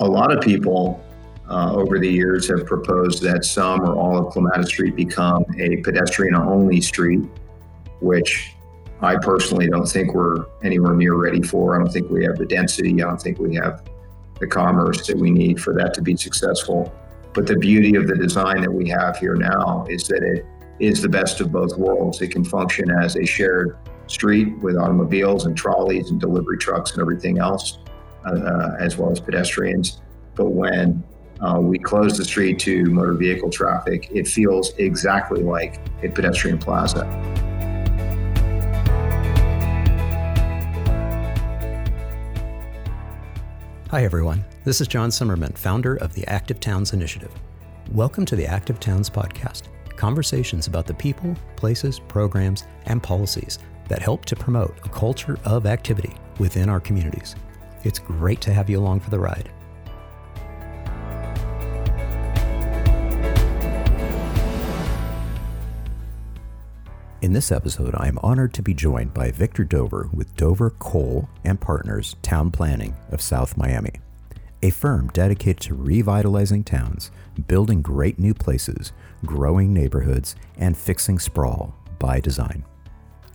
A 0.00 0.06
lot 0.06 0.32
of 0.32 0.42
people 0.42 1.02
uh, 1.48 1.72
over 1.72 1.98
the 1.98 2.08
years 2.08 2.48
have 2.48 2.66
proposed 2.66 3.22
that 3.22 3.44
some 3.44 3.80
or 3.82 3.94
all 3.94 4.18
of 4.18 4.32
Clematis 4.32 4.68
Street 4.68 4.96
become 4.96 5.44
a 5.58 5.76
pedestrian 5.78 6.34
only 6.34 6.80
street, 6.80 7.20
which 8.00 8.54
I 9.00 9.16
personally 9.16 9.68
don't 9.68 9.86
think 9.86 10.14
we're 10.14 10.46
anywhere 10.62 10.94
near 10.94 11.14
ready 11.14 11.42
for. 11.42 11.76
I 11.76 11.84
don't 11.84 11.92
think 11.92 12.10
we 12.10 12.24
have 12.24 12.38
the 12.38 12.46
density. 12.46 13.02
I 13.02 13.06
don't 13.06 13.20
think 13.20 13.38
we 13.38 13.54
have 13.56 13.84
the 14.40 14.46
commerce 14.46 15.06
that 15.06 15.16
we 15.16 15.30
need 15.30 15.60
for 15.60 15.74
that 15.74 15.94
to 15.94 16.02
be 16.02 16.16
successful. 16.16 16.92
But 17.32 17.46
the 17.46 17.56
beauty 17.56 17.96
of 17.96 18.08
the 18.08 18.16
design 18.16 18.62
that 18.62 18.72
we 18.72 18.88
have 18.88 19.18
here 19.18 19.34
now 19.34 19.86
is 19.88 20.08
that 20.08 20.22
it 20.22 20.46
is 20.80 21.02
the 21.02 21.08
best 21.08 21.40
of 21.40 21.52
both 21.52 21.76
worlds. 21.76 22.20
It 22.20 22.28
can 22.28 22.44
function 22.44 22.90
as 22.90 23.16
a 23.16 23.24
shared 23.24 23.76
street 24.06 24.58
with 24.58 24.76
automobiles 24.76 25.46
and 25.46 25.56
trolleys 25.56 26.10
and 26.10 26.20
delivery 26.20 26.58
trucks 26.58 26.92
and 26.92 27.00
everything 27.00 27.38
else, 27.38 27.78
uh, 28.24 28.76
as 28.78 28.96
well 28.96 29.10
as 29.10 29.20
pedestrians. 29.20 30.00
But 30.34 30.50
when 30.50 31.02
uh, 31.40 31.60
we 31.60 31.78
close 31.78 32.16
the 32.16 32.24
street 32.24 32.58
to 32.60 32.84
motor 32.86 33.14
vehicle 33.14 33.50
traffic, 33.50 34.08
it 34.12 34.26
feels 34.26 34.72
exactly 34.78 35.42
like 35.42 35.80
a 36.02 36.08
pedestrian 36.08 36.58
plaza. 36.58 37.04
Hi, 43.90 44.02
everyone. 44.02 44.44
This 44.64 44.80
is 44.80 44.88
John 44.88 45.10
Zimmerman, 45.10 45.52
founder 45.52 45.96
of 45.96 46.14
the 46.14 46.26
Active 46.26 46.58
Towns 46.58 46.92
Initiative. 46.92 47.32
Welcome 47.92 48.24
to 48.26 48.34
the 48.34 48.46
Active 48.46 48.80
Towns 48.80 49.08
Podcast 49.08 49.68
conversations 49.96 50.66
about 50.66 50.86
the 50.86 50.94
people, 50.94 51.36
places, 51.56 51.98
programs, 51.98 52.64
and 52.86 53.02
policies 53.02 53.58
that 53.88 54.02
help 54.02 54.24
to 54.26 54.36
promote 54.36 54.76
a 54.84 54.88
culture 54.88 55.38
of 55.44 55.66
activity 55.66 56.12
within 56.38 56.68
our 56.68 56.80
communities. 56.80 57.36
It's 57.84 57.98
great 57.98 58.40
to 58.40 58.52
have 58.52 58.70
you 58.70 58.78
along 58.78 59.00
for 59.00 59.10
the 59.10 59.20
ride. 59.20 59.50
In 67.20 67.32
this 67.32 67.50
episode, 67.50 67.94
I 67.96 68.08
am 68.08 68.18
honored 68.22 68.52
to 68.54 68.62
be 68.62 68.74
joined 68.74 69.14
by 69.14 69.30
Victor 69.30 69.64
Dover 69.64 70.10
with 70.12 70.36
Dover 70.36 70.70
Kohl 70.70 71.28
and 71.42 71.60
Partners 71.60 72.16
Town 72.20 72.50
Planning 72.50 72.94
of 73.10 73.22
South 73.22 73.56
Miami, 73.56 73.92
a 74.62 74.70
firm 74.70 75.08
dedicated 75.08 75.60
to 75.62 75.74
revitalizing 75.74 76.64
towns, 76.64 77.10
building 77.46 77.80
great 77.80 78.18
new 78.18 78.34
places, 78.34 78.92
growing 79.24 79.72
neighborhoods, 79.72 80.36
and 80.58 80.76
fixing 80.76 81.18
sprawl 81.18 81.74
by 81.98 82.20
design. 82.20 82.64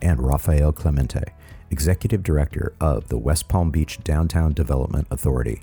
And 0.02 0.22
Rafael 0.22 0.72
Clemente, 0.72 1.34
Executive 1.70 2.24
Director 2.24 2.74
of 2.80 3.10
the 3.10 3.18
West 3.18 3.48
Palm 3.48 3.72
Beach 3.72 4.00
Downtown 4.04 4.54
Development 4.54 5.08
Authority, 5.12 5.62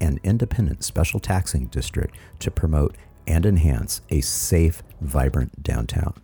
an 0.00 0.20
independent 0.22 0.84
special 0.84 1.20
taxing 1.20 1.66
district 1.66 2.16
to 2.40 2.50
promote 2.50 2.96
and 3.26 3.44
enhance 3.44 4.00
a 4.10 4.20
safe, 4.20 4.82
vibrant 5.00 5.62
downtown. 5.62 6.14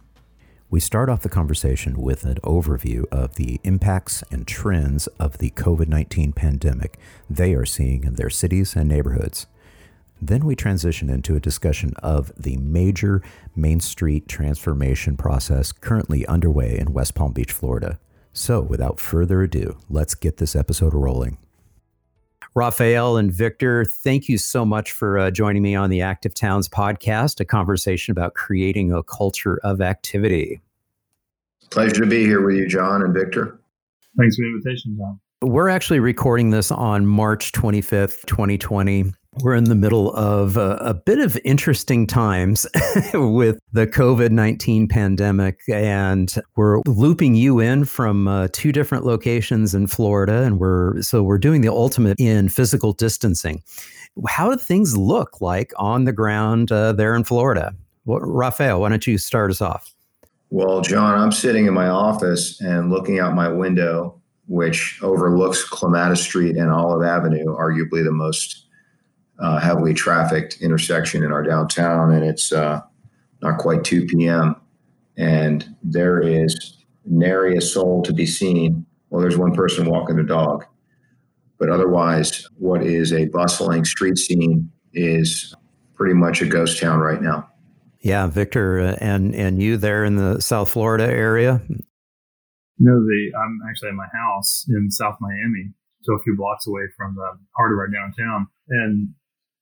We 0.70 0.80
start 0.80 1.08
off 1.08 1.22
the 1.22 1.28
conversation 1.28 2.00
with 2.00 2.24
an 2.24 2.36
overview 2.42 3.04
of 3.12 3.36
the 3.36 3.60
impacts 3.62 4.24
and 4.30 4.46
trends 4.46 5.06
of 5.20 5.38
the 5.38 5.50
COVID 5.50 5.86
19 5.86 6.32
pandemic 6.32 6.98
they 7.30 7.54
are 7.54 7.66
seeing 7.66 8.04
in 8.04 8.14
their 8.14 8.30
cities 8.30 8.74
and 8.74 8.88
neighborhoods. 8.88 9.46
Then 10.20 10.44
we 10.44 10.54
transition 10.54 11.10
into 11.10 11.36
a 11.36 11.40
discussion 11.40 11.92
of 12.02 12.32
the 12.36 12.56
major 12.56 13.22
Main 13.54 13.80
Street 13.80 14.28
transformation 14.28 15.16
process 15.16 15.72
currently 15.72 16.26
underway 16.26 16.78
in 16.78 16.92
West 16.92 17.14
Palm 17.14 17.32
Beach, 17.32 17.52
Florida. 17.52 17.98
So, 18.32 18.60
without 18.60 18.98
further 18.98 19.42
ado, 19.42 19.78
let's 19.88 20.14
get 20.14 20.38
this 20.38 20.56
episode 20.56 20.94
rolling. 20.94 21.38
Rafael 22.56 23.16
and 23.16 23.32
Victor, 23.32 23.84
thank 23.84 24.28
you 24.28 24.38
so 24.38 24.64
much 24.64 24.92
for 24.92 25.18
uh, 25.18 25.30
joining 25.30 25.62
me 25.62 25.74
on 25.74 25.90
the 25.90 26.00
Active 26.00 26.34
Towns 26.34 26.68
podcast, 26.68 27.40
a 27.40 27.44
conversation 27.44 28.12
about 28.12 28.34
creating 28.34 28.92
a 28.92 29.02
culture 29.02 29.58
of 29.64 29.80
activity. 29.80 30.60
Pleasure 31.70 32.04
to 32.04 32.06
be 32.06 32.24
here 32.24 32.44
with 32.46 32.54
you, 32.54 32.68
John 32.68 33.02
and 33.02 33.12
Victor. 33.12 33.58
Thanks 34.16 34.36
for 34.36 34.42
the 34.42 34.48
invitation, 34.48 34.96
John. 34.96 35.20
We're 35.42 35.68
actually 35.68 35.98
recording 36.00 36.50
this 36.50 36.70
on 36.70 37.06
March 37.06 37.50
25th, 37.52 38.24
2020. 38.26 39.12
We're 39.42 39.54
in 39.54 39.64
the 39.64 39.74
middle 39.74 40.14
of 40.14 40.56
a, 40.56 40.76
a 40.76 40.94
bit 40.94 41.18
of 41.18 41.38
interesting 41.44 42.06
times 42.06 42.66
with 43.14 43.58
the 43.72 43.86
COVID 43.86 44.30
19 44.30 44.86
pandemic, 44.86 45.60
and 45.68 46.32
we're 46.56 46.80
looping 46.86 47.34
you 47.34 47.58
in 47.58 47.84
from 47.84 48.28
uh, 48.28 48.48
two 48.52 48.70
different 48.70 49.04
locations 49.04 49.74
in 49.74 49.88
Florida. 49.88 50.42
And 50.42 50.60
we're 50.60 51.02
so 51.02 51.22
we're 51.22 51.38
doing 51.38 51.62
the 51.62 51.68
ultimate 51.68 52.20
in 52.20 52.48
physical 52.48 52.92
distancing. 52.92 53.62
How 54.28 54.50
do 54.50 54.56
things 54.56 54.96
look 54.96 55.40
like 55.40 55.72
on 55.76 56.04
the 56.04 56.12
ground 56.12 56.70
uh, 56.70 56.92
there 56.92 57.16
in 57.16 57.24
Florida? 57.24 57.74
Well, 58.04 58.20
Rafael, 58.20 58.80
why 58.80 58.90
don't 58.90 59.06
you 59.06 59.18
start 59.18 59.50
us 59.50 59.60
off? 59.60 59.92
Well, 60.50 60.82
John, 60.82 61.18
I'm 61.18 61.32
sitting 61.32 61.66
in 61.66 61.74
my 61.74 61.88
office 61.88 62.60
and 62.60 62.90
looking 62.90 63.18
out 63.18 63.34
my 63.34 63.48
window, 63.48 64.20
which 64.46 65.00
overlooks 65.02 65.64
Clematis 65.64 66.22
Street 66.22 66.56
and 66.56 66.70
Olive 66.70 67.02
Avenue, 67.02 67.46
arguably 67.46 68.04
the 68.04 68.12
most 68.12 68.63
uh, 69.38 69.58
heavily 69.58 69.94
trafficked 69.94 70.60
intersection 70.60 71.24
in 71.24 71.32
our 71.32 71.42
downtown, 71.42 72.12
and 72.12 72.24
it's 72.24 72.52
uh, 72.52 72.80
not 73.42 73.58
quite 73.58 73.84
2 73.84 74.06
p.m. 74.06 74.56
And 75.16 75.74
there 75.82 76.20
is 76.20 76.78
nary 77.04 77.56
a 77.56 77.60
soul 77.60 78.02
to 78.02 78.12
be 78.12 78.26
seen. 78.26 78.86
Well, 79.10 79.20
there's 79.20 79.38
one 79.38 79.54
person 79.54 79.88
walking 79.88 80.16
the 80.16 80.22
dog, 80.22 80.64
but 81.58 81.68
otherwise, 81.68 82.48
what 82.58 82.82
is 82.82 83.12
a 83.12 83.26
bustling 83.26 83.84
street 83.84 84.18
scene 84.18 84.70
is 84.92 85.54
pretty 85.94 86.14
much 86.14 86.42
a 86.42 86.46
ghost 86.46 86.80
town 86.80 87.00
right 87.00 87.22
now. 87.22 87.48
Yeah, 88.00 88.26
Victor, 88.26 88.80
uh, 88.80 88.96
and 89.00 89.34
and 89.34 89.62
you 89.62 89.76
there 89.76 90.04
in 90.04 90.16
the 90.16 90.40
South 90.40 90.70
Florida 90.70 91.06
area? 91.06 91.62
No, 92.78 93.00
the 93.00 93.32
I'm 93.42 93.60
actually 93.68 93.90
at 93.90 93.94
my 93.94 94.08
house 94.12 94.66
in 94.68 94.90
South 94.90 95.16
Miami, 95.20 95.72
so 96.02 96.14
a 96.14 96.22
few 96.22 96.36
blocks 96.36 96.66
away 96.66 96.82
from 96.96 97.14
the 97.14 97.38
heart 97.56 97.72
of 97.72 97.78
our 97.78 97.88
downtown, 97.88 98.48
and 98.68 99.08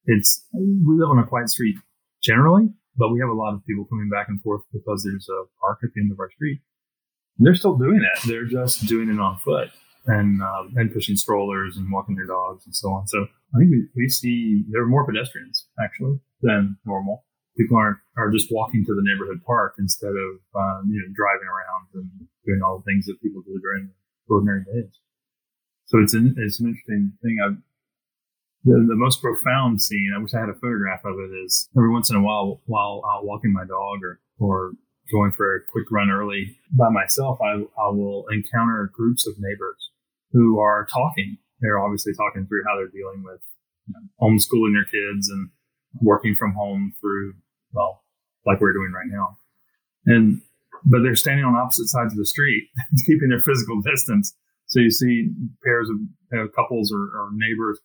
it's 0.07 0.47
we 0.53 0.99
live 0.99 1.11
on 1.11 1.19
a 1.19 1.27
quiet 1.27 1.49
street 1.49 1.77
generally, 2.23 2.69
but 2.97 3.11
we 3.13 3.21
have 3.21 3.29
a 3.29 3.35
lot 3.35 3.55
of 3.55 3.65
people 3.67 3.85
coming 3.85 4.09
back 4.09 4.29
and 4.29 4.41
forth 4.43 4.63
because 4.73 5.05
there's 5.05 5.29
a 5.29 5.45
park 5.61 5.79
at 5.83 5.91
the 5.95 6.01
end 6.01 6.13
of 6.13 6.21
our 6.21 6.31
street. 6.31 6.61
They're 7.39 7.55
still 7.55 7.77
doing 7.77 8.03
it. 8.03 8.29
They're 8.29 8.47
just 8.47 8.87
doing 8.87 9.09
it 9.09 9.19
on 9.19 9.39
foot 9.39 9.71
and 10.07 10.43
uh, 10.43 10.65
and 10.77 10.93
pushing 10.93 11.17
strollers 11.17 11.77
and 11.77 11.91
walking 11.91 12.17
their 12.17 12.27
dogs 12.27 12.67
and 12.67 12.75
so 12.75 12.89
on. 12.91 13.07
So 13.07 13.27
I 13.55 13.59
think 13.59 13.71
we, 13.71 13.87
we 13.97 14.09
see 14.09 14.65
there 14.71 14.83
are 14.83 14.87
more 14.87 15.07
pedestrians 15.07 15.67
actually 15.83 16.19
than 16.43 16.77
normal. 16.85 17.25
People 17.57 17.77
aren't 17.77 17.99
are 18.17 18.31
just 18.31 18.49
walking 18.51 18.85
to 18.85 18.95
the 18.95 19.03
neighborhood 19.05 19.43
park 19.45 19.75
instead 19.79 20.13
of 20.13 20.33
um, 20.57 20.91
you 20.91 21.01
know 21.01 21.09
driving 21.15 21.49
around 21.49 21.87
and 21.95 22.29
doing 22.45 22.61
all 22.65 22.79
the 22.79 22.85
things 22.85 23.07
that 23.07 23.21
people 23.23 23.43
do 23.43 23.59
during 23.61 23.91
ordinary 24.29 24.65
days. 24.65 24.99
So 25.87 25.99
it's 25.99 26.15
an 26.15 26.35
it's 26.39 26.61
an 26.61 26.69
interesting 26.69 27.13
thing. 27.23 27.37
I've 27.45 27.59
the, 28.65 28.79
the 28.89 28.97
most 28.97 29.21
profound 29.21 29.83
scene, 29.83 30.13
I 30.17 30.23
wish 30.23 30.35
I 30.35 30.41
had 30.41 30.49
a 30.49 30.55
photograph 30.55 31.05
of 31.05 31.19
it, 31.19 31.35
is 31.45 31.69
every 31.77 31.91
once 31.91 32.11
in 32.11 32.17
a 32.17 32.23
while, 32.23 32.61
while 32.67 33.03
out 33.11 33.25
walking 33.25 33.53
my 33.53 33.65
dog 33.65 34.03
or, 34.03 34.21
or 34.39 34.73
going 35.11 35.33
for 35.33 35.57
a 35.57 35.61
quick 35.73 35.91
run 35.91 36.11
early 36.11 36.57
by 36.71 36.89
myself, 36.89 37.39
I, 37.43 37.65
I 37.81 37.89
will 37.91 38.25
encounter 38.31 38.91
groups 38.93 39.27
of 39.27 39.35
neighbors 39.39 39.91
who 40.33 40.61
are 40.61 40.87
talking. 40.87 41.39
They're 41.61 41.81
obviously 41.81 42.13
talking 42.15 42.47
through 42.47 42.63
how 42.67 42.77
they're 42.77 42.89
dealing 42.89 43.25
with 43.25 43.41
you 43.89 43.95
know, 43.95 44.07
homeschooling 44.23 44.75
their 44.75 44.85
kids 44.85 45.29
and 45.29 45.51
working 46.01 46.37
from 46.37 46.55
home 46.55 46.93
through, 47.01 47.35
well, 47.73 48.03
like 48.47 48.61
we're 48.61 48.73
doing 48.73 48.93
right 48.93 49.11
now. 49.11 49.39
And, 50.07 50.41
but 50.85 51.03
they're 51.03 51.17
standing 51.17 51.45
on 51.45 51.55
opposite 51.55 51.89
sides 51.89 52.13
of 52.13 52.19
the 52.19 52.27
street, 52.27 52.69
keeping 53.07 53.29
their 53.29 53.43
physical 53.43 53.81
distance. 53.81 54.35
So 54.67 54.81
you 54.81 54.91
see 54.91 55.31
pairs 55.65 55.91
of 55.91 55.97
you 55.97 56.39
know, 56.39 56.49
couples 56.49 56.93
or, 56.93 56.99
or 56.99 57.31
neighbors 57.33 57.81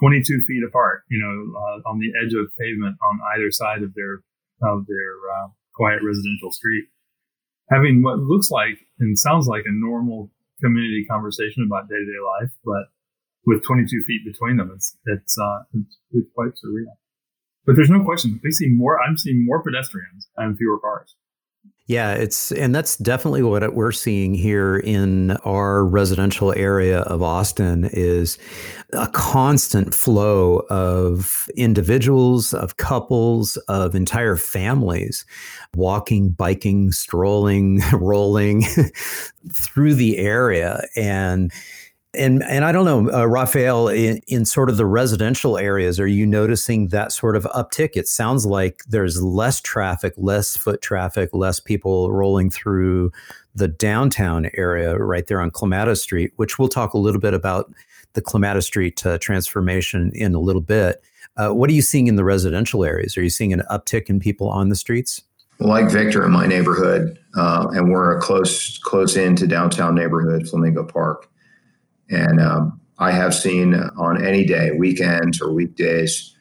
22 0.00 0.40
feet 0.40 0.62
apart, 0.66 1.02
you 1.10 1.18
know, 1.18 1.58
uh, 1.58 1.90
on 1.90 1.98
the 1.98 2.12
edge 2.22 2.32
of 2.34 2.50
pavement 2.58 2.96
on 3.02 3.20
either 3.34 3.50
side 3.50 3.82
of 3.82 3.94
their 3.94 4.22
of 4.62 4.86
their 4.86 5.12
uh, 5.36 5.48
quiet 5.74 6.00
residential 6.02 6.52
street, 6.52 6.84
having 7.70 8.02
what 8.02 8.18
looks 8.18 8.50
like 8.50 8.78
and 9.00 9.18
sounds 9.18 9.46
like 9.46 9.64
a 9.66 9.72
normal 9.72 10.30
community 10.62 11.04
conversation 11.10 11.64
about 11.66 11.88
day 11.88 11.96
to 11.96 12.04
day 12.04 12.22
life, 12.40 12.52
but 12.64 12.86
with 13.44 13.64
22 13.64 14.04
feet 14.06 14.22
between 14.24 14.56
them, 14.56 14.70
it's 14.74 14.96
it's, 15.06 15.36
uh, 15.38 15.62
it's, 15.74 15.98
it's 16.12 16.28
quite 16.34 16.52
surreal. 16.62 16.94
But 17.66 17.76
there's 17.76 17.90
no 17.90 18.04
question 18.04 18.40
we 18.42 18.50
see 18.50 18.68
more. 18.68 19.00
I'm 19.02 19.16
seeing 19.16 19.44
more 19.44 19.62
pedestrians 19.62 20.28
and 20.36 20.56
fewer 20.56 20.78
cars. 20.78 21.14
Yeah, 21.86 22.12
it's 22.14 22.52
and 22.52 22.72
that's 22.74 22.96
definitely 22.96 23.42
what 23.42 23.74
we're 23.74 23.90
seeing 23.90 24.34
here 24.34 24.78
in 24.78 25.32
our 25.44 25.84
residential 25.84 26.52
area 26.56 27.00
of 27.00 27.22
Austin 27.22 27.90
is 27.92 28.38
a 28.92 29.08
constant 29.08 29.92
flow 29.92 30.58
of 30.70 31.48
individuals, 31.56 32.54
of 32.54 32.76
couples, 32.76 33.56
of 33.68 33.96
entire 33.96 34.36
families 34.36 35.26
walking, 35.74 36.30
biking, 36.30 36.92
strolling, 36.92 37.80
rolling 37.92 38.62
through 39.50 39.94
the 39.94 40.18
area. 40.18 40.86
And 40.94 41.52
And 42.14 42.42
and 42.42 42.64
I 42.64 42.72
don't 42.72 42.84
know, 42.84 43.10
uh, 43.10 43.24
Raphael, 43.24 43.88
in, 43.88 44.20
in 44.28 44.44
sort 44.44 44.68
of 44.68 44.76
the 44.76 44.84
residential 44.84 45.56
areas, 45.56 45.98
are 45.98 46.06
you 46.06 46.26
noticing 46.26 46.88
that 46.88 47.10
sort 47.10 47.36
of 47.36 47.44
uptick? 47.54 47.90
It 47.94 48.06
sounds 48.06 48.44
like 48.44 48.82
there's 48.86 49.22
less 49.22 49.62
traffic, 49.62 50.12
less 50.18 50.54
foot 50.54 50.82
traffic, 50.82 51.30
less 51.32 51.58
people 51.58 52.12
rolling 52.12 52.50
through 52.50 53.12
the 53.54 53.68
downtown 53.68 54.50
area 54.54 54.98
right 54.98 55.26
there 55.26 55.40
on 55.40 55.50
Clematis 55.50 56.02
Street, 56.02 56.32
which 56.36 56.58
we'll 56.58 56.68
talk 56.68 56.92
a 56.92 56.98
little 56.98 57.20
bit 57.20 57.32
about 57.32 57.72
the 58.12 58.20
Clematis 58.20 58.66
Street 58.66 59.04
uh, 59.06 59.16
transformation 59.16 60.12
in 60.14 60.34
a 60.34 60.40
little 60.40 60.60
bit. 60.60 61.02
Uh, 61.38 61.50
what 61.50 61.70
are 61.70 61.74
you 61.74 61.80
seeing 61.80 62.08
in 62.08 62.16
the 62.16 62.24
residential 62.24 62.84
areas? 62.84 63.16
Are 63.16 63.22
you 63.22 63.30
seeing 63.30 63.54
an 63.54 63.62
uptick 63.70 64.10
in 64.10 64.20
people 64.20 64.50
on 64.50 64.68
the 64.68 64.76
streets? 64.76 65.22
Like 65.60 65.90
Victor 65.90 66.24
in 66.26 66.30
my 66.30 66.46
neighborhood, 66.46 67.18
uh, 67.36 67.68
and 67.72 67.90
we're 67.90 68.18
a 68.18 68.20
close 68.20 68.78
close 68.78 69.16
in 69.16 69.34
to 69.36 69.46
downtown 69.46 69.94
neighborhood, 69.94 70.46
Flamingo 70.48 70.84
Park 70.84 71.28
and 72.12 72.40
um, 72.40 72.80
I 72.98 73.10
have 73.10 73.34
seen 73.34 73.74
on 73.74 74.24
any 74.24 74.44
day, 74.44 74.70
weekends 74.72 75.40
or 75.40 75.52
weekdays, 75.52 76.36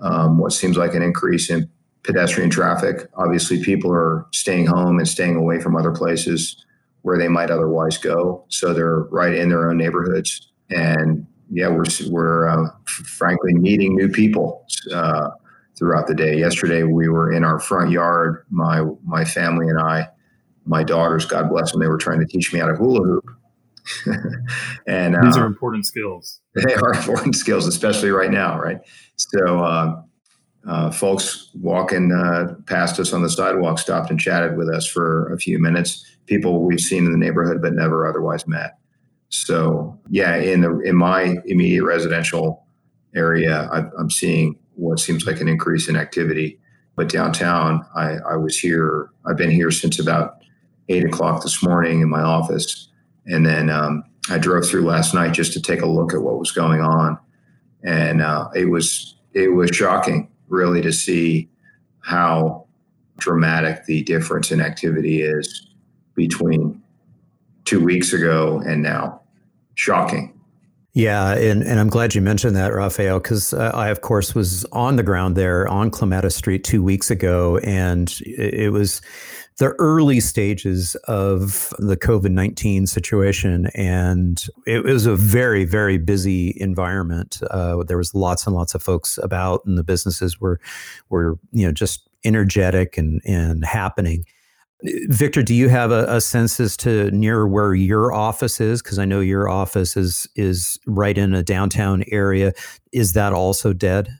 um, 0.00 0.38
what 0.38 0.52
seems 0.52 0.76
like 0.76 0.94
an 0.94 1.02
increase 1.02 1.50
in 1.50 1.70
pedestrian 2.02 2.50
traffic. 2.50 3.08
Obviously, 3.14 3.62
people 3.62 3.92
are 3.92 4.26
staying 4.32 4.66
home 4.66 4.98
and 4.98 5.08
staying 5.08 5.36
away 5.36 5.60
from 5.60 5.76
other 5.76 5.92
places 5.92 6.62
where 7.02 7.16
they 7.16 7.28
might 7.28 7.50
otherwise 7.50 7.96
go. 7.96 8.44
So 8.48 8.74
they're 8.74 9.00
right 9.04 9.34
in 9.34 9.48
their 9.48 9.70
own 9.70 9.78
neighborhoods. 9.78 10.50
And 10.68 11.26
yeah, 11.50 11.68
we're, 11.68 11.84
we're 12.08 12.48
uh, 12.48 12.68
frankly 12.84 13.54
meeting 13.54 13.94
new 13.94 14.08
people 14.08 14.66
uh, 14.92 15.30
throughout 15.78 16.08
the 16.08 16.14
day. 16.14 16.38
Yesterday, 16.38 16.82
we 16.82 17.08
were 17.08 17.32
in 17.32 17.44
our 17.44 17.60
front 17.60 17.90
yard, 17.90 18.44
my, 18.50 18.82
my 19.04 19.24
family 19.24 19.68
and 19.68 19.78
I, 19.78 20.08
my 20.66 20.82
daughters, 20.82 21.24
God 21.24 21.50
bless 21.50 21.72
them, 21.72 21.80
they 21.80 21.86
were 21.86 21.98
trying 21.98 22.20
to 22.20 22.26
teach 22.26 22.52
me 22.52 22.58
how 22.58 22.66
to 22.66 22.74
hula 22.74 23.06
hoop 23.06 23.24
and 24.86 25.14
these 25.14 25.36
uh, 25.36 25.40
are 25.40 25.46
important 25.46 25.86
skills. 25.86 26.40
They 26.54 26.74
are 26.74 26.94
important 26.94 27.34
skills, 27.34 27.66
especially 27.66 28.10
right 28.10 28.30
now, 28.30 28.58
right? 28.58 28.78
So, 29.16 29.64
uh, 29.64 30.02
uh, 30.66 30.90
folks 30.90 31.50
walking 31.60 32.10
uh, 32.10 32.54
past 32.66 32.98
us 32.98 33.12
on 33.12 33.22
the 33.22 33.28
sidewalk 33.28 33.78
stopped 33.78 34.10
and 34.10 34.18
chatted 34.18 34.56
with 34.56 34.68
us 34.68 34.86
for 34.86 35.30
a 35.34 35.38
few 35.38 35.58
minutes. 35.58 36.06
People 36.26 36.62
we've 36.62 36.80
seen 36.80 37.04
in 37.04 37.12
the 37.12 37.18
neighborhood 37.18 37.60
but 37.60 37.74
never 37.74 38.06
otherwise 38.06 38.46
met. 38.46 38.78
So, 39.28 39.98
yeah, 40.08 40.36
in 40.36 40.62
the 40.62 40.78
in 40.80 40.96
my 40.96 41.36
immediate 41.44 41.84
residential 41.84 42.64
area, 43.14 43.68
I, 43.70 43.82
I'm 43.98 44.10
seeing 44.10 44.56
what 44.74 45.00
seems 45.00 45.26
like 45.26 45.40
an 45.40 45.48
increase 45.48 45.88
in 45.88 45.96
activity. 45.96 46.58
But 46.96 47.08
downtown, 47.08 47.84
I, 47.94 48.16
I 48.30 48.36
was 48.36 48.56
here. 48.56 49.10
I've 49.26 49.36
been 49.36 49.50
here 49.50 49.72
since 49.72 49.98
about 49.98 50.36
eight 50.88 51.04
o'clock 51.04 51.42
this 51.42 51.62
morning 51.62 52.00
in 52.00 52.08
my 52.08 52.20
office 52.20 52.88
and 53.26 53.46
then 53.46 53.70
um, 53.70 54.04
I 54.30 54.38
drove 54.38 54.66
through 54.66 54.82
last 54.82 55.14
night 55.14 55.32
just 55.32 55.52
to 55.54 55.62
take 55.62 55.82
a 55.82 55.86
look 55.86 56.14
at 56.14 56.22
what 56.22 56.38
was 56.38 56.52
going 56.52 56.80
on, 56.80 57.18
and 57.82 58.22
uh, 58.22 58.48
it 58.54 58.66
was 58.66 59.16
it 59.32 59.48
was 59.48 59.70
shocking, 59.70 60.28
really, 60.48 60.82
to 60.82 60.92
see 60.92 61.48
how 62.00 62.66
dramatic 63.18 63.86
the 63.86 64.02
difference 64.02 64.50
in 64.50 64.60
activity 64.60 65.22
is 65.22 65.68
between 66.14 66.82
two 67.64 67.82
weeks 67.82 68.12
ago 68.12 68.62
and 68.66 68.82
now. 68.82 69.20
Shocking. 69.74 70.30
Yeah, 70.92 71.34
and, 71.34 71.64
and 71.64 71.80
I'm 71.80 71.88
glad 71.88 72.14
you 72.14 72.20
mentioned 72.20 72.54
that, 72.54 72.72
Raphael, 72.72 73.18
because 73.18 73.52
uh, 73.52 73.72
I, 73.74 73.88
of 73.88 74.00
course, 74.00 74.32
was 74.32 74.64
on 74.66 74.94
the 74.94 75.02
ground 75.02 75.34
there 75.34 75.66
on 75.66 75.90
Clematis 75.90 76.36
Street 76.36 76.62
two 76.62 76.84
weeks 76.84 77.10
ago, 77.10 77.58
and 77.58 78.08
it, 78.20 78.54
it 78.54 78.70
was 78.70 79.02
the 79.58 79.70
early 79.78 80.18
stages 80.18 80.96
of 81.06 81.72
the 81.78 81.96
COVID 81.96 82.30
19 82.30 82.86
situation. 82.86 83.66
And 83.74 84.44
it, 84.66 84.84
was 84.84 85.06
a 85.06 85.14
very, 85.14 85.64
very 85.64 85.96
busy 85.98 86.56
environment. 86.56 87.40
Uh, 87.50 87.84
there 87.84 87.98
was 87.98 88.14
lots 88.14 88.46
and 88.46 88.56
lots 88.56 88.74
of 88.74 88.82
folks 88.82 89.18
about, 89.22 89.64
and 89.64 89.78
the 89.78 89.84
businesses 89.84 90.40
were, 90.40 90.58
were 91.08 91.38
you 91.52 91.66
know, 91.66 91.72
just 91.72 92.08
energetic 92.24 92.98
and, 92.98 93.20
and 93.24 93.64
happening. 93.64 94.24
Victor, 95.08 95.42
do 95.42 95.54
you 95.54 95.68
have 95.68 95.92
a, 95.92 96.04
a 96.08 96.20
sense 96.20 96.58
as 96.58 96.76
to 96.78 97.10
near 97.12 97.46
where 97.46 97.74
your 97.74 98.12
office 98.12 98.60
is? 98.60 98.82
Because 98.82 98.98
I 98.98 99.04
know 99.04 99.20
your 99.20 99.48
office 99.48 99.96
is 99.96 100.26
is 100.36 100.78
right 100.86 101.16
in 101.16 101.32
a 101.32 101.42
downtown 101.42 102.04
area. 102.08 102.52
Is 102.92 103.14
that 103.14 103.32
also 103.32 103.72
dead? 103.72 104.10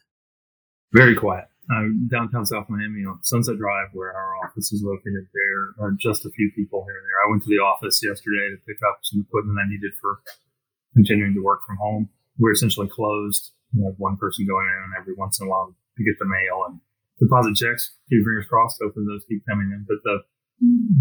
Very 0.93 1.17
quiet 1.17 1.49
uh, 1.71 1.89
downtown 2.11 2.45
South 2.45 2.69
Miami 2.69 3.05
on 3.05 3.23
Sunset 3.23 3.57
Drive, 3.57 3.89
where 3.93 4.13
our 4.13 4.37
office 4.45 4.73
is 4.73 4.83
located. 4.85 5.27
There 5.33 5.87
are 5.87 5.93
just 5.99 6.27
a 6.27 6.31
few 6.31 6.51
people 6.55 6.85
here 6.85 6.97
and 6.97 7.05
there. 7.05 7.21
I 7.25 7.31
went 7.31 7.43
to 7.45 7.49
the 7.49 7.63
office 7.63 8.01
yesterday 8.03 8.53
to 8.53 8.59
pick 8.67 8.77
up 8.85 9.01
some 9.03 9.25
equipment 9.25 9.59
I 9.59 9.69
needed 9.69 9.93
for 10.01 10.21
continuing 10.95 11.35
to 11.35 11.43
work 11.43 11.61
from 11.67 11.77
home. 11.77 12.09
We're 12.39 12.53
essentially 12.53 12.89
closed. 12.89 13.53
We 13.75 13.85
have 13.85 13.95
one 13.99 14.17
person 14.17 14.47
going 14.47 14.67
in 14.67 15.01
every 15.01 15.15
once 15.15 15.41
in 15.41 15.47
a 15.47 15.51
while 15.51 15.75
to 15.75 16.05
get 16.05 16.19
the 16.19 16.27
mail 16.27 16.69
and 16.69 16.81
deposit 17.19 17.57
checks. 17.57 17.97
Keep 18.11 18.21
fingers 18.21 18.47
crossed. 18.49 18.79
Hopefully 18.83 19.07
those 19.09 19.25
keep 19.29 19.43
coming 19.49 19.71
in. 19.73 19.87
But 19.89 19.99
the 20.05 20.19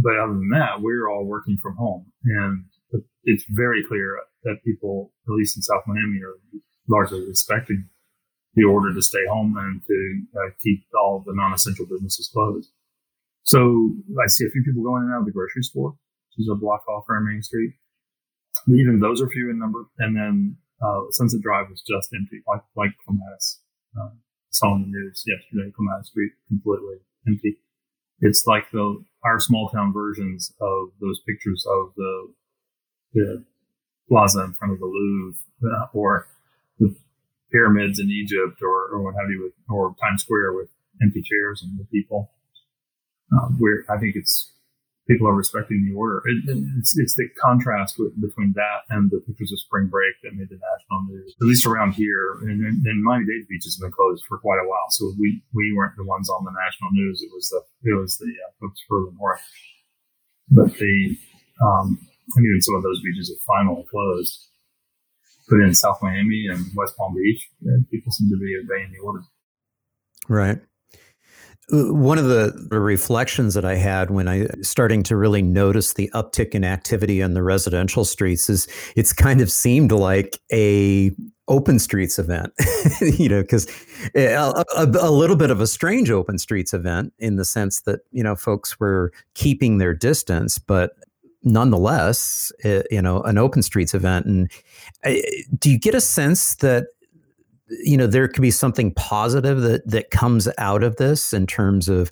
but 0.02 0.18
other 0.18 0.34
than 0.34 0.50
that, 0.50 0.82
we're 0.82 1.08
all 1.10 1.26
working 1.26 1.58
from 1.62 1.76
home, 1.76 2.12
and 2.26 2.66
it's 3.24 3.46
very 3.50 3.84
clear 3.88 4.20
that 4.44 4.64
people, 4.66 5.14
at 5.28 5.34
least 5.34 5.56
in 5.56 5.62
South 5.62 5.84
Miami, 5.88 6.20
are 6.22 6.36
largely 6.88 7.26
respecting 7.26 7.88
the 8.56 8.64
order 8.64 8.94
to 8.94 9.02
stay 9.02 9.26
home 9.30 9.56
and 9.58 9.82
to 9.86 10.22
uh, 10.38 10.50
keep 10.62 10.86
all 11.00 11.24
the 11.26 11.34
non-essential 11.34 11.86
businesses 11.86 12.30
closed. 12.32 12.72
So 13.44 13.92
I 14.22 14.28
see 14.28 14.46
a 14.46 14.50
few 14.50 14.64
people 14.64 14.84
going 14.84 15.04
in 15.04 15.08
and 15.10 15.16
out 15.16 15.20
of 15.22 15.26
the 15.26 15.32
grocery 15.32 15.64
store, 15.64 15.90
which 15.92 16.46
is 16.46 16.50
a 16.52 16.56
block 16.56 16.88
off 16.88 17.06
our 17.10 17.20
main 17.20 17.42
street. 17.42 17.74
Even 18.68 19.00
those 19.00 19.22
are 19.22 19.30
few 19.30 19.50
in 19.50 19.60
number. 19.60 19.86
And 20.00 20.16
then 20.16 20.58
uh, 20.82 21.02
Sunset 21.10 21.42
Drive 21.42 21.70
was 21.70 21.82
just 21.82 22.10
empty, 22.14 22.42
like 22.48 22.62
like 22.76 22.92
Clematis. 23.06 23.60
Uh, 24.00 24.10
saw 24.50 24.76
in 24.76 24.84
the 24.84 24.88
news 24.88 25.24
yesterday, 25.26 25.72
Clematis 25.76 26.08
Street 26.08 26.32
completely 26.48 26.98
empty. 27.28 27.58
It's 28.20 28.46
like 28.46 28.70
the 28.72 29.04
our 29.24 29.40
small 29.40 29.70
town 29.70 29.92
versions 29.94 30.54
of 30.62 30.90
those 31.02 31.20
pictures 31.28 31.66
of 31.68 31.94
the 31.96 32.34
the 33.14 33.46
plaza 34.08 34.44
in 34.44 34.54
front 34.54 34.74
of 34.74 34.80
the 34.80 34.86
Louvre 34.86 35.40
uh, 35.66 35.88
or 35.94 36.28
the 36.80 36.96
pyramids 37.54 38.00
in 38.00 38.10
Egypt 38.10 38.60
or, 38.62 38.90
or 38.92 39.04
what 39.04 39.14
have 39.14 39.30
you, 39.30 39.44
with, 39.44 39.54
or 39.70 39.96
Times 40.02 40.24
Square 40.24 40.54
with 40.54 40.70
empty 41.02 41.22
chairs 41.22 41.62
and 41.64 41.80
the 41.80 41.86
people. 41.86 42.32
Uh, 43.32 43.48
where 43.58 43.86
I 43.90 43.98
think 43.98 44.16
it's 44.16 44.52
people 45.08 45.28
are 45.28 45.34
respecting 45.34 45.84
the 45.86 45.96
order. 45.96 46.22
It, 46.26 46.44
it's, 46.78 46.98
it's 46.98 47.16
the 47.16 47.28
contrast 47.42 47.96
with, 47.98 48.14
between 48.22 48.54
that 48.56 48.88
and 48.90 49.12
the 49.12 49.20
pictures 49.20 49.52
of 49.52 49.60
spring 49.60 49.88
break 49.88 50.16
that 50.24 50.36
made 50.36 50.50
the 50.50 50.60
national 50.60 51.04
news, 51.10 51.36
at 51.42 51.48
least 51.48 51.66
around 51.66 51.94
here. 51.94 52.40
And, 52.42 52.86
and 52.86 53.04
Miami 53.04 53.26
Dade 53.26 53.48
Beach 53.48 53.66
has 53.66 53.78
been 53.78 53.92
closed 53.92 54.24
for 54.28 54.38
quite 54.38 54.62
a 54.64 54.68
while, 54.68 54.90
so 54.90 55.14
we 55.20 55.42
we 55.54 55.74
weren't 55.76 55.98
the 55.98 56.06
ones 56.06 56.30
on 56.30 56.46
the 56.46 56.52
national 56.52 56.92
news. 56.92 57.22
It 57.22 57.32
was 57.34 57.50
the 57.50 57.62
it 57.90 57.96
was 58.00 58.18
the 58.18 58.32
uh, 58.32 58.52
folks 58.62 58.82
further 58.88 59.12
north. 59.18 59.42
But 60.50 60.78
the 60.78 61.18
um, 61.64 62.00
and 62.36 62.46
even 62.46 62.62
some 62.62 62.76
of 62.76 62.84
those 62.84 63.02
beaches 63.02 63.30
have 63.30 63.44
finally 63.46 63.86
closed 63.90 64.48
put 65.48 65.62
in 65.62 65.74
South 65.74 66.00
Miami 66.02 66.48
and 66.50 66.66
West 66.76 66.96
Palm 66.98 67.14
Beach, 67.14 67.50
people 67.92 68.12
seem 68.12 68.30
to 68.30 68.38
be 68.38 68.60
obeying 68.64 68.92
the 68.92 69.00
order. 69.00 69.22
Right. 70.30 70.60
Uh, 71.72 71.94
one 71.94 72.18
of 72.18 72.26
the 72.26 72.52
reflections 72.72 73.54
that 73.54 73.64
I 73.64 73.76
had 73.76 74.12
when 74.12 74.28
I 74.28 74.48
starting 74.62 75.02
to 75.04 75.16
really 75.16 75.42
notice 75.42 75.94
the 75.94 76.10
uptick 76.14 76.52
in 76.52 76.64
activity 76.64 77.24
on 77.24 77.34
the 77.34 77.44
residential 77.44 78.04
streets 78.04 78.50
is 78.50 78.68
it's 78.96 79.14
kind 79.14 79.40
of 79.40 79.50
seemed 79.50 79.92
like 79.92 80.38
a 80.52 81.12
open 81.48 81.80
streets 81.80 82.20
event, 82.20 82.54
you 83.02 83.30
know, 83.30 83.42
because 83.42 83.68
a, 84.16 84.34
a, 84.76 84.86
a, 84.86 85.12
little 85.12 85.36
bit 85.36 85.52
of 85.52 85.62
a 85.62 85.68
strange 85.68 86.10
open 86.10 86.38
streets 86.38 86.74
event 86.74 87.14
in 87.20 87.36
the 87.38 87.46
sense 87.46 87.82
that 87.82 88.02
you 88.12 88.24
know 88.24 88.36
folks 88.36 88.80
were 88.80 89.12
keeping 89.34 89.78
their 89.78 89.94
distance, 89.94 90.58
but 90.58 90.92
nonetheless, 91.44 92.52
it, 92.60 92.88
you 92.90 93.02
know, 93.02 93.22
an 93.22 93.38
open 93.38 93.62
streets 93.62 93.94
event. 93.94 94.26
And 94.26 94.52
uh, 95.04 95.14
do 95.60 95.70
you 95.70 95.80
get 95.80 95.96
a 95.96 96.02
sense 96.02 96.56
that 96.56 96.88
you 97.84 97.98
know 97.98 98.08
there 98.08 98.28
could 98.28 98.42
be 98.42 98.52
something 98.52 98.94
positive 98.94 99.62
that 99.62 99.88
that 99.90 100.12
comes 100.12 100.48
out 100.58 100.84
of 100.84 100.98
this 100.98 101.34
in 101.34 101.48
terms 101.48 101.90
of 101.90 102.12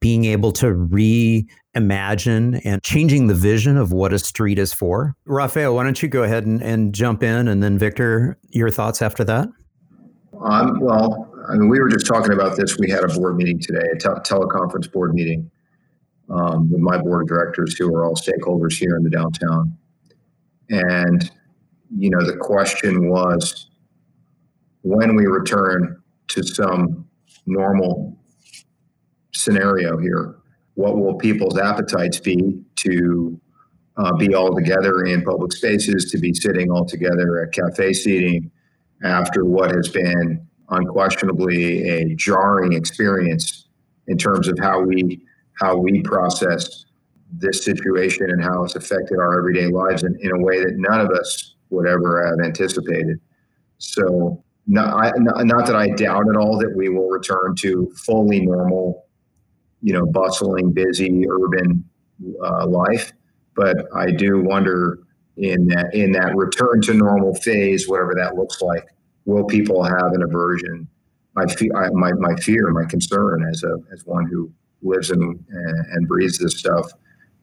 being 0.00 0.24
able 0.26 0.52
to 0.52 0.66
reimagine 0.66 2.60
and 2.64 2.82
changing 2.84 3.26
the 3.26 3.34
vision 3.34 3.76
of 3.76 3.92
what 3.92 4.12
a 4.12 4.18
street 4.18 4.58
is 4.58 4.72
for. 4.72 5.16
Raphael, 5.26 5.74
why 5.74 5.82
don't 5.82 6.00
you 6.00 6.08
go 6.08 6.22
ahead 6.22 6.46
and, 6.46 6.62
and 6.62 6.94
jump 6.94 7.22
in, 7.22 7.48
and 7.48 7.62
then 7.62 7.78
Victor, 7.78 8.38
your 8.50 8.70
thoughts 8.70 9.02
after 9.02 9.24
that? 9.24 9.48
Um, 10.40 10.78
well, 10.80 11.28
I 11.48 11.54
mean, 11.54 11.68
we 11.68 11.80
were 11.80 11.88
just 11.88 12.06
talking 12.06 12.32
about 12.32 12.56
this. 12.56 12.78
We 12.78 12.88
had 12.90 13.02
a 13.02 13.08
board 13.08 13.36
meeting 13.36 13.58
today, 13.58 13.88
a 13.92 13.98
te- 13.98 14.08
teleconference 14.32 14.90
board 14.92 15.14
meeting, 15.14 15.50
um, 16.30 16.70
with 16.70 16.80
my 16.80 16.98
board 16.98 17.22
of 17.22 17.28
directors, 17.28 17.76
who 17.76 17.94
are 17.94 18.04
all 18.04 18.14
stakeholders 18.14 18.78
here 18.78 18.96
in 18.96 19.02
the 19.02 19.10
downtown. 19.10 19.76
And, 20.70 21.30
you 21.96 22.10
know, 22.10 22.24
the 22.24 22.36
question 22.36 23.08
was 23.08 23.70
when 24.82 25.16
we 25.16 25.26
return 25.26 26.02
to 26.28 26.42
some 26.42 27.06
normal 27.46 28.18
scenario 29.34 29.98
here, 29.98 30.36
what 30.74 30.96
will 30.98 31.14
people's 31.14 31.58
appetites 31.58 32.20
be 32.20 32.62
to 32.76 33.40
uh, 33.96 34.12
be 34.14 34.34
all 34.34 34.54
together 34.54 35.04
in 35.04 35.22
public 35.22 35.52
spaces, 35.52 36.10
to 36.10 36.18
be 36.18 36.32
sitting 36.32 36.70
all 36.70 36.84
together 36.84 37.42
at 37.42 37.52
cafe 37.52 37.92
seating 37.92 38.50
after 39.02 39.44
what 39.44 39.74
has 39.74 39.88
been 39.88 40.46
unquestionably 40.70 41.88
a 41.88 42.14
jarring 42.14 42.74
experience 42.74 43.66
in 44.06 44.16
terms 44.16 44.48
of 44.48 44.58
how 44.60 44.80
we 44.80 45.20
how 45.60 45.76
we 45.76 46.02
process 46.02 46.84
this 47.32 47.64
situation 47.64 48.30
and 48.30 48.42
how 48.42 48.64
it's 48.64 48.74
affected 48.74 49.18
our 49.18 49.38
everyday 49.38 49.66
lives 49.66 50.02
in, 50.02 50.16
in 50.20 50.30
a 50.32 50.38
way 50.38 50.60
that 50.60 50.74
none 50.76 51.00
of 51.00 51.10
us 51.10 51.54
would 51.70 51.86
ever 51.86 52.26
have 52.26 52.44
anticipated. 52.44 53.18
So, 53.78 54.42
not, 54.66 54.94
I, 54.94 55.12
not 55.16 55.66
that 55.66 55.76
I 55.76 55.88
doubt 55.88 56.28
at 56.28 56.36
all 56.36 56.58
that 56.58 56.74
we 56.76 56.88
will 56.88 57.08
return 57.08 57.54
to 57.60 57.90
fully 58.04 58.40
normal, 58.40 59.06
you 59.82 59.92
know, 59.92 60.06
bustling, 60.06 60.72
busy 60.72 61.24
urban 61.28 61.84
uh, 62.44 62.66
life, 62.66 63.12
but 63.54 63.86
I 63.94 64.10
do 64.10 64.42
wonder 64.42 65.00
in 65.38 65.66
that 65.68 65.94
in 65.94 66.12
that 66.12 66.34
return 66.36 66.82
to 66.82 66.94
normal 66.94 67.34
phase, 67.36 67.88
whatever 67.88 68.14
that 68.16 68.34
looks 68.34 68.60
like, 68.60 68.88
will 69.24 69.44
people 69.44 69.82
have 69.82 70.12
an 70.12 70.22
aversion? 70.22 70.88
My, 71.34 71.46
fe- 71.46 71.70
I, 71.76 71.90
my, 71.90 72.12
my 72.14 72.34
fear, 72.36 72.68
my 72.70 72.84
concern 72.84 73.48
as 73.48 73.62
a 73.62 73.78
as 73.92 74.04
one 74.04 74.26
who 74.26 74.52
lives 74.82 75.10
and, 75.10 75.44
and 75.50 76.08
breathes 76.08 76.38
this 76.38 76.58
stuff, 76.58 76.90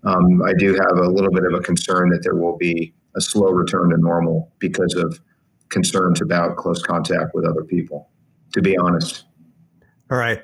um, 0.05 0.41
I 0.43 0.53
do 0.53 0.73
have 0.73 0.97
a 0.97 1.09
little 1.09 1.31
bit 1.31 1.43
of 1.45 1.53
a 1.53 1.61
concern 1.61 2.09
that 2.09 2.21
there 2.23 2.35
will 2.35 2.57
be 2.57 2.93
a 3.15 3.21
slow 3.21 3.49
return 3.49 3.89
to 3.89 3.97
normal 3.97 4.51
because 4.59 4.93
of 4.95 5.19
concerns 5.69 6.21
about 6.21 6.57
close 6.57 6.81
contact 6.81 7.31
with 7.33 7.45
other 7.45 7.63
people, 7.63 8.09
to 8.53 8.61
be 8.61 8.77
honest. 8.77 9.25
All 10.11 10.17
right. 10.17 10.39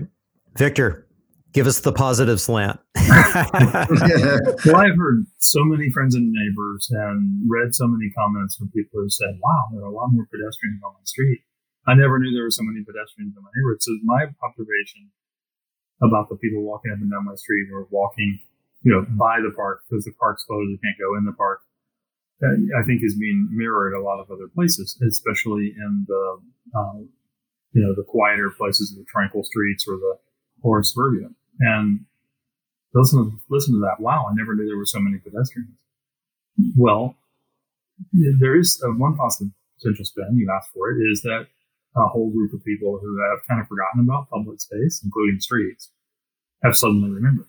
Victor, 0.57 1.07
give 1.53 1.67
us 1.67 1.81
the 1.81 1.93
positive 1.93 2.41
slant. 2.41 2.79
well, 2.95 4.75
I've 4.75 4.97
heard 4.97 5.25
so 5.39 5.63
many 5.63 5.91
friends 5.91 6.15
and 6.15 6.31
neighbors 6.31 6.89
and 6.89 7.45
read 7.47 7.75
so 7.75 7.87
many 7.87 8.09
comments 8.17 8.55
from 8.55 8.69
people 8.69 9.01
who 9.01 9.09
said, 9.09 9.37
wow, 9.41 9.69
there 9.73 9.83
are 9.83 9.91
a 9.91 9.93
lot 9.93 10.09
more 10.11 10.25
pedestrians 10.25 10.81
on 10.83 10.93
my 10.93 11.05
street. 11.05 11.41
I 11.87 11.93
never 11.93 12.19
knew 12.19 12.33
there 12.33 12.43
were 12.43 12.51
so 12.51 12.63
many 12.63 12.83
pedestrians 12.83 13.33
in 13.37 13.41
my 13.41 13.49
neighborhood. 13.55 13.81
So 13.81 13.91
my 14.03 14.25
observation 14.41 15.11
about 16.01 16.29
the 16.29 16.35
people 16.35 16.63
walking 16.63 16.91
up 16.91 16.99
and 16.99 17.11
down 17.11 17.25
my 17.25 17.35
street 17.35 17.67
or 17.73 17.87
walking, 17.91 18.39
you 18.83 18.91
know, 18.91 19.05
by 19.17 19.39
the 19.39 19.53
park 19.55 19.81
because 19.89 20.03
the 20.05 20.11
park's 20.19 20.43
closed, 20.43 20.69
you 20.69 20.79
can't 20.83 20.97
go 20.99 21.17
in 21.17 21.25
the 21.25 21.33
park. 21.33 21.61
I 22.43 22.83
think 22.83 23.01
is 23.03 23.15
being 23.15 23.49
mirrored 23.51 23.93
a 23.93 24.01
lot 24.01 24.19
of 24.19 24.31
other 24.31 24.47
places, 24.47 24.97
especially 25.07 25.75
in 25.77 26.05
the, 26.07 26.39
uh, 26.75 26.97
you 27.73 27.83
know, 27.83 27.93
the 27.95 28.03
quieter 28.03 28.49
places, 28.57 28.95
the 28.97 29.05
tranquil 29.07 29.43
streets 29.43 29.85
or 29.87 29.95
the 29.97 30.17
or 30.63 30.81
suburbia. 30.83 31.29
And 31.59 32.05
listen 32.95 33.39
listen 33.49 33.75
to 33.75 33.79
that. 33.81 33.99
Wow, 33.99 34.25
I 34.27 34.33
never 34.33 34.55
knew 34.55 34.65
there 34.65 34.77
were 34.77 34.85
so 34.85 34.99
many 34.99 35.19
pedestrians. 35.19 35.69
Well, 36.75 37.15
there 38.39 38.57
is 38.57 38.81
a, 38.83 38.89
one 38.89 39.15
positive 39.15 39.53
potential 39.77 40.05
spin. 40.05 40.35
You 40.35 40.51
asked 40.51 40.71
for 40.73 40.89
it. 40.89 40.97
Is 41.11 41.21
that 41.21 41.47
a 41.95 42.07
whole 42.07 42.31
group 42.31 42.53
of 42.53 42.63
people 42.63 42.99
who 43.01 43.19
have 43.29 43.45
kind 43.47 43.59
of 43.59 43.67
forgotten 43.67 44.01
about 44.01 44.29
public 44.29 44.61
space, 44.61 45.01
including 45.03 45.39
streets, 45.39 45.91
have 46.63 46.75
suddenly 46.75 47.09
remembered. 47.09 47.47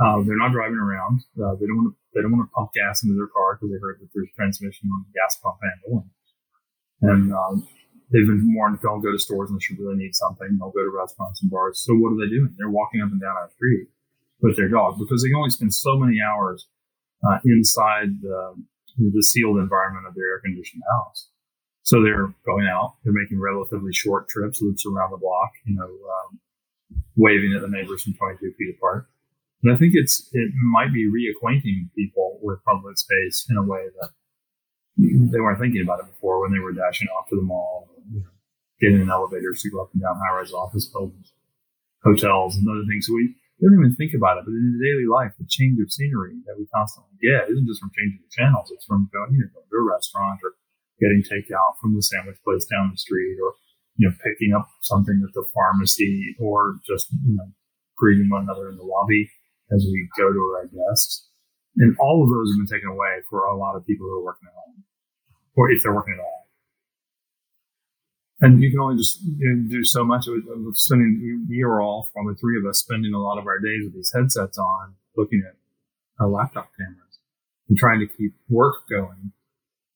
Uh, 0.00 0.22
they're 0.26 0.36
not 0.36 0.52
driving 0.52 0.78
around. 0.78 1.20
Uh, 1.38 1.54
they 1.56 1.66
don't 1.66 1.76
want 1.76 1.94
to. 1.94 1.96
They 2.12 2.20
don't 2.20 2.32
want 2.32 2.44
to 2.44 2.52
pump 2.52 2.76
gas 2.76 3.02
into 3.02 3.16
their 3.16 3.32
car 3.32 3.56
because 3.56 3.72
they 3.72 3.80
heard 3.80 3.96
that 4.00 4.08
there's 4.12 4.28
transmission 4.36 4.90
on 4.92 5.04
the 5.08 5.12
gas 5.16 5.40
pump 5.40 5.56
handle, 5.64 6.04
and, 7.00 7.08
and 7.08 7.32
um, 7.32 7.66
they've 8.12 8.28
been 8.28 8.52
warned 8.52 8.80
don't 8.82 9.00
go 9.00 9.10
to 9.10 9.18
stores 9.18 9.48
unless 9.48 9.70
you 9.70 9.76
really 9.80 9.96
need 9.96 10.14
something. 10.14 10.48
They'll 10.60 10.70
go 10.70 10.84
to 10.84 10.92
restaurants 10.92 11.40
and 11.40 11.50
bars. 11.50 11.80
So 11.80 11.94
what 11.96 12.12
are 12.12 12.20
they 12.20 12.28
doing? 12.28 12.54
They're 12.58 12.68
walking 12.68 13.00
up 13.00 13.10
and 13.10 13.20
down 13.20 13.36
our 13.36 13.48
street 13.56 13.88
with 14.40 14.56
their 14.56 14.68
dog 14.68 14.98
because 14.98 15.22
they 15.22 15.28
can 15.28 15.40
only 15.40 15.50
spend 15.50 15.72
so 15.72 15.96
many 15.96 16.20
hours 16.20 16.68
uh, 17.24 17.38
inside 17.44 18.20
the, 18.20 18.54
the 18.98 19.22
sealed 19.22 19.56
environment 19.56 20.06
of 20.06 20.14
their 20.14 20.36
air 20.36 20.40
conditioned 20.44 20.82
house. 20.92 21.31
So 21.82 22.02
they're 22.02 22.32
going 22.46 22.66
out. 22.66 22.94
They're 23.02 23.12
making 23.12 23.40
relatively 23.40 23.92
short 23.92 24.28
trips, 24.28 24.62
loops 24.62 24.84
around 24.86 25.10
the 25.10 25.16
block. 25.16 25.50
You 25.66 25.74
know, 25.74 25.84
um, 25.86 26.40
waving 27.16 27.54
at 27.54 27.62
the 27.62 27.68
neighbors 27.68 28.02
from 28.02 28.14
22 28.14 28.52
feet 28.56 28.74
apart. 28.76 29.08
And 29.62 29.72
I 29.72 29.78
think 29.78 29.92
it's 29.94 30.28
it 30.32 30.50
might 30.72 30.92
be 30.92 31.06
reacquainting 31.06 31.90
people 31.94 32.38
with 32.42 32.64
public 32.64 32.98
space 32.98 33.46
in 33.48 33.56
a 33.56 33.62
way 33.62 33.86
that 34.00 34.10
they 34.98 35.40
weren't 35.40 35.60
thinking 35.60 35.82
about 35.82 36.00
it 36.00 36.06
before 36.06 36.40
when 36.40 36.52
they 36.52 36.58
were 36.58 36.72
dashing 36.72 37.08
off 37.08 37.28
to 37.30 37.36
the 37.36 37.42
mall, 37.42 37.88
getting 38.80 39.00
in 39.00 39.10
elevators 39.10 39.62
to 39.62 39.70
go 39.70 39.82
up 39.82 39.90
and 39.94 40.02
down 40.02 40.18
high-rise 40.18 40.52
office 40.52 40.86
buildings, 40.86 41.32
hotels, 42.02 42.56
and 42.56 42.68
other 42.68 42.84
things. 42.88 43.06
So 43.06 43.14
we 43.14 43.34
don't 43.62 43.78
even 43.78 43.94
think 43.94 44.12
about 44.14 44.38
it, 44.38 44.44
but 44.44 44.50
in 44.50 44.82
daily 44.82 45.06
life, 45.06 45.32
the 45.38 45.46
change 45.46 45.78
of 45.80 45.92
scenery 45.92 46.34
that 46.46 46.58
we 46.58 46.66
constantly 46.74 47.14
get 47.22 47.48
isn't 47.48 47.66
just 47.66 47.80
from 47.80 47.94
changing 47.94 48.18
the 48.18 48.34
channels; 48.34 48.72
it's 48.74 48.84
from 48.84 49.08
going, 49.14 49.30
you 49.32 49.46
know, 49.46 49.50
going 49.54 49.70
to 49.70 49.78
a 49.78 49.86
restaurant 49.94 50.42
or 50.42 50.58
getting 51.00 51.22
takeout 51.22 51.78
from 51.80 51.94
the 51.94 52.02
sandwich 52.02 52.38
place 52.44 52.64
down 52.66 52.90
the 52.90 52.98
street, 52.98 53.38
or 53.42 53.54
you 53.96 54.08
know, 54.08 54.14
picking 54.24 54.54
up 54.54 54.68
something 54.80 55.22
at 55.22 55.34
the 55.34 55.44
pharmacy, 55.54 56.34
or 56.40 56.76
just 56.86 57.08
you 57.24 57.36
know, 57.36 57.48
greeting 57.96 58.28
one 58.30 58.42
another 58.42 58.68
in 58.68 58.76
the 58.76 58.84
lobby 58.84 59.30
as 59.70 59.84
we 59.84 60.08
go 60.16 60.32
to 60.32 60.38
our 60.56 60.66
desks. 60.66 61.28
And 61.76 61.96
all 61.98 62.22
of 62.22 62.28
those 62.28 62.52
have 62.52 62.58
been 62.58 62.68
taken 62.68 62.88
away 62.88 63.24
for 63.30 63.46
a 63.46 63.56
lot 63.56 63.76
of 63.76 63.86
people 63.86 64.06
who 64.06 64.18
are 64.20 64.24
working 64.24 64.48
at 64.48 64.54
home, 64.54 64.84
or 65.56 65.70
if 65.70 65.82
they're 65.82 65.94
working 65.94 66.14
at 66.18 66.20
all. 66.20 66.42
And 68.42 68.60
you 68.60 68.70
can 68.70 68.80
only 68.80 68.96
just 68.96 69.22
you 69.22 69.54
know, 69.54 69.70
do 69.70 69.84
so 69.84 70.04
much 70.04 70.26
of, 70.26 70.34
spending, 70.76 71.46
you 71.48 71.66
are 71.66 71.80
all, 71.80 72.10
probably 72.12 72.34
three 72.34 72.58
of 72.58 72.68
us, 72.68 72.80
spending 72.80 73.14
a 73.14 73.18
lot 73.18 73.38
of 73.38 73.46
our 73.46 73.60
days 73.60 73.84
with 73.84 73.94
these 73.94 74.12
headsets 74.12 74.58
on, 74.58 74.94
looking 75.16 75.44
at 75.48 75.54
our 76.18 76.28
laptop 76.28 76.70
cameras 76.76 77.20
and 77.68 77.78
trying 77.78 78.00
to 78.00 78.06
keep 78.06 78.34
work 78.48 78.74
going. 78.90 79.32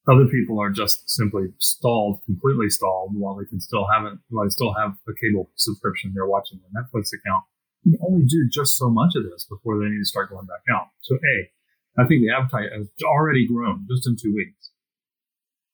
Other 0.09 0.27
people 0.27 0.61
are 0.61 0.71
just 0.71 1.11
simply 1.11 1.49
stalled, 1.59 2.23
completely 2.25 2.71
stalled, 2.71 3.11
while 3.15 3.35
they 3.35 3.45
can 3.45 3.61
still 3.61 3.87
have 3.93 4.07
it, 4.07 4.19
while 4.29 4.45
they 4.45 4.51
still 4.51 4.73
have 4.75 4.95
a 5.09 5.13
cable 5.21 5.51
subscription. 5.57 6.13
They're 6.15 6.27
watching 6.27 6.61
their 6.61 6.83
Netflix 6.83 7.11
account. 7.13 7.45
You 7.83 7.99
only 8.07 8.25
do 8.25 8.49
just 8.51 8.77
so 8.77 8.89
much 8.89 9.15
of 9.17 9.25
this 9.25 9.47
before 9.49 9.79
they 9.79 9.87
need 9.87 9.99
to 9.99 10.05
start 10.05 10.31
going 10.31 10.47
back 10.47 10.63
out. 10.73 10.89
So, 11.03 11.17
A, 11.17 12.03
I 12.03 12.07
think 12.07 12.23
the 12.23 12.31
appetite 12.31 12.71
has 12.77 12.89
already 13.05 13.49
grown 13.49 13.87
just 13.89 14.07
in 14.07 14.17
two 14.17 14.35
weeks 14.35 14.71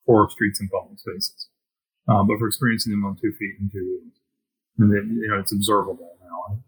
for 0.06 0.28
streets 0.30 0.60
and 0.60 0.70
public 0.70 0.98
spaces, 0.98 1.48
um, 2.08 2.26
but 2.26 2.38
for 2.38 2.48
experiencing 2.48 2.92
them 2.92 3.04
on 3.04 3.16
two 3.16 3.32
feet 3.38 3.54
in 3.60 3.70
two 3.70 4.00
weeks. 4.04 4.18
And 4.78 4.90
then, 4.90 5.18
you 5.20 5.28
know, 5.28 5.38
it's 5.38 5.52
observable 5.52 6.16
now. 6.22 6.58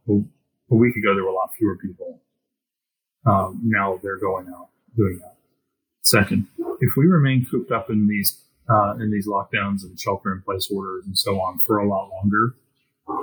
A, 0.71 0.75
week 0.75 0.97
ago, 0.97 1.15
there 1.15 1.23
were 1.25 1.31
a 1.31 1.35
lot 1.35 1.55
fewer 1.57 1.77
people. 1.77 2.21
Um, 3.27 3.61
now 3.65 3.99
they're 4.03 4.19
going 4.19 4.49
out 4.49 4.69
doing 4.97 5.19
that. 5.23 5.37
Second, 6.03 6.47
if 6.85 6.97
we 6.97 7.07
remain 7.07 7.47
cooped 7.51 7.73
up 7.73 7.89
in 7.89 8.07
these 8.07 8.45
uh, 8.69 8.95
in 9.01 9.11
these 9.11 9.29
lockdowns 9.29 9.85
and 9.85 9.99
shelter 9.99 10.33
in 10.33 10.41
place 10.43 10.71
orders 10.73 11.05
and 11.07 11.17
so 11.19 11.41
on 11.41 11.61
for 11.67 11.79
a 11.79 11.89
lot 11.89 12.09
longer, 12.11 12.57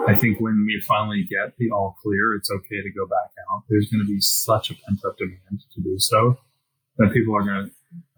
I 0.08 0.16
think 0.16 0.40
when 0.40 0.66
we 0.66 0.82
finally 0.88 1.24
get 1.24 1.58
the 1.58 1.72
all 1.72 1.98
clear, 2.02 2.36
it's 2.36 2.50
okay 2.52 2.82
to 2.82 2.92
go 2.92 3.06
back 3.06 3.32
out. 3.50 3.64
There's 3.70 3.90
going 3.90 4.06
to 4.06 4.12
be 4.12 4.22
such 4.22 4.70
a 4.70 4.76
pent 4.76 5.00
up 5.06 5.18
demand 5.18 5.62
to 5.74 5.82
do 5.82 5.98
so 5.98 6.38
that 6.98 7.14
people 7.14 7.36
are 7.36 7.44
going 7.44 7.66
to 7.66 7.72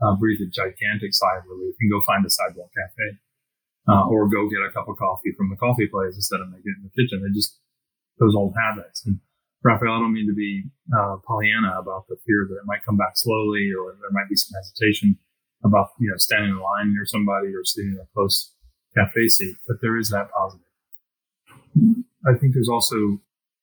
uh, 0.05 0.15
breathe 0.15 0.41
a 0.41 0.49
gigantic 0.51 1.13
sigh 1.13 1.37
of 1.39 1.43
relief 1.47 1.75
and 1.79 1.91
go 1.91 2.01
find 2.05 2.25
a 2.25 2.29
sidewalk 2.29 2.71
cafe 2.75 3.17
uh, 3.87 4.07
or 4.07 4.27
go 4.27 4.49
get 4.49 4.59
a 4.59 4.71
cup 4.71 4.87
of 4.87 4.97
coffee 4.97 5.31
from 5.37 5.49
the 5.49 5.55
coffee 5.55 5.87
place 5.87 6.15
instead 6.15 6.41
of 6.41 6.49
making 6.49 6.75
it 6.75 6.79
in 6.79 6.83
the 6.83 6.95
kitchen. 6.95 7.23
They 7.23 7.31
just 7.31 7.59
those 8.19 8.35
old 8.35 8.53
habits. 8.55 9.05
And 9.05 9.19
Raphael, 9.63 9.95
I 9.95 9.99
don't 9.99 10.13
mean 10.13 10.27
to 10.27 10.35
be 10.35 10.67
uh, 10.91 11.17
Pollyanna 11.25 11.79
about 11.79 12.07
the 12.07 12.17
fear 12.27 12.45
that 12.49 12.59
it 12.59 12.67
might 12.67 12.83
come 12.83 12.97
back 12.97 13.15
slowly 13.15 13.71
or 13.71 13.95
there 13.99 14.11
might 14.11 14.29
be 14.29 14.35
some 14.35 14.51
hesitation 14.59 15.17
about 15.63 15.89
you 15.99 16.09
know 16.09 16.17
standing 16.17 16.51
in 16.51 16.59
line 16.59 16.93
near 16.93 17.05
somebody 17.05 17.47
or 17.55 17.63
sitting 17.63 17.91
in 17.91 17.99
a 18.01 18.07
close 18.13 18.51
cafe 18.95 19.27
seat, 19.27 19.55
but 19.67 19.77
there 19.81 19.97
is 19.97 20.09
that 20.09 20.29
positive. 20.31 20.65
I 22.25 22.37
think 22.37 22.53
there's 22.53 22.69
also, 22.69 23.19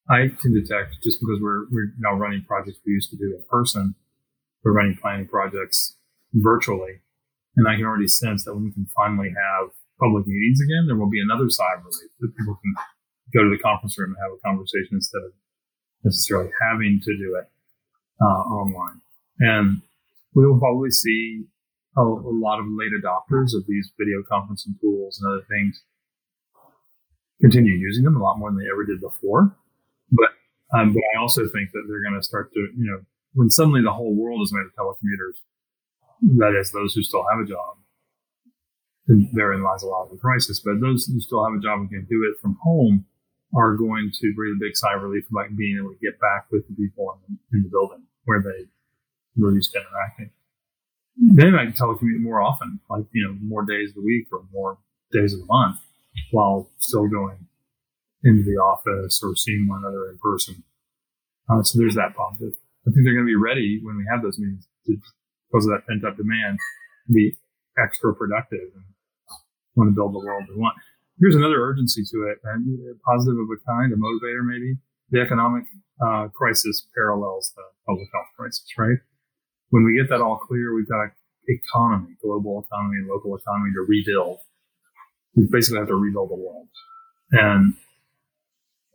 I 0.08 0.28
can 0.40 0.52
detect 0.52 1.02
just 1.02 1.20
because 1.20 1.40
we're, 1.40 1.66
we're 1.70 1.92
now 1.98 2.14
running 2.14 2.44
projects 2.46 2.78
we 2.84 2.92
used 2.92 3.10
to 3.10 3.16
do 3.16 3.36
in 3.36 3.42
person, 3.48 3.94
we're 4.64 4.72
running 4.72 4.96
planning 5.00 5.26
projects 5.26 5.96
virtually. 6.34 7.00
And 7.56 7.66
I 7.68 7.76
can 7.76 7.84
already 7.84 8.08
sense 8.08 8.44
that 8.44 8.54
when 8.54 8.64
we 8.64 8.72
can 8.72 8.86
finally 8.94 9.30
have 9.30 9.70
public 9.98 10.26
meetings 10.26 10.60
again, 10.60 10.86
there 10.86 10.96
will 10.96 11.10
be 11.10 11.20
another 11.20 11.48
side 11.48 11.78
relief 11.78 12.10
that 12.20 12.36
people 12.36 12.58
can 12.60 12.74
go 13.34 13.44
to 13.44 13.50
the 13.50 13.62
conference 13.62 13.98
room 13.98 14.14
and 14.14 14.18
have 14.22 14.36
a 14.36 14.40
conversation 14.46 14.96
instead 14.96 15.22
of 15.24 15.32
necessarily 16.04 16.50
having 16.60 17.00
to 17.02 17.16
do 17.16 17.36
it 17.36 17.48
uh, 18.20 18.42
online. 18.50 19.00
And 19.38 19.82
we 20.34 20.46
will 20.46 20.58
probably 20.58 20.90
see 20.90 21.44
a, 22.00 22.28
a, 22.30 22.34
lot 22.34 22.58
of 22.58 22.66
late 22.68 22.92
adopters 22.92 23.54
of 23.54 23.66
these 23.66 23.92
video 23.98 24.22
conferencing 24.30 24.78
tools 24.80 25.20
and 25.20 25.30
other 25.30 25.44
things 25.48 25.82
continue 27.40 27.72
using 27.72 28.04
them 28.04 28.16
a 28.16 28.22
lot 28.22 28.38
more 28.38 28.50
than 28.50 28.58
they 28.58 28.70
ever 28.70 28.84
did 28.84 29.00
before. 29.00 29.56
But 30.10 30.30
um, 30.72 30.92
but 30.92 31.02
I 31.14 31.20
also 31.20 31.42
think 31.48 31.72
that 31.72 31.84
they're 31.88 32.02
going 32.02 32.20
to 32.20 32.22
start 32.22 32.52
to 32.54 32.60
you 32.76 32.90
know 32.90 33.00
when 33.34 33.50
suddenly 33.50 33.82
the 33.82 33.92
whole 33.92 34.14
world 34.14 34.42
is 34.42 34.52
made 34.52 34.66
of 34.66 34.74
telecommuters, 34.74 35.38
that 36.38 36.58
is 36.58 36.72
those 36.72 36.94
who 36.94 37.02
still 37.02 37.24
have 37.30 37.40
a 37.40 37.48
job. 37.48 37.76
And 39.08 39.28
therein 39.32 39.62
lies 39.62 39.82
a 39.82 39.86
lot 39.86 40.04
of 40.04 40.10
the 40.10 40.18
crisis. 40.18 40.60
But 40.60 40.80
those 40.80 41.06
who 41.06 41.20
still 41.20 41.44
have 41.44 41.54
a 41.54 41.62
job 41.62 41.80
and 41.80 41.90
can 41.90 42.06
do 42.08 42.28
it 42.30 42.40
from 42.40 42.58
home 42.62 43.06
are 43.54 43.74
going 43.76 44.10
to 44.14 44.32
breathe 44.34 44.56
a 44.56 44.60
big 44.60 44.76
sigh 44.76 44.94
of 44.94 45.02
relief 45.02 45.24
about 45.30 45.56
being 45.56 45.78
able 45.78 45.90
to 45.90 45.98
get 45.98 46.20
back 46.20 46.46
with 46.52 46.68
the 46.68 46.74
people 46.74 47.18
in, 47.28 47.38
in 47.52 47.62
the 47.62 47.68
building 47.68 48.02
where 48.24 48.42
they 48.42 48.66
were 49.36 49.52
used 49.52 49.72
to 49.72 49.80
interacting. 49.80 50.30
They 51.20 51.50
might 51.50 51.76
telecommute 51.76 52.20
more 52.20 52.40
often, 52.40 52.80
like 52.88 53.04
you 53.12 53.26
know, 53.26 53.36
more 53.42 53.64
days 53.64 53.90
of 53.90 53.96
the 53.96 54.02
week 54.02 54.28
or 54.32 54.42
more 54.52 54.78
days 55.12 55.34
of 55.34 55.40
the 55.40 55.46
month, 55.46 55.76
while 56.30 56.70
still 56.78 57.08
going 57.08 57.46
into 58.24 58.42
the 58.42 58.56
office 58.56 59.20
or 59.22 59.36
seeing 59.36 59.68
one 59.68 59.80
another 59.84 60.10
in 60.10 60.18
person. 60.18 60.62
Uh, 61.48 61.62
so 61.62 61.78
there's 61.78 61.94
that 61.94 62.14
positive. 62.16 62.54
I 62.86 62.90
think 62.90 63.04
they're 63.04 63.14
going 63.14 63.26
to 63.26 63.30
be 63.30 63.36
ready 63.36 63.80
when 63.82 63.96
we 63.96 64.04
have 64.10 64.22
those 64.22 64.38
meetings 64.38 64.66
to, 64.86 64.96
because 65.50 65.66
of 65.66 65.72
that 65.72 65.86
pent 65.86 66.04
up 66.04 66.16
demand, 66.16 66.58
be 67.12 67.36
extra 67.76 68.14
productive 68.14 68.72
and 68.74 68.84
want 69.74 69.90
to 69.90 69.94
build 69.94 70.14
the 70.14 70.24
world 70.24 70.44
we 70.48 70.56
want. 70.56 70.76
Here's 71.18 71.36
another 71.36 71.60
urgency 71.60 72.02
to 72.12 72.32
it, 72.32 72.38
and 72.44 72.64
positive 73.04 73.36
of 73.36 73.48
a 73.52 73.60
kind, 73.68 73.92
a 73.92 73.96
motivator 73.96 74.40
maybe. 74.40 74.78
The 75.10 75.20
economic 75.20 75.64
uh, 76.00 76.28
crisis 76.32 76.86
parallels 76.94 77.52
the 77.56 77.62
public 77.86 78.08
health 78.14 78.30
crisis, 78.36 78.64
right? 78.78 78.98
When 79.70 79.84
we 79.84 79.96
get 79.96 80.10
that 80.10 80.20
all 80.20 80.38
clear, 80.38 80.74
we've 80.74 80.88
got 80.88 81.10
economy, 81.48 82.16
global 82.22 82.64
economy, 82.66 82.98
and 82.98 83.08
local 83.08 83.36
economy 83.36 83.70
to 83.74 83.86
rebuild. 83.86 84.38
We 85.34 85.46
basically 85.50 85.78
have 85.78 85.88
to 85.88 85.96
rebuild 85.96 86.30
the 86.30 86.36
world, 86.36 86.68
and 87.32 87.74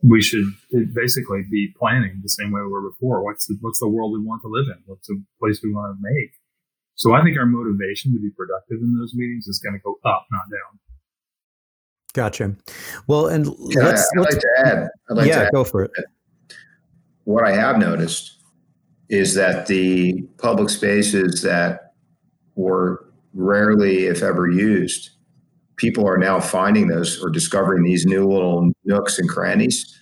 we 0.04 0.22
should 0.22 0.46
basically 0.94 1.44
be 1.50 1.74
planning 1.80 2.20
the 2.22 2.30
same 2.30 2.52
way 2.52 2.62
we 2.62 2.68
were 2.68 2.90
before. 2.92 3.24
What's 3.24 3.48
the, 3.48 3.58
what's 3.62 3.80
the 3.80 3.88
world 3.88 4.14
we 4.14 4.20
want 4.20 4.42
to 4.44 4.50
live 4.50 4.68
in? 4.68 4.84
What's 4.86 5.08
the 5.08 5.24
place 5.40 5.62
we 5.64 5.74
want 5.74 5.98
to 5.98 6.00
make? 6.02 6.32
So 6.96 7.14
I 7.14 7.24
think 7.24 7.38
our 7.38 7.46
motivation 7.46 8.14
to 8.14 8.20
be 8.20 8.30
productive 8.30 8.80
in 8.82 8.98
those 8.98 9.14
meetings 9.14 9.48
is 9.48 9.60
going 9.60 9.74
to 9.74 9.80
go 9.80 9.96
up, 10.10 10.28
not 10.32 10.44
down. 10.50 10.80
Gotcha. 12.14 12.56
Well, 13.08 13.28
and 13.28 13.48
let's, 13.76 14.02
I, 14.02 14.20
would 14.20 14.30
like 14.30 14.40
to 14.40 14.50
add. 14.66 14.90
I'd 15.10 15.18
like 15.18 15.28
yeah, 15.28 15.40
to 15.40 15.46
add 15.48 15.54
go 15.54 15.64
for 15.64 15.84
it. 15.84 15.92
What 17.26 17.46
I 17.46 17.52
have 17.52 17.78
noticed 17.78 18.35
is 19.10 19.36
that 19.36 19.68
the 19.68 20.22
public 20.38 20.70
spaces 20.70 21.42
that 21.44 21.94
were 22.56 23.06
rarely, 23.34 24.06
if 24.06 24.24
ever, 24.24 24.50
used, 24.50 25.12
people 25.78 26.08
are 26.08 26.18
now 26.18 26.40
finding 26.40 26.88
those 26.88 27.22
or 27.22 27.30
discovering 27.30 27.84
these 27.84 28.06
new 28.06 28.28
little 28.28 28.72
nooks 28.86 29.20
and 29.20 29.30
crannies, 29.30 30.00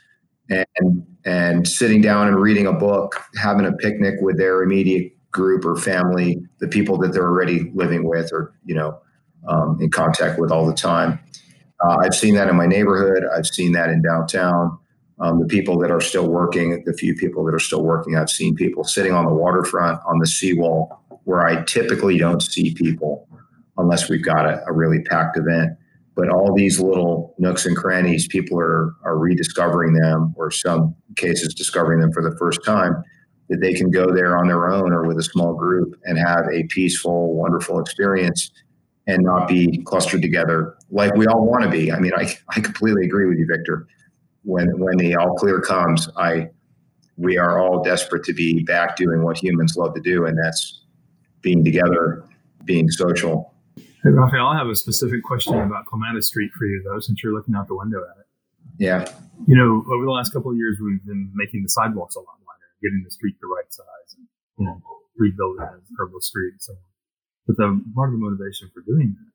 and 0.50 1.06
and 1.26 1.68
sitting 1.68 2.02
down 2.02 2.28
and 2.28 2.40
reading 2.40 2.68
a 2.68 2.74
book, 2.74 3.22
having 3.36 3.66
a 3.66 3.72
picnic 3.74 4.16
with 4.22 4.38
their 4.38 4.62
immediate 4.62 5.14
group 5.32 5.66
or 5.66 5.76
family, 5.76 6.38
the 6.60 6.68
people 6.68 6.98
that 6.98 7.14
they're 7.14 7.28
already 7.28 7.72
living 7.74 8.08
with 8.08 8.32
or 8.32 8.54
you 8.66 8.76
know 8.76 9.00
um, 9.48 9.78
in 9.82 9.90
contact 9.90 10.40
with 10.40 10.52
all 10.52 10.66
the 10.66 10.74
time. 10.74 11.20
Uh, 11.84 11.98
I've 12.02 12.16
seen 12.16 12.36
that 12.36 12.48
in 12.48 12.56
my 12.56 12.68
neighborhood. 12.68 13.24
I've 13.36 13.48
seen 13.48 13.74
that 13.74 13.90
in 13.90 14.02
downtown. 14.02 14.78
Um, 15.20 15.40
the 15.40 15.46
people 15.46 15.78
that 15.80 15.92
are 15.92 16.02
still 16.02 16.28
working, 16.28 16.84
the 16.86 16.94
few 16.94 17.16
people 17.16 17.46
that 17.46 17.54
are 17.54 17.60
still 17.60 17.84
working, 17.84 18.16
I've 18.16 18.30
seen 18.30 18.56
people 18.56 18.84
sitting 18.84 19.14
on 19.14 19.26
the 19.26 19.34
waterfront 19.34 20.00
on 20.06 20.20
the 20.20 20.28
seawall 20.28 21.04
where 21.26 21.46
I 21.46 21.64
typically 21.64 22.18
don't 22.18 22.42
see 22.42 22.74
people 22.74 23.28
unless 23.78 24.10
we've 24.10 24.24
got 24.24 24.46
a, 24.46 24.64
a 24.68 24.74
really 24.74 25.02
packed 25.04 25.38
event. 25.38 25.78
But 26.16 26.30
all 26.30 26.54
these 26.54 26.80
little 26.80 27.34
nooks 27.40 27.66
and 27.66 27.76
crannies, 27.76 28.28
people 28.28 28.60
are, 28.60 28.94
are 29.04 29.18
rediscovering 29.18 29.94
them, 29.94 30.34
or 30.38 30.52
some 30.52 30.96
cases 31.16 31.56
discovering 31.56 32.00
them 32.00 32.12
for 32.12 32.22
the 32.22 32.36
first 32.38 32.64
time 32.64 33.04
that 33.50 33.62
they 33.62 33.74
can 33.74 33.90
go 33.90 34.14
there 34.14 34.38
on 34.38 34.48
their 34.48 34.70
own 34.70 34.94
or 34.94 35.06
with 35.08 35.18
a 35.18 35.24
small 35.24 35.54
group 35.54 36.00
and 36.06 36.18
have 36.18 36.46
a 36.52 36.64
peaceful, 36.66 37.36
wonderful 37.36 37.80
experience 37.80 38.52
and 39.08 39.24
not 39.24 39.48
be 39.48 39.82
clustered 39.86 40.22
together 40.22 40.78
like 40.92 41.14
we 41.16 41.28
all 41.28 41.46
want 41.46 41.64
to 41.64 41.70
be. 41.70 41.92
I 41.92 42.00
mean, 42.00 42.14
I, 42.16 42.34
I 42.50 42.62
completely 42.62 43.06
agree 43.06 43.28
with 43.28 43.38
you, 43.38 43.48
Victor. 43.50 43.88
When 44.44 44.80
when 44.80 44.98
the 44.98 45.16
all 45.16 45.36
clear 45.36 45.62
comes, 45.62 46.10
I 46.18 46.50
we 47.18 47.38
are 47.38 47.60
all 47.60 47.84
desperate 47.84 48.24
to 48.26 48.34
be 48.34 48.64
back 48.64 48.96
doing 48.96 49.24
what 49.24 49.38
humans 49.38 49.76
love 49.78 49.94
to 49.96 50.02
do, 50.02 50.26
and 50.26 50.38
that's 50.38 50.82
being 51.42 51.64
together, 51.64 52.24
being 52.66 52.90
social. 52.90 53.54
Hey, 53.76 54.10
Raphael, 54.10 54.48
I 54.48 54.58
have 54.58 54.68
a 54.68 54.76
specific 54.76 55.24
question 55.24 55.58
about 55.60 55.86
Clematis 55.86 56.28
Street 56.28 56.52
for 56.58 56.66
you, 56.66 56.84
though, 56.84 57.00
since 57.00 57.24
you're 57.24 57.34
looking 57.34 57.56
out 57.56 57.68
the 57.68 57.76
window 57.76 58.00
at 58.00 58.20
it. 58.20 58.28
Yeah. 58.78 59.06
You 59.48 59.56
know, 59.56 59.86
over 59.94 60.04
the 60.04 60.12
last 60.12 60.34
couple 60.34 60.52
of 60.52 60.58
years, 60.58 60.78
we've 60.84 61.04
been 61.06 61.32
making 61.34 61.64
the 61.64 61.70
sidewalks 61.70 62.16
a 62.16 62.20
lot 62.20 62.40
wider, 62.42 62.70
getting 62.82 63.02
the 63.04 63.12
street 63.12 63.36
the 63.40 63.48
right 63.48 63.72
size 63.72 64.16
and 64.18 64.28
you 64.58 64.66
know, 64.66 64.82
rebuilding 65.18 65.64
a 65.64 65.80
curbless 65.96 66.24
street 66.24 66.54
so. 66.60 66.74
But 67.46 67.58
the 67.58 67.82
part 67.96 68.10
of 68.10 68.14
the 68.14 68.24
motivation 68.24 68.72
for 68.74 68.82
doing 68.82 69.16
that 69.20 69.32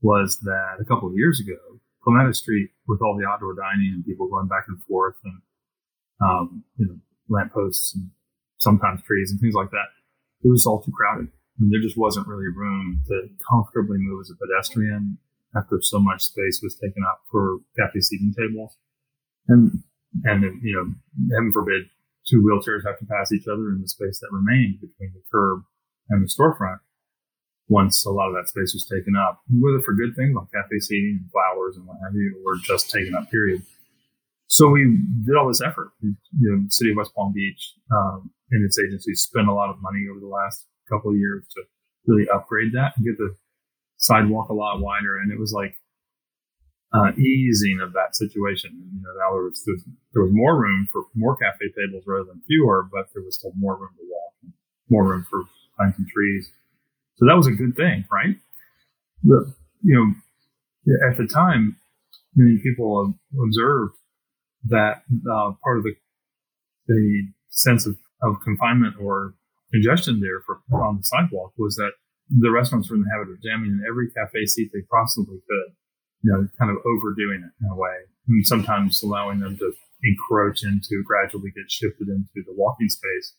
was 0.00 0.38
that 0.40 0.76
a 0.80 0.84
couple 0.84 1.08
of 1.08 1.16
years 1.16 1.40
ago, 1.40 1.77
Clematis 2.02 2.38
Street, 2.38 2.70
with 2.86 3.02
all 3.02 3.16
the 3.16 3.26
outdoor 3.26 3.54
dining 3.54 3.92
and 3.94 4.04
people 4.04 4.28
going 4.28 4.48
back 4.48 4.64
and 4.68 4.80
forth 4.82 5.16
and 5.24 5.40
um, 6.20 6.64
you 6.76 6.86
know 6.86 6.96
lampposts 7.28 7.94
and 7.94 8.10
sometimes 8.58 9.02
trees 9.02 9.30
and 9.30 9.40
things 9.40 9.54
like 9.54 9.70
that, 9.70 9.86
it 10.42 10.48
was 10.48 10.66
all 10.66 10.82
too 10.82 10.92
crowded. 10.92 11.28
I 11.28 11.56
mean, 11.58 11.70
there 11.70 11.82
just 11.82 11.98
wasn't 11.98 12.26
really 12.26 12.48
room 12.54 13.02
to 13.08 13.28
comfortably 13.48 13.98
move 13.98 14.20
as 14.22 14.30
a 14.30 14.36
pedestrian 14.36 15.18
after 15.56 15.80
so 15.80 15.98
much 15.98 16.22
space 16.22 16.60
was 16.62 16.76
taken 16.76 17.02
up 17.08 17.22
for 17.30 17.58
cafe 17.78 18.00
seating 18.00 18.34
tables. 18.36 18.76
And 19.48 19.82
and 20.24 20.42
you 20.62 20.74
know, 20.74 21.36
heaven 21.36 21.52
forbid, 21.52 21.84
two 22.28 22.42
wheelchairs 22.42 22.86
have 22.86 22.98
to 22.98 23.06
pass 23.06 23.32
each 23.32 23.46
other 23.46 23.70
in 23.70 23.80
the 23.80 23.88
space 23.88 24.20
that 24.20 24.28
remained 24.32 24.80
between 24.80 25.12
the 25.14 25.22
curb 25.30 25.62
and 26.10 26.22
the 26.22 26.30
storefront 26.30 26.78
once 27.68 28.04
a 28.06 28.10
lot 28.10 28.28
of 28.28 28.34
that 28.34 28.48
space 28.48 28.72
was 28.72 28.86
taken 28.86 29.14
up, 29.14 29.42
whether 29.60 29.80
for 29.80 29.92
good 29.92 30.16
things 30.16 30.34
like 30.34 30.50
cafe 30.52 30.78
seating 30.80 31.20
and 31.20 31.30
flowers 31.30 31.76
and 31.76 31.86
what 31.86 31.98
have 32.02 32.14
you, 32.14 32.42
or 32.44 32.56
just 32.56 32.90
taken 32.90 33.14
up, 33.14 33.30
period. 33.30 33.62
So 34.46 34.68
we 34.68 34.98
did 35.26 35.36
all 35.36 35.46
this 35.46 35.60
effort. 35.60 35.92
You 36.00 36.16
know, 36.40 36.64
the 36.64 36.70
city 36.70 36.90
of 36.90 36.96
West 36.96 37.14
Palm 37.14 37.32
Beach 37.34 37.74
um, 37.92 38.30
and 38.50 38.64
its 38.64 38.78
agencies 38.78 39.20
spent 39.20 39.48
a 39.48 39.52
lot 39.52 39.68
of 39.68 39.76
money 39.82 40.06
over 40.10 40.18
the 40.18 40.26
last 40.26 40.66
couple 40.88 41.10
of 41.10 41.18
years 41.18 41.44
to 41.54 41.62
really 42.06 42.26
upgrade 42.34 42.72
that 42.72 42.96
and 42.96 43.04
get 43.04 43.18
the 43.18 43.36
sidewalk 43.98 44.48
a 44.48 44.54
lot 44.54 44.80
wider. 44.80 45.18
And 45.18 45.30
it 45.30 45.38
was 45.38 45.52
like 45.52 45.76
uh, 46.94 47.12
easing 47.18 47.80
of 47.82 47.92
that 47.92 48.16
situation. 48.16 48.70
You 48.72 49.02
know, 49.02 49.12
now 49.20 49.34
there 49.34 49.44
was, 49.44 49.62
there 50.14 50.22
was 50.22 50.32
more 50.32 50.58
room 50.58 50.88
for 50.90 51.02
more 51.14 51.36
cafe 51.36 51.66
tables 51.76 52.04
rather 52.06 52.24
than 52.24 52.40
fewer, 52.46 52.88
but 52.90 53.12
there 53.12 53.22
was 53.22 53.36
still 53.36 53.52
more 53.58 53.76
room 53.76 53.90
to 53.98 54.06
walk, 54.08 54.54
more 54.88 55.04
room 55.04 55.26
for 55.28 55.42
planting 55.76 56.06
trees. 56.10 56.50
So 57.18 57.26
that 57.26 57.36
was 57.36 57.46
a 57.46 57.52
good 57.52 57.76
thing, 57.76 58.04
right? 58.10 58.36
The, 59.22 59.52
you 59.82 59.94
know, 59.94 61.08
at 61.10 61.16
the 61.16 61.26
time, 61.26 61.76
many 62.34 62.58
people 62.58 63.14
observed 63.44 63.94
that 64.68 65.02
uh, 65.30 65.52
part 65.62 65.78
of 65.78 65.84
the 65.84 65.94
the 66.86 67.28
sense 67.50 67.86
of, 67.86 67.96
of 68.22 68.40
confinement 68.42 68.94
or 68.98 69.34
congestion 69.70 70.20
there 70.20 70.40
for, 70.46 70.60
on 70.72 70.96
the 70.96 71.04
sidewalk 71.04 71.52
was 71.58 71.76
that 71.76 71.92
the 72.30 72.50
restaurants 72.50 72.88
were 72.88 72.96
in 72.96 73.02
the 73.02 73.10
habit 73.12 73.30
of 73.30 73.42
jamming 73.42 73.70
in 73.70 73.84
every 73.86 74.08
cafe 74.10 74.46
seat 74.46 74.70
they 74.72 74.80
possibly 74.90 75.36
could 75.36 75.76
you 76.22 76.32
know, 76.32 76.48
kind 76.58 76.70
of 76.70 76.78
overdoing 76.84 77.44
it 77.46 77.64
in 77.64 77.70
a 77.70 77.76
way, 77.76 77.94
and 78.28 78.46
sometimes 78.46 79.02
allowing 79.02 79.40
them 79.40 79.56
to 79.56 79.72
encroach 80.02 80.62
into 80.62 81.02
gradually 81.04 81.50
get 81.54 81.70
shifted 81.70 82.08
into 82.08 82.42
the 82.46 82.54
walking 82.56 82.88
space. 82.88 83.34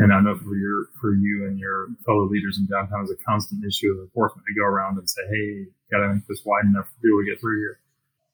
And 0.00 0.14
I 0.14 0.20
know 0.20 0.34
for 0.34 0.56
your 0.56 0.88
for 0.98 1.12
you 1.12 1.44
and 1.44 1.58
your 1.58 1.88
fellow 2.06 2.24
leaders 2.24 2.56
in 2.56 2.64
downtown 2.64 3.04
is 3.04 3.10
a 3.10 3.22
constant 3.22 3.62
issue 3.64 3.92
of 3.92 4.00
enforcement 4.00 4.46
to 4.48 4.58
go 4.58 4.64
around 4.64 4.96
and 4.96 5.08
say, 5.08 5.20
"Hey, 5.28 5.66
got 5.92 6.00
to 6.00 6.14
make 6.14 6.26
this 6.26 6.40
wide 6.42 6.64
enough 6.64 6.88
be 7.02 7.08
able 7.12 7.20
to 7.20 7.28
get 7.28 7.38
through 7.38 7.60
here." 7.60 7.80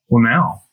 Well, 0.07 0.23
now, 0.23 0.63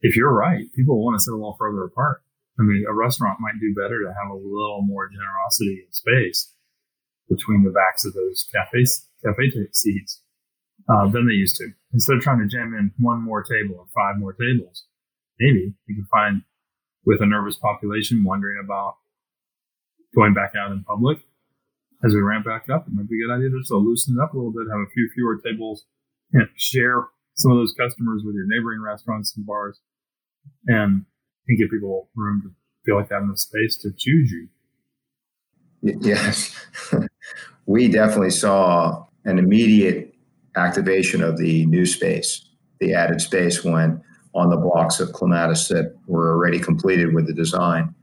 if 0.00 0.14
you're 0.14 0.32
right, 0.32 0.72
people 0.74 1.02
want 1.02 1.18
to 1.18 1.24
sit 1.24 1.34
a 1.34 1.36
little 1.36 1.56
further 1.58 1.82
apart. 1.82 2.22
I 2.56 2.62
mean, 2.62 2.84
a 2.88 2.94
restaurant 2.94 3.40
might 3.40 3.58
do 3.58 3.74
better 3.74 3.98
to 4.04 4.14
have 4.14 4.30
a 4.30 4.38
little 4.38 4.82
more 4.82 5.08
generosity 5.08 5.82
in 5.84 5.92
space 5.92 6.54
between 7.28 7.64
the 7.64 7.70
backs 7.70 8.04
of 8.04 8.14
those 8.14 8.46
cafe 8.54 8.84
cafe 9.24 9.50
seats 9.72 10.22
uh, 10.88 11.08
than 11.08 11.26
they 11.26 11.34
used 11.34 11.56
to. 11.56 11.72
Instead 11.92 12.16
of 12.16 12.22
trying 12.22 12.38
to 12.38 12.46
jam 12.46 12.74
in 12.78 12.92
one 12.98 13.20
more 13.20 13.42
table 13.42 13.74
or 13.74 13.86
five 13.92 14.20
more 14.20 14.34
tables, 14.34 14.84
maybe 15.40 15.74
you 15.86 15.94
can 15.96 16.06
find 16.06 16.42
with 17.04 17.20
a 17.20 17.26
nervous 17.26 17.56
population 17.56 18.22
wondering 18.22 18.62
about 18.62 18.98
going 20.14 20.34
back 20.34 20.52
out 20.58 20.72
in 20.72 20.84
public 20.84 21.18
as 22.04 22.12
we 22.12 22.20
ramp 22.20 22.44
back 22.44 22.68
up. 22.70 22.86
It 22.86 22.94
might 22.94 23.08
be 23.08 23.16
a 23.16 23.26
good 23.26 23.34
idea 23.34 23.50
to 23.50 23.58
just 23.58 23.70
loosen 23.70 24.16
it 24.18 24.22
up 24.22 24.32
a 24.32 24.36
little 24.36 24.52
bit, 24.52 24.70
have 24.70 24.80
a 24.80 24.90
few 24.92 25.10
fewer 25.14 25.38
tables, 25.44 25.84
and 26.32 26.48
share 26.56 27.06
some 27.34 27.52
of 27.52 27.58
those 27.58 27.74
customers 27.78 28.22
with 28.24 28.34
your 28.34 28.46
neighboring 28.46 28.80
restaurants 28.80 29.36
and 29.36 29.46
bars, 29.46 29.80
and, 30.66 31.04
and 31.46 31.58
give 31.58 31.70
people 31.70 32.08
room 32.14 32.42
to 32.42 32.50
feel 32.84 32.96
like 32.96 33.08
they 33.08 33.14
have 33.14 33.24
enough 33.24 33.38
space 33.38 33.76
to 33.78 33.90
choose 33.96 34.30
you. 34.30 34.48
Yes, 35.82 36.54
we 37.66 37.88
definitely 37.88 38.30
saw 38.30 39.06
an 39.24 39.38
immediate 39.38 40.14
activation 40.56 41.22
of 41.22 41.38
the 41.38 41.66
new 41.66 41.86
space, 41.86 42.48
the 42.80 42.94
added 42.94 43.20
space 43.20 43.62
when 43.62 44.02
on 44.34 44.50
the 44.50 44.56
blocks 44.56 45.00
of 45.00 45.12
clematis 45.12 45.68
that 45.68 45.94
were 46.06 46.32
already 46.32 46.58
completed 46.58 47.14
with 47.14 47.26
the 47.26 47.32
design. 47.32 47.94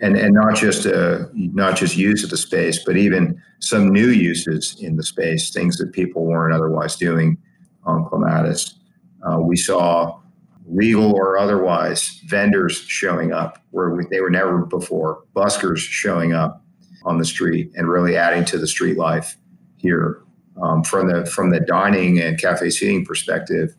And, 0.00 0.14
and 0.16 0.34
not 0.34 0.56
just 0.56 0.86
uh, 0.86 1.24
not 1.32 1.76
just 1.76 1.96
use 1.96 2.22
of 2.22 2.28
the 2.28 2.36
space, 2.36 2.84
but 2.84 2.98
even 2.98 3.40
some 3.60 3.88
new 3.88 4.08
uses 4.08 4.76
in 4.78 4.96
the 4.96 5.02
space, 5.02 5.50
things 5.50 5.78
that 5.78 5.92
people 5.92 6.24
weren't 6.26 6.54
otherwise 6.54 6.96
doing 6.96 7.38
on 7.84 8.04
clematis. 8.04 8.74
Uh, 9.22 9.40
we 9.40 9.56
saw 9.56 10.20
legal 10.68 11.12
or 11.14 11.38
otherwise 11.38 12.20
vendors 12.26 12.76
showing 12.76 13.32
up 13.32 13.64
where 13.70 13.90
we, 13.90 14.04
they 14.10 14.20
were 14.20 14.30
never 14.30 14.66
before, 14.66 15.22
buskers 15.34 15.78
showing 15.78 16.34
up 16.34 16.62
on 17.04 17.18
the 17.18 17.24
street 17.24 17.70
and 17.76 17.88
really 17.88 18.16
adding 18.16 18.44
to 18.44 18.58
the 18.58 18.66
street 18.66 18.98
life 18.98 19.36
here. 19.76 20.22
Um, 20.62 20.82
from 20.82 21.08
the 21.08 21.26
from 21.26 21.50
the 21.50 21.60
dining 21.60 22.18
and 22.18 22.40
cafe 22.40 22.70
seating 22.70 23.04
perspective, 23.04 23.76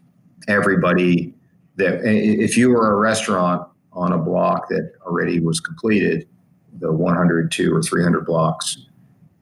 everybody 0.47 1.33
that 1.77 2.01
if 2.03 2.55
you 2.55 2.69
were 2.69 2.93
a 2.93 2.95
restaurant 2.95 3.66
on 3.97 4.13
a 4.13 4.17
block 4.17 4.69
that 4.69 4.91
already 5.05 5.39
was 5.39 5.59
completed, 5.59 6.27
the 6.79 6.91
100, 6.91 7.51
2 7.51 7.73
or 7.73 7.81
300 7.81 8.25
blocks 8.25 8.85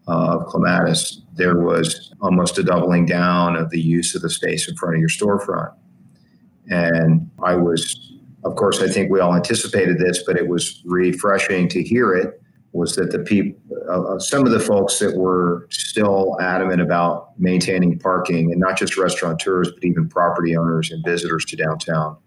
of 0.08 0.46
clematis, 0.46 1.22
there 1.34 1.58
was 1.58 2.14
almost 2.22 2.58
a 2.58 2.64
doubling 2.64 3.06
down 3.06 3.58
of 3.58 3.70
the 3.70 3.82
use 3.82 4.16
of 4.16 4.22
the 4.22 4.30
space 4.30 4.70
in 4.70 4.76
front 4.76 4.96
of 4.96 5.00
your 5.02 5.10
storefront. 5.10 5.74
And 6.70 7.30
I 7.44 7.56
was, 7.56 8.14
of 8.46 8.56
course, 8.56 8.82
I 8.82 8.88
think 8.88 9.12
we 9.12 9.20
all 9.20 9.36
anticipated 9.36 10.00
this, 10.00 10.24
but 10.26 10.38
it 10.38 10.48
was 10.48 10.82
refreshing 10.86 11.68
to 11.70 11.84
hear 11.84 12.14
it. 12.14 12.42
Was 12.72 12.96
that 12.98 13.12
the 13.12 13.20
people, 13.20 13.58
uh, 13.90 14.16
uh, 14.16 14.20
some 14.20 14.46
of 14.46 14.52
the 14.52 14.60
folks 14.60 15.00
that 15.00 15.16
were 15.16 15.66
still 15.72 16.38
adamant 16.42 16.82
about 16.82 17.40
maintaining 17.40 17.98
parking, 18.00 18.52
and 18.52 18.60
not 18.60 18.78
just 18.78 18.98
restaurateurs, 18.98 19.72
but 19.72 19.82
even 19.86 20.10
property 20.10 20.58
owners 20.58 20.92
and 20.92 21.04
visitors 21.06 21.46
to 21.46 21.56
downtown, 21.56 22.18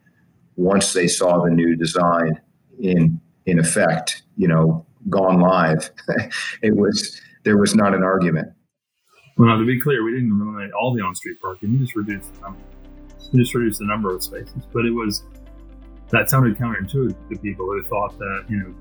once 0.58 0.92
they 0.92 1.06
saw 1.06 1.42
the 1.42 1.50
new 1.50 1.76
design 1.76 2.38
in 2.80 3.18
in 3.46 3.58
effect, 3.58 4.22
you 4.36 4.46
know, 4.46 4.84
gone 5.08 5.40
live, 5.40 5.90
it 6.62 6.76
was 6.76 7.18
there 7.44 7.56
was 7.56 7.74
not 7.74 7.94
an 7.94 8.02
argument. 8.02 8.48
Well, 9.38 9.56
to 9.56 9.64
be 9.64 9.80
clear, 9.80 10.02
we 10.02 10.12
didn't 10.12 10.32
eliminate 10.32 10.72
all 10.72 10.92
the 10.92 11.00
on-street 11.00 11.40
parking. 11.40 11.72
We 11.72 11.78
just 11.78 11.94
reduced 11.94 12.34
the 12.34 12.40
number. 12.40 12.60
We 13.32 13.38
just 13.38 13.54
reduced 13.54 13.78
the 13.78 13.86
number 13.86 14.12
of 14.12 14.22
spaces, 14.22 14.64
but 14.72 14.84
it 14.84 14.90
was 14.90 15.22
that 16.10 16.28
sounded 16.28 16.58
counterintuitive 16.58 17.28
to 17.30 17.38
people 17.38 17.66
who 17.66 17.82
thought 17.84 18.18
that 18.18 18.44
you 18.48 18.56
know 18.58 18.74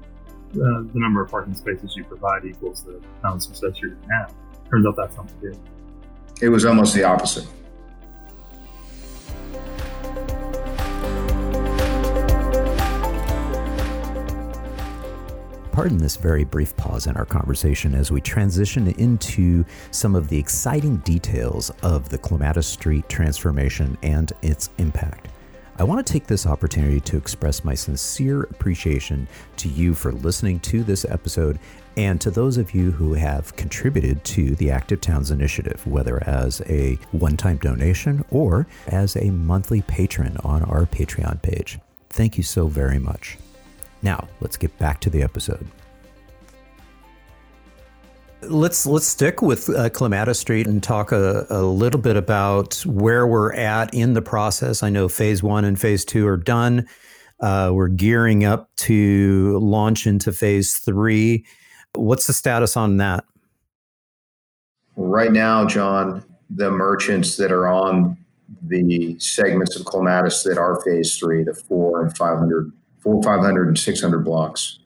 uh, 0.54 0.82
the 0.94 1.00
number 1.00 1.22
of 1.22 1.30
parking 1.30 1.54
spaces 1.54 1.94
you 1.96 2.04
provide 2.06 2.44
equals 2.44 2.84
the 2.84 3.00
amount 3.22 3.36
of 3.36 3.44
success 3.44 3.80
you're 3.80 3.92
going 3.92 4.02
to 4.02 4.14
have. 4.16 4.34
Turns 4.70 4.88
out 4.88 4.96
that's 4.98 5.16
not 5.16 5.28
the 5.28 5.52
case. 5.52 5.60
It 6.42 6.50
was 6.50 6.66
almost 6.66 6.96
the 6.96 7.04
opposite. 7.04 7.48
Pardon 15.78 16.00
this 16.00 16.16
very 16.16 16.44
brief 16.44 16.76
pause 16.76 17.06
in 17.06 17.16
our 17.18 17.26
conversation 17.26 17.94
as 17.94 18.12
we 18.12 18.20
transition 18.20 18.88
into 18.98 19.64
some 19.92 20.16
of 20.16 20.28
the 20.28 20.36
exciting 20.36 20.98
details 20.98 21.70
of 21.84 22.10
the 22.10 22.18
Clematis 22.18 22.66
Street 22.66 23.08
transformation 23.10 23.96
and 24.02 24.34
its 24.42 24.72
impact. 24.80 25.28
I 25.78 25.84
want 25.84 26.04
to 26.04 26.12
take 26.12 26.26
this 26.26 26.48
opportunity 26.48 27.00
to 27.02 27.18
express 27.18 27.64
my 27.64 27.76
sincere 27.76 28.42
appreciation 28.42 29.28
to 29.58 29.70
you 29.70 29.94
for 29.94 30.14
listening 30.14 30.62
to 30.62 30.84
this 30.84 31.06
episode 31.06 31.60
and 31.96 32.20
to 32.22 32.32
those 32.32 32.58
of 32.58 32.74
you 32.74 32.90
who 32.90 33.14
have 33.14 33.56
contributed 33.56 34.24
to 34.24 34.56
the 34.56 34.72
Active 34.72 35.00
Towns 35.00 35.30
Initiative, 35.30 35.86
whether 35.86 36.28
as 36.28 36.60
a 36.66 36.98
one 37.12 37.38
time 37.38 37.58
donation 37.58 38.26
or 38.32 38.66
as 38.88 39.16
a 39.16 39.30
monthly 39.30 39.84
patron 39.84 40.38
on 40.44 40.64
our 40.64 40.88
Patreon 40.88 41.40
page. 41.44 41.78
Thank 42.10 42.36
you 42.36 42.42
so 42.42 42.66
very 42.66 42.98
much. 42.98 43.38
Now, 44.02 44.28
let's 44.42 44.58
get 44.58 44.78
back 44.78 45.00
to 45.02 45.10
the 45.10 45.24
episode. 45.24 45.66
Let's 48.42 48.86
let's 48.86 49.08
stick 49.08 49.42
with 49.42 49.68
uh, 49.70 49.90
Clematis 49.90 50.40
Street 50.40 50.68
and 50.68 50.82
talk 50.82 51.12
a, 51.12 51.48
a, 51.50 51.64
little 51.64 52.00
bit 52.00 52.16
about 52.16 52.76
where 52.86 53.26
we're 53.26 53.54
at 53.54 53.92
in 53.96 54.14
the 54.14 54.22
process. 54.22 54.84
I 54.84 54.90
know 54.90 55.10
phase 55.10 55.42
one 55.42 55.66
and 55.66 55.80
phase 55.80 56.06
two 56.06 56.28
are 56.28 56.38
done. 56.38 56.88
Uh, 57.40 57.72
we're 57.74 57.88
gearing 57.88 58.46
up 58.46 58.70
to 58.78 59.58
launch 59.60 60.06
into 60.06 60.32
phase 60.32 60.76
three. 60.76 61.46
What's 61.96 62.28
the 62.28 62.34
status 62.34 62.78
on 62.78 62.98
that? 62.98 63.26
Right 64.96 65.32
now, 65.32 65.66
John, 65.66 66.24
the 66.50 66.70
merchants 66.72 67.38
that 67.38 67.52
are 67.52 67.68
on 67.68 68.18
the 68.62 69.18
segments 69.20 69.76
of 69.76 69.86
Clematis 69.86 70.44
that 70.44 70.58
are 70.58 70.82
phase 70.82 71.18
three, 71.18 71.44
the 71.44 71.54
four 71.54 72.04
and 72.04 72.16
500 72.16 72.72
four, 73.00 73.22
500, 73.22 73.68
and 73.68 73.78
600 73.78 74.20
blocks. 74.20 74.80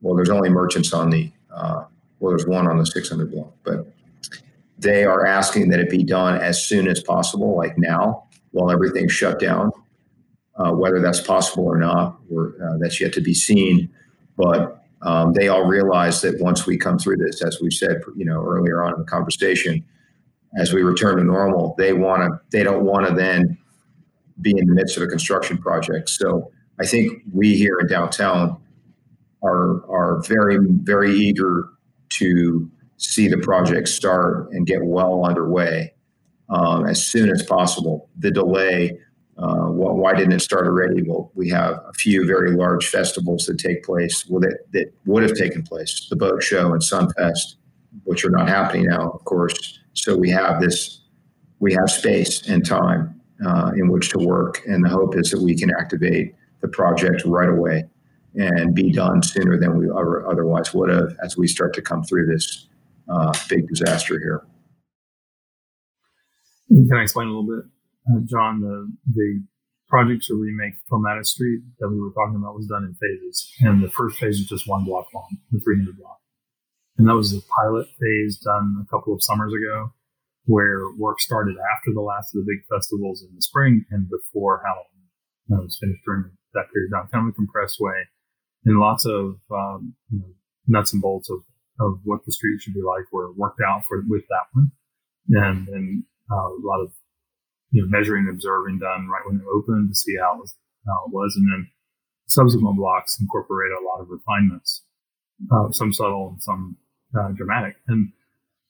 Well, 0.00 0.14
there's 0.14 0.30
only 0.30 0.50
merchants 0.50 0.92
on 0.92 1.10
the, 1.10 1.30
uh, 1.54 1.84
well, 2.20 2.30
there's 2.30 2.46
one 2.46 2.66
on 2.66 2.78
the 2.78 2.86
600 2.86 3.30
block, 3.30 3.52
but 3.64 3.86
they 4.78 5.04
are 5.04 5.24
asking 5.24 5.68
that 5.70 5.80
it 5.80 5.90
be 5.90 6.04
done 6.04 6.36
as 6.36 6.66
soon 6.66 6.88
as 6.88 7.02
possible, 7.02 7.56
like 7.56 7.78
now, 7.78 8.24
while 8.50 8.70
everything's 8.70 9.12
shut 9.12 9.38
down. 9.38 9.70
Uh, 10.56 10.70
whether 10.70 11.00
that's 11.00 11.20
possible 11.20 11.64
or 11.64 11.76
not, 11.76 12.16
or, 12.32 12.54
uh, 12.64 12.78
that's 12.78 13.00
yet 13.00 13.12
to 13.12 13.20
be 13.20 13.34
seen. 13.34 13.90
But 14.36 14.84
um, 15.02 15.32
they 15.32 15.48
all 15.48 15.64
realize 15.64 16.22
that 16.22 16.40
once 16.40 16.64
we 16.64 16.76
come 16.76 16.96
through 16.96 17.16
this, 17.16 17.42
as 17.42 17.60
we 17.60 17.72
said, 17.72 18.00
you 18.16 18.24
know, 18.24 18.40
earlier 18.44 18.80
on 18.82 18.94
in 18.94 19.00
the 19.00 19.04
conversation, 19.04 19.84
as 20.56 20.72
we 20.72 20.82
return 20.82 21.16
to 21.16 21.24
normal, 21.24 21.74
they 21.76 21.92
want 21.92 22.22
to, 22.22 22.40
they 22.56 22.62
don't 22.62 22.84
want 22.84 23.06
to 23.08 23.14
then 23.14 23.58
be 24.40 24.56
in 24.56 24.66
the 24.66 24.74
midst 24.74 24.96
of 24.96 25.02
a 25.02 25.08
construction 25.08 25.58
project. 25.58 26.08
So 26.08 26.52
I 26.80 26.86
think 26.86 27.22
we 27.32 27.54
here 27.54 27.78
in 27.80 27.86
downtown 27.86 28.60
are 29.42 29.84
are 29.90 30.22
very 30.22 30.58
very 30.60 31.12
eager 31.14 31.68
to 32.10 32.70
see 32.96 33.28
the 33.28 33.38
project 33.38 33.88
start 33.88 34.50
and 34.52 34.66
get 34.66 34.84
well 34.84 35.24
underway 35.24 35.92
um, 36.48 36.86
as 36.86 37.04
soon 37.04 37.30
as 37.30 37.42
possible. 37.42 38.08
The 38.18 38.30
delay, 38.30 38.98
uh, 39.36 39.66
well, 39.68 39.94
why 39.94 40.14
didn't 40.14 40.32
it 40.32 40.42
start 40.42 40.66
already? 40.66 41.02
Well, 41.02 41.30
we 41.34 41.48
have 41.50 41.80
a 41.88 41.92
few 41.92 42.26
very 42.26 42.52
large 42.52 42.86
festivals 42.86 43.46
that 43.46 43.58
take 43.58 43.84
place 43.84 44.26
well, 44.28 44.40
that, 44.40 44.58
that 44.72 44.92
would 45.06 45.22
have 45.22 45.34
taken 45.36 45.62
place, 45.62 46.06
the 46.08 46.16
boat 46.16 46.42
show 46.42 46.72
and 46.72 46.80
Sunfest, 46.80 47.56
which 48.04 48.24
are 48.24 48.30
not 48.30 48.48
happening 48.48 48.86
now, 48.86 49.10
of 49.10 49.24
course. 49.24 49.80
So 49.94 50.16
we 50.16 50.30
have 50.30 50.60
this, 50.60 51.00
we 51.58 51.72
have 51.74 51.90
space 51.90 52.48
and 52.48 52.64
time 52.64 53.20
uh, 53.44 53.72
in 53.76 53.88
which 53.88 54.10
to 54.10 54.18
work, 54.18 54.62
and 54.66 54.84
the 54.84 54.88
hope 54.88 55.16
is 55.16 55.30
that 55.30 55.42
we 55.42 55.56
can 55.56 55.70
activate 55.78 56.34
the 56.64 56.68
project 56.68 57.22
right 57.26 57.50
away 57.50 57.84
and 58.36 58.74
be 58.74 58.90
done 58.90 59.22
sooner 59.22 59.58
than 59.60 59.78
we 59.78 59.86
otherwise 59.92 60.72
would 60.72 60.88
have 60.88 61.14
as 61.22 61.36
we 61.36 61.46
start 61.46 61.74
to 61.74 61.82
come 61.82 62.02
through 62.02 62.26
this 62.26 62.66
uh, 63.08 63.32
big 63.48 63.68
disaster 63.68 64.18
here. 64.18 64.46
Can 66.68 66.96
I 66.96 67.02
explain 67.02 67.28
a 67.28 67.30
little 67.30 67.46
bit, 67.46 67.64
uh, 68.10 68.20
John? 68.24 68.60
The 68.60 68.90
the 69.12 69.44
project 69.88 70.24
to 70.24 70.34
remake 70.34 70.72
Clematis 70.88 71.32
Street 71.32 71.60
that 71.78 71.88
we 71.90 72.00
were 72.00 72.10
talking 72.10 72.36
about 72.36 72.56
was 72.56 72.66
done 72.66 72.84
in 72.84 72.94
phases, 72.94 73.52
and 73.60 73.84
the 73.84 73.90
first 73.90 74.18
phase 74.18 74.38
was 74.38 74.48
just 74.48 74.66
one 74.66 74.84
block 74.84 75.06
long, 75.14 75.36
the 75.52 75.60
300 75.60 75.96
block, 75.98 76.18
and 76.96 77.06
that 77.06 77.14
was 77.14 77.34
a 77.34 77.42
pilot 77.60 77.86
phase 78.00 78.38
done 78.38 78.82
a 78.82 78.88
couple 78.90 79.12
of 79.12 79.22
summers 79.22 79.52
ago, 79.52 79.92
where 80.46 80.80
work 80.98 81.20
started 81.20 81.56
after 81.76 81.92
the 81.92 82.00
last 82.00 82.34
of 82.34 82.40
the 82.40 82.50
big 82.50 82.64
festivals 82.66 83.22
in 83.22 83.36
the 83.36 83.42
spring 83.42 83.84
and 83.90 84.08
before 84.08 84.62
Halloween. 84.64 84.88
Was 85.46 85.76
finished 85.78 86.00
during 86.06 86.24
that 86.54 86.72
period 86.72 86.90
time, 86.92 87.08
kind 87.12 87.28
of 87.28 87.32
a 87.32 87.36
compressed 87.36 87.78
way, 87.80 88.08
and 88.64 88.78
lots 88.78 89.04
of 89.06 89.36
um, 89.50 89.94
you 90.10 90.18
know, 90.18 90.32
nuts 90.66 90.92
and 90.92 91.02
bolts 91.02 91.30
of, 91.30 91.38
of 91.80 92.00
what 92.04 92.24
the 92.24 92.32
street 92.32 92.60
should 92.60 92.74
be 92.74 92.82
like 92.82 93.04
were 93.12 93.32
worked 93.32 93.60
out 93.60 93.82
for 93.86 94.02
with 94.08 94.24
that 94.28 94.46
one, 94.52 94.70
and 95.30 95.68
and 95.68 96.04
uh, 96.30 96.48
a 96.48 96.62
lot 96.62 96.80
of 96.80 96.92
you 97.70 97.82
know 97.82 97.88
measuring 97.88 98.26
and 98.26 98.34
observing 98.34 98.78
done 98.78 99.08
right 99.08 99.26
when 99.26 99.36
it 99.36 99.46
opened 99.52 99.90
to 99.90 99.94
see 99.94 100.16
how 100.20 100.36
it 100.36 100.40
was, 100.40 100.54
how 100.86 101.04
it 101.06 101.12
was, 101.12 101.34
and 101.36 101.46
then 101.52 101.70
subsequent 102.26 102.76
blocks 102.76 103.18
incorporate 103.20 103.72
a 103.72 103.84
lot 103.84 104.00
of 104.00 104.08
refinements, 104.08 104.82
uh, 105.52 105.70
some 105.70 105.92
subtle 105.92 106.30
and 106.32 106.42
some 106.42 106.76
uh, 107.18 107.30
dramatic, 107.32 107.76
and 107.88 108.12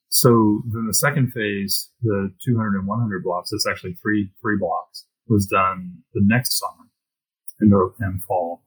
so 0.09 0.62
then 0.73 0.87
the 0.87 0.94
second 0.94 1.33
phase, 1.33 1.90
the 2.03 2.33
200 2.44 2.79
and 2.79 2.87
100 2.87 3.25
blocks, 3.25 3.51
it's 3.53 3.66
actually 3.66 3.94
three 3.94 4.31
three 4.40 4.57
blocks, 4.59 5.07
was 5.29 5.47
done 5.47 6.03
the 6.12 6.23
next 6.25 6.59
summer 6.59 6.84
the 7.61 7.95
and 8.01 8.23
fall. 8.25 8.62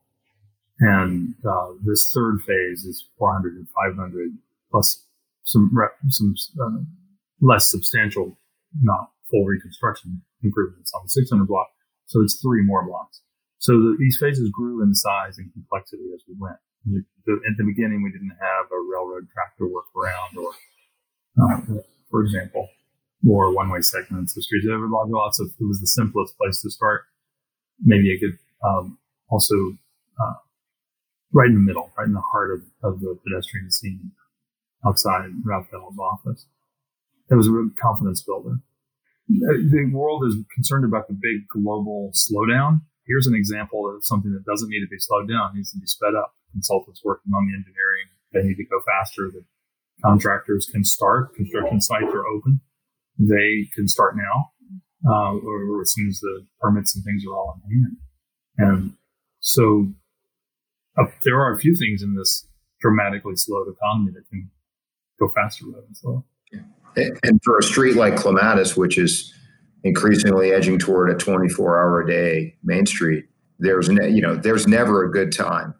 And 0.80 1.34
uh, 1.48 1.74
this 1.84 2.12
third 2.14 2.42
phase 2.42 2.86
is 2.86 3.08
400 3.18 3.56
and 3.56 3.68
500 3.70 4.30
plus 4.72 5.06
some 5.44 5.72
some 6.10 6.36
uh, 6.62 6.84
less 7.42 7.72
substantial, 7.72 8.38
not 8.82 9.12
full 9.32 9.46
reconstruction 9.46 10.22
improvements 10.44 10.92
on 10.94 11.02
the 11.06 11.10
600 11.10 11.48
block. 11.48 11.68
So 12.06 12.22
it's 12.22 12.40
three 12.42 12.64
more 12.64 12.86
blocks. 12.86 13.22
So 13.60 13.74
the, 13.74 13.98
these 14.00 14.18
phases 14.20 14.50
grew 14.52 14.84
in 14.84 14.94
size 14.94 15.38
and 15.38 15.52
complexity 15.52 16.04
as 16.14 16.22
we 16.28 16.36
went. 16.40 16.58
We, 16.86 17.04
the, 17.26 17.34
at 17.50 17.58
the 17.58 17.64
beginning, 17.64 18.04
we 18.04 18.12
didn't 18.12 18.38
have 18.40 18.66
a 18.72 18.80
railroad 18.80 19.28
track 19.34 19.58
to 19.58 19.66
work 19.66 19.86
around, 19.96 20.38
or 20.38 20.52
uh, 21.42 21.82
for 22.10 22.24
example, 22.24 22.70
more 23.24 23.54
one-way 23.54 23.82
segments 23.82 24.38
of 24.38 24.44
streets. 24.44 24.66
There 24.66 24.78
were 24.78 24.88
lots 24.88 25.40
of. 25.40 25.48
It 25.60 25.66
was 25.66 25.82
the 25.82 25.88
simplest 25.88 26.38
place 26.38 26.62
to 26.62 26.70
start. 26.70 27.04
Maybe 27.84 28.14
a 28.14 28.20
good 28.20 28.38
um, 28.66 28.98
also 29.30 29.56
uh, 30.22 30.34
right 31.34 31.48
in 31.48 31.56
the 31.56 31.62
middle, 31.62 31.92
right 31.98 32.08
in 32.08 32.14
the 32.14 32.24
heart 32.32 32.52
of, 32.52 32.62
of 32.84 33.00
the 33.02 33.18
pedestrian 33.24 33.72
scene 33.72 34.12
outside 34.86 35.30
Raphael's 35.44 35.98
office. 35.98 36.46
It 37.30 37.36
was 37.36 37.48
a 37.48 37.52
real 37.52 37.70
confidence 37.80 38.24
builder. 38.24 38.60
The 39.28 39.92
world 39.92 40.24
is 40.26 40.36
concerned 40.56 40.86
about 40.86 41.10
the 41.10 41.14
big 41.14 41.48
global 41.50 42.12
slowdown. 42.16 42.82
Here's 43.06 43.28
an 43.28 43.36
example 43.36 43.84
of 43.94 44.06
something 44.06 44.32
that 44.32 44.46
doesn't 44.46 44.70
need 44.70 44.80
to 44.80 44.88
be 44.88 45.00
slowed 45.00 45.28
down, 45.28 45.52
it 45.52 45.58
needs 45.58 45.72
to 45.72 45.80
be 45.80 45.88
sped 45.88 46.16
up. 46.16 46.34
Consultants 46.54 47.02
working 47.04 47.34
on 47.36 47.46
the 47.46 47.54
engineering, 47.54 48.08
they 48.32 48.44
need 48.44 48.56
to 48.56 48.64
go 48.64 48.80
faster. 48.88 49.30
The 49.32 49.44
Contractors 50.04 50.70
can 50.72 50.84
start. 50.84 51.34
Construction 51.36 51.82
sites 51.82 52.14
are 52.14 52.28
open. 52.28 52.62
They 53.18 53.68
can 53.74 53.88
start 53.88 54.16
now, 54.16 54.52
uh, 55.10 55.34
or, 55.34 55.64
or, 55.72 55.82
as 55.82 55.92
soon 55.92 56.08
as 56.08 56.20
the 56.20 56.46
permits 56.62 56.96
and 56.96 57.04
things 57.04 57.24
are 57.26 57.36
all 57.36 57.60
in 57.66 57.82
hand. 57.82 57.98
And 58.58 58.94
so 59.40 59.88
uh, 60.98 61.06
there 61.24 61.40
are 61.40 61.54
a 61.54 61.60
few 61.60 61.76
things 61.76 62.02
in 62.02 62.16
this 62.16 62.48
dramatically 62.82 63.36
slowed 63.36 63.68
economy 63.68 64.12
that 64.14 64.28
can 64.30 64.50
go 65.20 65.30
faster 65.30 65.66
rather 65.66 65.82
than 65.82 65.96
slow. 65.96 66.24
And 67.24 67.40
for 67.44 67.60
a 67.60 67.64
street 67.64 67.96
like 67.96 68.16
Clematis, 68.16 68.76
which 68.76 68.98
is 68.98 69.32
increasingly 69.84 70.52
edging 70.52 70.80
toward 70.80 71.12
a 71.12 71.16
24 71.16 71.80
hour 71.80 72.02
a 72.02 72.08
day 72.08 72.56
main 72.64 72.88
street, 72.88 73.26
there's 73.60 73.88
ne- 73.90 74.10
you 74.10 74.22
know 74.22 74.36
there's 74.36 74.68
never 74.68 75.06
a 75.06 75.12
good 75.12 75.32
time 75.32 75.76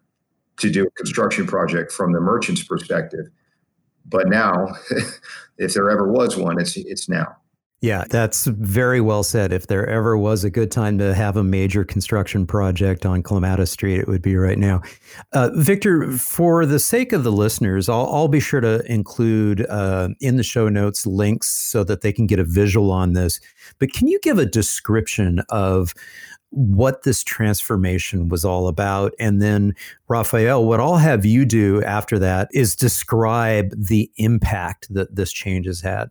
to 0.58 0.70
do 0.70 0.86
a 0.86 0.90
construction 0.92 1.46
project 1.46 1.90
from 1.90 2.12
the 2.12 2.20
merchant's 2.20 2.62
perspective. 2.62 3.26
But 4.04 4.28
now, 4.28 4.68
if 5.58 5.74
there 5.74 5.90
ever 5.90 6.06
was 6.10 6.36
one, 6.36 6.60
it's 6.60 6.76
it's 6.76 7.08
now. 7.08 7.36
Yeah, 7.80 8.04
that's 8.10 8.46
very 8.46 9.00
well 9.00 9.22
said. 9.22 9.52
If 9.52 9.68
there 9.68 9.88
ever 9.88 10.18
was 10.18 10.42
a 10.42 10.50
good 10.50 10.72
time 10.72 10.98
to 10.98 11.14
have 11.14 11.36
a 11.36 11.44
major 11.44 11.84
construction 11.84 12.44
project 12.44 13.06
on 13.06 13.22
Clematis 13.22 13.70
Street, 13.70 14.00
it 14.00 14.08
would 14.08 14.20
be 14.20 14.34
right 14.34 14.58
now. 14.58 14.82
Uh, 15.32 15.50
Victor, 15.54 16.10
for 16.10 16.66
the 16.66 16.80
sake 16.80 17.12
of 17.12 17.22
the 17.22 17.30
listeners, 17.30 17.88
I'll, 17.88 18.08
I'll 18.12 18.26
be 18.26 18.40
sure 18.40 18.60
to 18.60 18.84
include 18.90 19.64
uh, 19.68 20.08
in 20.20 20.36
the 20.36 20.42
show 20.42 20.68
notes 20.68 21.06
links 21.06 21.48
so 21.48 21.84
that 21.84 22.00
they 22.00 22.12
can 22.12 22.26
get 22.26 22.40
a 22.40 22.44
visual 22.44 22.90
on 22.90 23.12
this. 23.12 23.38
But 23.78 23.92
can 23.92 24.08
you 24.08 24.18
give 24.24 24.38
a 24.38 24.46
description 24.46 25.40
of 25.48 25.94
what 26.50 27.02
this 27.02 27.22
transformation 27.22 28.28
was 28.28 28.42
all 28.42 28.68
about. 28.68 29.12
And 29.18 29.42
then, 29.42 29.74
Raphael, 30.08 30.64
what 30.64 30.80
I'll 30.80 30.96
have 30.96 31.26
you 31.26 31.44
do 31.44 31.84
after 31.84 32.18
that 32.20 32.48
is 32.52 32.74
describe 32.74 33.74
the 33.76 34.10
impact 34.16 34.86
that 34.94 35.14
this 35.14 35.30
change 35.30 35.66
has 35.66 35.82
had. 35.82 36.08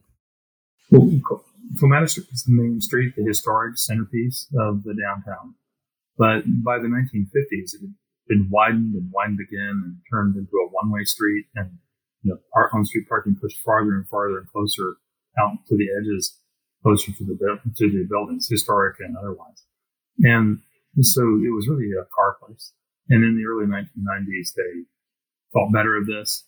Well, 0.92 1.44
Clematis 1.80 2.12
Street 2.12 2.28
is 2.32 2.44
the 2.44 2.54
main 2.54 2.82
street, 2.82 3.14
the 3.16 3.24
historic 3.24 3.78
centerpiece 3.78 4.48
of 4.58 4.84
the 4.84 4.96
downtown. 4.96 5.56
But 6.18 6.44
by 6.64 6.80
the 6.80 6.88
1950s, 6.88 7.76
it 7.76 7.82
had 7.82 7.94
been 8.28 8.48
widened 8.50 8.96
and 8.96 9.12
widened 9.12 9.40
again 9.40 9.82
and 9.84 9.98
turned 10.12 10.36
into 10.36 10.52
a 10.58 10.70
one-way 10.72 11.04
street, 11.04 11.46
and 11.56 11.78
you 12.24 12.32
know, 12.34 12.40
on-street 12.74 13.08
parking 13.08 13.38
pushed 13.40 13.60
farther 13.64 13.94
and 13.94 14.08
farther 14.08 14.40
and 14.40 14.52
closer 14.52 14.98
out 15.40 15.58
to 15.68 15.78
the 15.78 15.88
edges, 16.00 16.40
closer 16.84 17.12
to 17.12 17.24
the 17.24 17.36
to 17.76 17.90
the 17.90 18.06
buildings, 18.10 18.48
historic 18.50 18.98
and 19.00 19.16
otherwise. 19.16 19.64
And 20.20 20.60
so 21.02 21.22
it 21.22 21.54
was 21.54 21.68
really 21.68 21.92
a 21.92 22.06
car 22.16 22.38
place. 22.44 22.74
And 23.10 23.24
in 23.24 23.38
the 23.38 23.46
early 23.46 23.68
1990s, 23.68 24.54
they 24.56 24.84
thought 25.54 25.72
better 25.72 25.96
of 25.96 26.08
this 26.08 26.46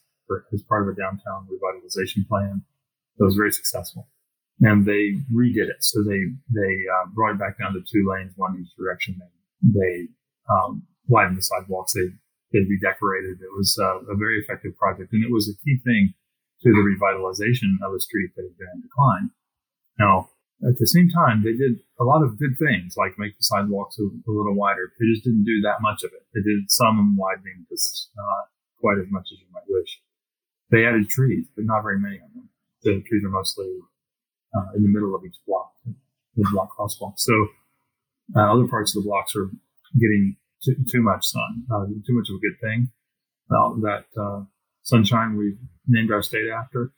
as 0.52 0.62
part 0.62 0.82
of 0.82 0.94
a 0.94 1.00
downtown 1.00 1.46
revitalization 1.48 2.26
plan 2.28 2.62
that 3.16 3.24
was 3.24 3.36
very 3.36 3.52
successful. 3.52 4.08
And 4.60 4.84
they 4.84 5.16
redid 5.32 5.72
it. 5.72 5.80
So 5.80 6.02
they, 6.04 6.20
they 6.52 6.72
uh, 6.84 7.08
brought 7.14 7.32
it 7.32 7.40
back 7.40 7.58
down 7.58 7.72
to 7.72 7.80
two 7.80 8.04
lanes, 8.04 8.32
one 8.36 8.60
each 8.60 8.76
direction. 8.76 9.16
They, 9.16 9.80
they 9.80 10.08
um, 10.52 10.82
widened 11.08 11.38
the 11.38 11.42
sidewalks. 11.42 11.94
They, 11.94 12.12
they 12.52 12.66
redecorated. 12.68 13.40
It 13.40 13.52
was 13.56 13.78
uh, 13.80 14.04
a 14.12 14.16
very 14.16 14.38
effective 14.38 14.76
project. 14.76 15.12
And 15.12 15.24
it 15.24 15.32
was 15.32 15.48
a 15.48 15.56
key 15.64 15.80
thing 15.84 16.12
to 16.62 16.68
the 16.68 16.84
revitalization 16.84 17.80
of 17.80 17.94
a 17.94 18.00
street 18.00 18.36
that 18.36 18.44
had 18.44 18.58
been 18.58 18.68
in 18.74 18.82
decline. 18.82 19.30
Now, 19.98 20.28
at 20.60 20.76
the 20.76 20.86
same 20.86 21.08
time, 21.08 21.40
they 21.40 21.56
did 21.56 21.80
a 21.98 22.04
lot 22.04 22.22
of 22.22 22.38
good 22.38 22.52
things, 22.60 22.92
like 22.96 23.16
make 23.16 23.32
the 23.38 23.48
sidewalks 23.48 23.96
a, 23.98 24.04
a 24.04 24.28
little 24.30 24.54
wider. 24.54 24.92
They 25.00 25.08
just 25.08 25.24
didn't 25.24 25.48
do 25.48 25.64
that 25.64 25.80
much 25.80 26.04
of 26.04 26.12
it. 26.12 26.20
They 26.34 26.44
did 26.44 26.68
some 26.68 27.16
widening, 27.16 27.64
but 27.64 27.80
not 28.16 28.52
quite 28.76 29.00
as 29.00 29.08
much 29.08 29.32
as 29.32 29.40
you 29.40 29.48
might 29.52 29.64
wish. 29.68 30.00
They 30.68 30.84
added 30.84 31.08
trees, 31.08 31.48
but 31.56 31.64
not 31.64 31.82
very 31.82 31.98
many 31.98 32.16
of 32.16 32.28
them. 32.34 32.48
The 32.82 33.02
trees 33.08 33.24
are 33.24 33.32
mostly 33.32 33.72
uh, 34.56 34.76
in 34.76 34.82
the 34.82 34.88
middle 34.88 35.14
of 35.14 35.22
each 35.24 35.36
block, 35.46 35.72
the 35.84 36.48
block 36.52 36.76
crosswalk. 36.76 37.14
So 37.18 37.32
uh, 38.36 38.52
other 38.52 38.66
parts 38.66 38.96
of 38.96 39.02
the 39.02 39.08
blocks 39.08 39.34
are 39.36 39.50
getting 39.98 40.36
too, 40.64 40.76
too 40.90 41.02
much 41.02 41.26
sun, 41.26 41.64
uh, 41.72 41.86
too 41.86 42.14
much 42.14 42.28
of 42.30 42.36
a 42.36 42.40
good 42.40 42.60
thing. 42.60 42.90
That 43.82 44.04
uh, 44.16 44.44
sunshine 44.82 45.36
we 45.36 45.56
named 45.88 46.12
our 46.12 46.22
state 46.22 46.48
after 46.48 46.92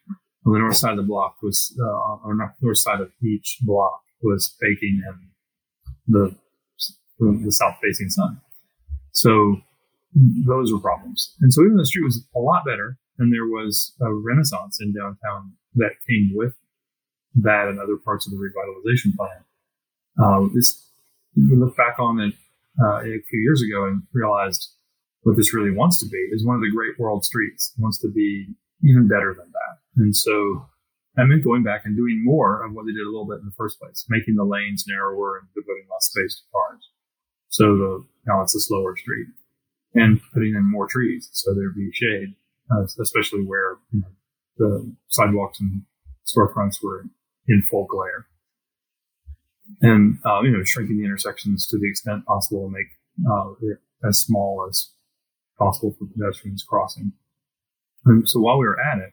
on 0.45 0.53
the 0.53 0.59
north 0.59 0.77
side 0.77 0.91
of 0.91 0.97
the 0.99 1.03
block 1.03 1.37
was, 1.43 1.75
uh, 1.81 2.27
or 2.27 2.37
north 2.61 2.79
side 2.79 3.01
of 3.01 3.11
each 3.23 3.59
block 3.63 4.03
was 4.23 4.55
baking 4.61 5.03
in 5.09 6.13
the 6.13 6.37
the 7.19 7.53
south 7.53 7.77
facing 7.81 8.09
sun. 8.09 8.41
So 9.13 9.61
those 10.47 10.73
were 10.73 10.81
problems. 10.81 11.35
And 11.41 11.53
so 11.53 11.63
even 11.63 11.77
the 11.77 11.87
street 11.87 12.05
was 12.05 12.27
a 12.35 12.41
lot 12.41 12.65
better, 12.65 12.99
and 13.19 13.33
there 13.33 13.47
was 13.47 13.95
a 14.01 14.13
renaissance 14.13 14.79
in 14.81 14.93
downtown 14.93 15.53
that 15.77 15.93
came 16.09 16.33
with 16.35 16.55
that 17.37 17.69
and 17.69 17.81
other 17.81 17.97
parts 17.97 18.27
of 18.27 18.33
the 18.33 18.39
revitalization 18.39 19.15
plan. 19.17 20.51
This 20.55 20.89
we 21.37 21.57
look 21.57 21.77
back 21.77 21.99
on 21.99 22.21
it 22.21 22.35
uh, 22.83 23.01
a 23.01 23.23
few 23.29 23.41
years 23.41 23.63
ago 23.63 23.87
and 23.87 24.03
realized 24.13 24.71
what 25.23 25.37
this 25.37 25.55
really 25.55 25.71
wants 25.71 25.99
to 26.01 26.09
be 26.09 26.19
is 26.33 26.45
one 26.45 26.57
of 26.57 26.63
the 26.63 26.71
great 26.71 26.99
world 26.99 27.25
streets. 27.25 27.73
It 27.77 27.81
wants 27.81 27.99
to 28.01 28.09
be 28.09 28.49
even 28.83 29.09
better 29.09 29.35
than 29.39 29.51
that. 29.53 30.03
And 30.03 30.15
so 30.15 30.67
I 31.17 31.25
meant 31.25 31.45
going 31.45 31.63
back 31.63 31.83
and 31.85 31.97
doing 31.97 32.23
more 32.25 32.65
of 32.65 32.73
what 32.73 32.87
they 32.87 32.93
did 32.93 33.07
a 33.07 33.11
little 33.11 33.27
bit 33.27 33.41
in 33.41 33.47
the 33.47 33.57
first 33.57 33.79
place, 33.79 34.05
making 34.09 34.35
the 34.35 34.45
lanes 34.45 34.85
narrower 34.89 35.39
and 35.39 35.49
devoting 35.55 35.87
less 35.91 36.07
space 36.07 36.37
to 36.37 36.43
cars. 36.53 36.89
So 37.49 37.65
the, 37.77 38.05
now 38.27 38.43
it's 38.43 38.55
a 38.55 38.61
slower 38.61 38.97
street 38.97 39.29
and 39.95 40.21
putting 40.33 40.55
in 40.55 40.65
more 40.65 40.89
trees 40.89 41.29
so 41.33 41.55
there'd 41.55 41.77
be 41.77 41.91
shade, 41.93 42.35
uh, 42.71 42.85
especially 43.01 43.45
where 43.45 43.77
you 43.93 44.01
know, 44.01 44.09
the 44.57 44.93
sidewalks 45.09 45.61
and 45.61 45.83
storefronts 46.27 46.83
were 46.83 47.05
in 47.49 47.63
full 47.63 47.87
glare. 47.87 48.27
And, 49.81 50.19
uh, 50.25 50.43
you 50.43 50.51
know, 50.51 50.63
shrinking 50.65 50.99
the 50.99 51.05
intersections 51.05 51.67
to 51.69 51.79
the 51.79 51.89
extent 51.89 52.27
possible 52.27 52.67
to 52.67 52.73
make 52.73 52.89
uh, 53.29 53.53
it 53.63 53.79
as 54.07 54.21
small 54.21 54.67
as 54.69 54.91
possible 55.59 55.95
for 55.99 56.07
pedestrians 56.07 56.65
crossing. 56.69 57.13
And 58.05 58.29
so 58.29 58.41
while 58.41 58.59
we 58.59 58.67
were 58.67 58.81
at 58.81 58.99
it, 58.99 59.13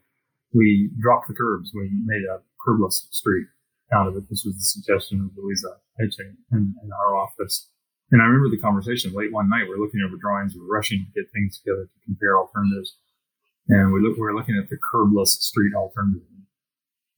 we 0.54 0.90
dropped 1.00 1.28
the 1.28 1.34
curbs. 1.34 1.72
We 1.74 1.90
made 2.06 2.24
a 2.26 2.42
curbless 2.66 3.08
street 3.12 3.48
out 3.94 4.08
of 4.08 4.16
it. 4.18 4.30
This 4.30 4.44
was 4.46 4.56
the 4.56 4.64
suggestion 4.64 5.22
of 5.22 5.38
Louisa 5.38 5.78
Hedging 6.00 6.38
in, 6.52 6.74
in, 6.84 6.90
our 7.06 7.16
office. 7.16 7.70
And 8.12 8.22
I 8.22 8.26
remember 8.26 8.50
the 8.50 8.62
conversation 8.62 9.14
late 9.14 9.32
one 9.32 9.50
night. 9.50 9.68
We 9.68 9.76
are 9.76 9.80
looking 9.80 10.02
over 10.06 10.18
drawings. 10.18 10.56
We 10.56 10.62
are 10.62 10.74
rushing 10.74 11.06
to 11.06 11.22
get 11.22 11.32
things 11.32 11.60
together 11.60 11.86
to 11.86 12.06
compare 12.06 12.38
alternatives. 12.38 12.98
And 13.68 13.94
we, 13.94 14.02
look, 14.02 14.16
we 14.16 14.22
were 14.22 14.34
looking 14.34 14.58
at 14.58 14.70
the 14.70 14.78
curbless 14.78 15.42
street 15.42 15.74
alternative. 15.76 16.24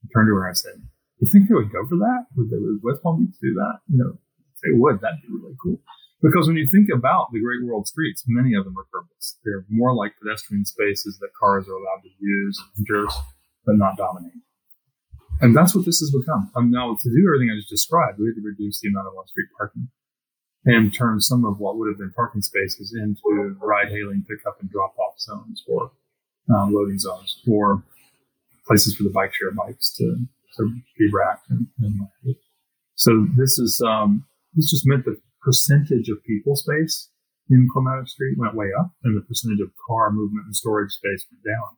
I 0.04 0.08
turned 0.14 0.28
to 0.28 0.36
her 0.36 0.48
and 0.48 0.52
I 0.52 0.54
said, 0.54 0.82
you 1.22 1.30
think 1.30 1.48
they 1.48 1.56
would 1.56 1.72
go 1.72 1.86
for 1.88 1.98
that? 1.98 2.26
Would 2.36 2.50
they 2.50 2.58
would 2.58 2.82
West 2.82 3.04
Palm 3.04 3.24
Beach 3.24 3.38
do 3.42 3.54
that? 3.54 3.80
You 3.88 3.98
know, 4.02 4.18
they 4.66 4.74
would. 4.74 5.02
That'd 5.02 5.22
be 5.22 5.30
really 5.30 5.56
cool. 5.62 5.80
Because 6.22 6.48
when 6.48 6.58
you 6.58 6.70
think 6.70 6.90
about 6.94 7.32
the 7.34 7.42
great 7.42 7.66
world 7.66 7.88
streets, 7.88 8.24
many 8.28 8.54
of 8.54 8.66
them 8.66 8.76
are 8.78 8.86
curbless. 8.94 9.38
They're 9.44 9.66
more 9.70 9.94
like 9.94 10.14
pedestrian 10.22 10.66
spaces 10.66 11.18
that 11.20 11.30
cars 11.40 11.68
are 11.68 11.74
allowed 11.74 12.04
to 12.04 12.10
use 12.20 12.62
and 12.78 12.86
but 13.66 13.78
not 13.78 13.98
dominate. 13.98 14.34
And 15.42 15.58
that's 15.58 15.74
what 15.74 15.86
this 15.86 16.00
has 16.00 16.12
become. 16.12 16.52
Um, 16.56 16.70
now, 16.70 16.96
to 16.96 17.10
do 17.10 17.26
everything 17.28 17.50
I 17.50 17.58
just 17.58 17.70
described, 17.70 18.20
we 18.20 18.28
had 18.28 18.36
to 18.36 18.46
reduce 18.46 18.80
the 18.80 18.90
amount 18.90 19.08
of 19.08 19.18
on-street 19.18 19.48
parking 19.58 19.90
and 20.66 20.94
turn 20.94 21.20
some 21.20 21.44
of 21.44 21.58
what 21.60 21.78
would 21.78 21.90
have 21.90 21.98
been 21.98 22.14
parking 22.14 22.44
spaces 22.44 22.94
into 22.94 23.58
ride-hailing, 23.60 24.24
pickup, 24.30 24.62
and 24.62 24.70
drop-off 24.70 25.20
zones 25.20 25.64
or 25.68 25.92
uh, 26.54 26.66
loading 26.68 27.00
zones 27.00 27.42
or 27.50 27.84
places 28.68 28.96
for 28.96 29.02
the 29.02 29.10
bike 29.10 29.34
share 29.34 29.50
bikes 29.52 29.92
to, 29.98 30.18
to 30.58 30.64
be 30.98 31.10
racked. 31.14 31.50
And, 31.50 31.68
and 31.80 32.36
so 32.96 33.28
this 33.38 33.58
is 33.58 33.82
um, 33.86 34.26
this 34.54 34.70
just 34.70 34.86
meant 34.86 35.06
the 35.06 35.20
percentage 35.42 36.10
of 36.10 36.24
people 36.24 36.56
space 36.56 37.10
in 37.50 37.68
Clematis 37.72 38.12
Street 38.12 38.38
went 38.38 38.56
way 38.56 38.68
up, 38.78 38.92
and 39.04 39.18
the 39.18 39.22
percentage 39.22 39.60
of 39.60 39.72
car 39.88 40.12
movement 40.12 40.46
and 40.46 40.56
storage 40.56 40.92
space 40.92 41.26
went 41.32 41.44
down. 41.44 41.70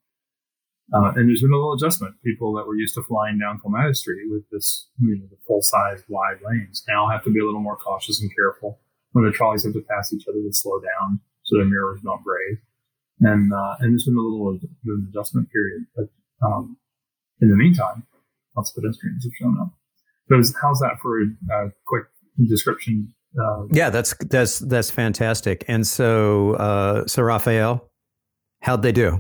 Uh, 0.94 1.14
and 1.16 1.28
there's 1.28 1.42
been 1.42 1.52
a 1.52 1.56
little 1.56 1.74
adjustment. 1.74 2.14
People 2.24 2.54
that 2.54 2.68
were 2.68 2.76
used 2.76 2.94
to 2.96 3.04
flying 3.04 3.40
down 3.40 3.60
Clematis 3.60 4.02
Street 4.02 4.30
with 4.30 4.44
this, 4.52 4.90
you 5.00 5.16
know, 5.16 5.26
the 5.32 5.38
full 5.48 5.62
size 5.62 6.04
wide 6.10 6.38
lanes 6.46 6.84
now 6.88 7.10
have 7.10 7.24
to 7.24 7.32
be 7.32 7.40
a 7.40 7.46
little 7.46 7.62
more 7.62 7.78
cautious 7.78 8.22
and 8.22 8.30
careful 8.36 8.80
when 9.14 9.26
the 9.26 9.32
trolleys 9.32 9.64
have 9.64 9.74
to 9.74 9.82
pass 9.90 10.14
each 10.14 10.28
other. 10.28 10.38
They 10.44 10.52
slow 10.52 10.80
down 10.80 11.22
so 11.44 11.58
their 11.58 11.66
mirrors 11.66 12.02
don't 12.04 12.24
graze. 12.24 12.58
And 13.22 13.52
uh, 13.54 13.76
and 13.80 13.94
there's 13.94 14.06
been 14.06 14.18
a 14.18 14.22
little 14.22 14.50
of 14.50 14.62
an 14.86 15.08
adjustment 15.10 15.50
period. 15.52 15.86
But 15.96 16.10
um, 16.46 16.78
in 17.42 17.50
the 17.50 17.56
meantime, 17.56 18.06
lots 18.56 18.72
of 18.72 18.82
pedestrians 18.82 19.26
have 19.26 19.34
shown 19.40 19.58
up. 19.60 19.74
So 20.30 20.54
how's 20.62 20.80
that 20.80 20.98
for 21.02 21.22
a 21.22 21.70
quick 21.86 22.06
description 22.48 23.14
uh, 23.40 23.64
yeah, 23.72 23.90
that's 23.90 24.14
that's 24.30 24.60
that's 24.60 24.92
fantastic. 24.92 25.66
And 25.68 25.86
so, 25.88 26.54
uh, 26.54 27.08
so 27.08 27.24
Raphael, 27.24 27.90
how'd 28.62 28.84
they 28.84 28.92
do? 28.92 29.20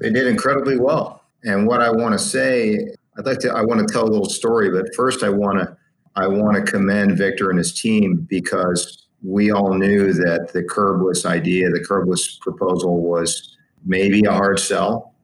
They 0.00 0.10
did 0.10 0.26
incredibly 0.26 0.78
well. 0.78 1.22
And 1.44 1.66
what 1.66 1.80
I 1.80 1.90
want 1.90 2.12
to 2.12 2.18
say, 2.18 2.78
I'd 3.18 3.26
like 3.26 3.38
to, 3.40 3.50
I 3.50 3.62
want 3.62 3.86
to 3.86 3.92
tell 3.92 4.04
a 4.04 4.10
little 4.10 4.28
story, 4.28 4.70
but 4.70 4.94
first, 4.94 5.22
I 5.22 5.30
want 5.30 5.58
to, 5.60 5.76
I 6.14 6.26
want 6.26 6.56
to 6.56 6.70
commend 6.70 7.16
Victor 7.16 7.50
and 7.50 7.58
his 7.58 7.80
team 7.80 8.26
because 8.28 9.08
we 9.22 9.50
all 9.50 9.74
knew 9.74 10.12
that 10.12 10.50
the 10.52 10.62
curbless 10.62 11.24
idea, 11.24 11.70
the 11.70 11.80
curbless 11.80 12.38
proposal, 12.40 13.02
was 13.02 13.56
maybe 13.84 14.24
a 14.24 14.32
hard 14.32 14.58
sell. 14.60 15.14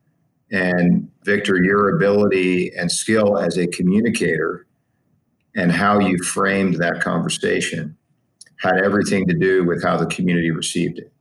And 0.53 1.11
Victor, 1.25 1.63
your 1.63 1.97
ability 1.97 2.73
and 2.77 2.91
skill 2.91 3.39
as 3.39 3.59
a 3.59 3.67
communicator 3.67 4.67
and 5.57 5.73
how 5.73 5.99
you 5.99 6.19
framed 6.19 6.77
that 6.77 7.01
conversation 7.01 7.97
had 8.59 8.79
everything 8.79 9.27
to 9.27 9.35
do 9.35 9.65
with 9.65 9.83
how 9.83 9.97
the 9.97 10.07
community 10.07 10.51
received 10.51 10.99
it. 10.99 11.13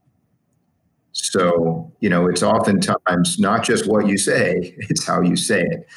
So, 1.12 1.91
you 1.99 2.09
know, 2.09 2.27
it's 2.27 2.41
oftentimes 2.43 3.39
not 3.39 3.63
just 3.63 3.88
what 3.88 4.07
you 4.07 4.17
say, 4.17 4.75
it's 4.89 5.05
how 5.05 5.21
you 5.21 5.36
say 5.36 5.62
it. 5.62 5.88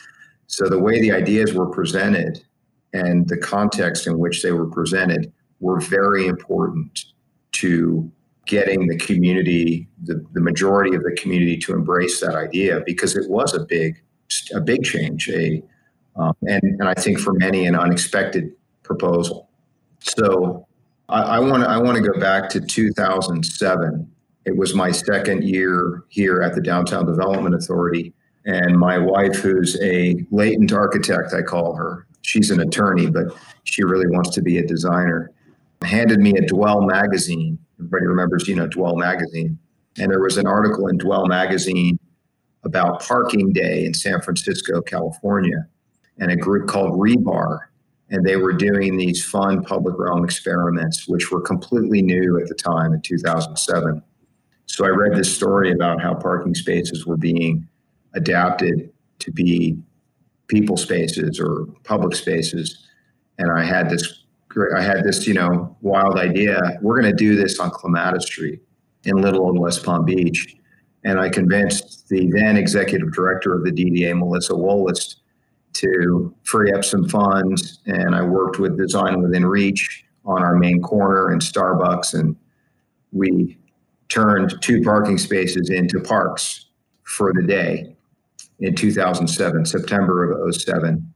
So, 0.47 0.69
the 0.69 0.79
way 0.79 1.01
the 1.01 1.13
ideas 1.13 1.55
were 1.55 1.67
presented 1.67 2.45
and 2.93 3.29
the 3.29 3.37
context 3.37 4.07
in 4.07 4.19
which 4.19 4.43
they 4.43 4.53
were 4.53 4.67
presented 4.67 5.33
were 5.61 5.81
very 5.81 6.27
important 6.27 7.05
to 7.53 8.11
getting 8.47 8.87
the 8.87 8.97
community, 8.97 9.89
the, 10.05 10.25
the 10.33 10.41
majority 10.41 10.95
of 10.95 11.03
the 11.03 11.17
community 11.21 11.57
to 11.59 11.73
embrace 11.73 12.21
that 12.21 12.35
idea 12.35 12.81
because 12.87 13.17
it 13.17 13.29
was 13.29 13.55
a 13.55 13.65
big, 13.65 14.01
a 14.55 14.61
big 14.61 14.85
change, 14.85 15.29
a, 15.29 15.63
um, 16.17 16.35
and, 16.43 16.63
and 16.63 16.85
I 16.85 16.95
think 16.95 17.19
for 17.19 17.35
many 17.35 17.67
an 17.67 17.75
unexpected 17.75 18.53
proposal. 18.83 19.51
So 20.01 20.67
I 21.09 21.39
want 21.39 21.63
I 21.63 21.79
want 21.79 21.97
to 21.97 22.03
go 22.03 22.19
back 22.19 22.49
to 22.51 22.61
2007. 22.61 24.11
It 24.45 24.57
was 24.57 24.75
my 24.75 24.91
second 24.91 25.45
year 25.45 26.05
here 26.09 26.43
at 26.43 26.55
the 26.55 26.61
Downtown 26.61 27.07
Development 27.07 27.55
Authority, 27.55 28.13
and 28.45 28.77
my 28.77 28.99
wife, 28.99 29.37
who's 29.37 29.81
a 29.83 30.17
latent 30.31 30.73
architect, 30.73 31.33
I 31.33 31.43
call 31.43 31.77
her. 31.77 32.07
She's 32.23 32.51
an 32.51 32.61
attorney, 32.61 33.09
but 33.09 33.37
she 33.65 33.85
really 33.85 34.09
wants 34.09 34.31
to 34.31 34.43
be 34.43 34.59
a 34.59 34.67
designer. 34.67 35.31
Handed 35.83 36.19
me 36.19 36.33
a 36.37 36.47
Dwell 36.47 36.81
magazine. 36.81 37.59
Everybody 37.79 38.07
remembers, 38.07 38.49
you 38.49 38.55
know, 38.55 38.67
Dwell 38.67 38.97
magazine, 38.97 39.59
and 39.99 40.11
there 40.11 40.21
was 40.21 40.37
an 40.39 40.47
article 40.47 40.89
in 40.89 40.99
Dwell 40.99 41.27
magazine 41.27 41.99
about 42.65 43.03
Parking 43.03 43.53
Day 43.53 43.85
in 43.85 43.95
San 43.95 44.21
Francisco, 44.21 44.81
California, 44.81 45.67
and 46.19 46.31
a 46.31 46.37
group 46.37 46.69
called 46.69 46.93
Rebar 46.93 47.61
and 48.11 48.25
they 48.25 48.37
were 48.37 48.53
doing 48.53 48.97
these 48.97 49.25
fun 49.25 49.63
public 49.63 49.97
realm 49.99 50.25
experiments, 50.25 51.09
which 51.09 51.31
were 51.31 51.41
completely 51.41 52.03
new 52.03 52.39
at 52.41 52.49
the 52.49 52.55
time 52.55 52.93
in 52.93 53.01
2007. 53.01 54.03
So 54.67 54.85
I 54.85 54.89
read 54.89 55.17
this 55.17 55.35
story 55.35 55.73
about 55.73 56.01
how 56.01 56.15
parking 56.15 56.55
spaces 56.55 57.07
were 57.07 57.17
being 57.17 57.67
adapted 58.15 58.91
to 59.21 59.33
be 59.33 59.77
people 60.49 60.77
spaces 60.77 61.41
or 61.41 61.67
public 61.85 62.15
spaces, 62.15 62.87
and 63.39 63.51
I 63.51 63.65
had 63.65 63.91
this 63.91 64.25
I 64.77 64.83
had 64.83 65.05
this 65.05 65.27
you 65.27 65.35
know 65.35 65.77
wild 65.81 66.19
idea. 66.19 66.61
We're 66.81 67.01
going 67.01 67.11
to 67.11 67.17
do 67.17 67.37
this 67.37 67.61
on 67.61 67.71
Clematis 67.71 68.25
Street 68.25 68.61
in 69.05 69.17
Little 69.17 69.43
Old 69.43 69.59
West 69.59 69.85
Palm 69.85 70.05
Beach, 70.05 70.57
and 71.05 71.21
I 71.21 71.29
convinced 71.29 72.09
the 72.09 72.31
then 72.33 72.57
executive 72.57 73.13
director 73.13 73.55
of 73.55 73.65
the 73.65 73.71
DDA, 73.71 74.19
Melissa 74.19 74.55
Wolitz, 74.55 75.17
to 75.75 76.35
free 76.45 76.73
up 76.73 76.85
some 76.85 77.09
funds. 77.09 77.81
And 77.87 78.15
I 78.15 78.23
worked 78.23 78.59
with 78.59 78.77
Design 78.77 79.23
Within 79.23 79.45
Reach 79.45 80.05
on 80.25 80.43
our 80.43 80.57
main 80.57 80.81
corner 80.81 81.31
and 81.31 81.41
Starbucks. 81.41 82.15
And 82.15 82.37
we 83.13 83.59
turned 84.09 84.61
two 84.63 84.83
parking 84.83 85.19
spaces 85.19 85.71
into 85.71 86.01
parks 86.01 86.67
for 87.05 87.33
the 87.33 87.43
day 87.43 87.95
in 88.61 88.75
2007, 88.75 89.67
September 89.67 90.33
of 90.33 90.55
07. 90.55 91.15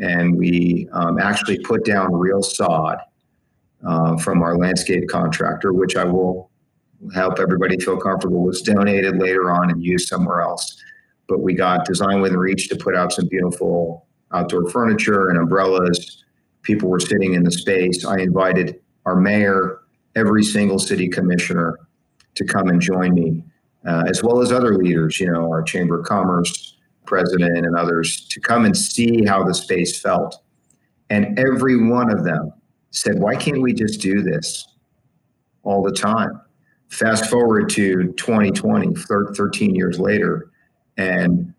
And 0.00 0.36
we 0.36 0.88
um, 0.92 1.18
actually 1.18 1.58
put 1.60 1.84
down 1.84 2.12
real 2.12 2.42
sod 2.42 2.98
uh, 3.86 4.16
from 4.16 4.42
our 4.42 4.56
landscape 4.56 5.08
contractor, 5.08 5.72
which 5.72 5.96
I 5.96 6.04
will 6.04 6.50
help 7.14 7.38
everybody 7.38 7.78
feel 7.78 7.96
comfortable 7.96 8.42
was 8.42 8.60
donated 8.60 9.16
later 9.16 9.50
on 9.50 9.70
and 9.70 9.82
used 9.82 10.08
somewhere 10.08 10.42
else 10.42 10.80
but 11.30 11.40
we 11.40 11.54
got 11.54 11.86
Design 11.86 12.20
Within 12.20 12.36
Reach 12.36 12.68
to 12.68 12.76
put 12.76 12.94
out 12.94 13.12
some 13.12 13.28
beautiful 13.28 14.06
outdoor 14.32 14.68
furniture 14.68 15.28
and 15.30 15.38
umbrellas. 15.38 16.24
People 16.62 16.90
were 16.90 17.00
sitting 17.00 17.34
in 17.34 17.44
the 17.44 17.52
space. 17.52 18.04
I 18.04 18.18
invited 18.18 18.80
our 19.06 19.14
mayor, 19.14 19.78
every 20.16 20.42
single 20.42 20.80
city 20.80 21.08
commissioner 21.08 21.78
to 22.34 22.44
come 22.44 22.68
and 22.68 22.80
join 22.80 23.14
me, 23.14 23.44
uh, 23.86 24.04
as 24.08 24.24
well 24.24 24.42
as 24.42 24.50
other 24.50 24.76
leaders, 24.76 25.20
you 25.20 25.30
know, 25.30 25.48
our 25.50 25.62
Chamber 25.62 26.00
of 26.00 26.06
Commerce 26.06 26.76
president 27.10 27.66
and 27.66 27.76
others, 27.76 28.24
to 28.28 28.40
come 28.40 28.64
and 28.64 28.76
see 28.76 29.24
how 29.26 29.42
the 29.42 29.52
space 29.52 30.00
felt. 30.00 30.42
And 31.10 31.36
every 31.38 31.76
one 31.90 32.10
of 32.10 32.24
them 32.24 32.52
said, 32.92 33.18
why 33.18 33.34
can't 33.34 33.60
we 33.60 33.74
just 33.74 34.00
do 34.00 34.22
this 34.22 34.76
all 35.64 35.82
the 35.82 35.92
time? 35.92 36.40
Fast 36.88 37.28
forward 37.28 37.68
to 37.70 38.12
2020, 38.12 38.94
13 38.94 39.74
years 39.74 39.98
later, 39.98 40.50
and 40.96 41.52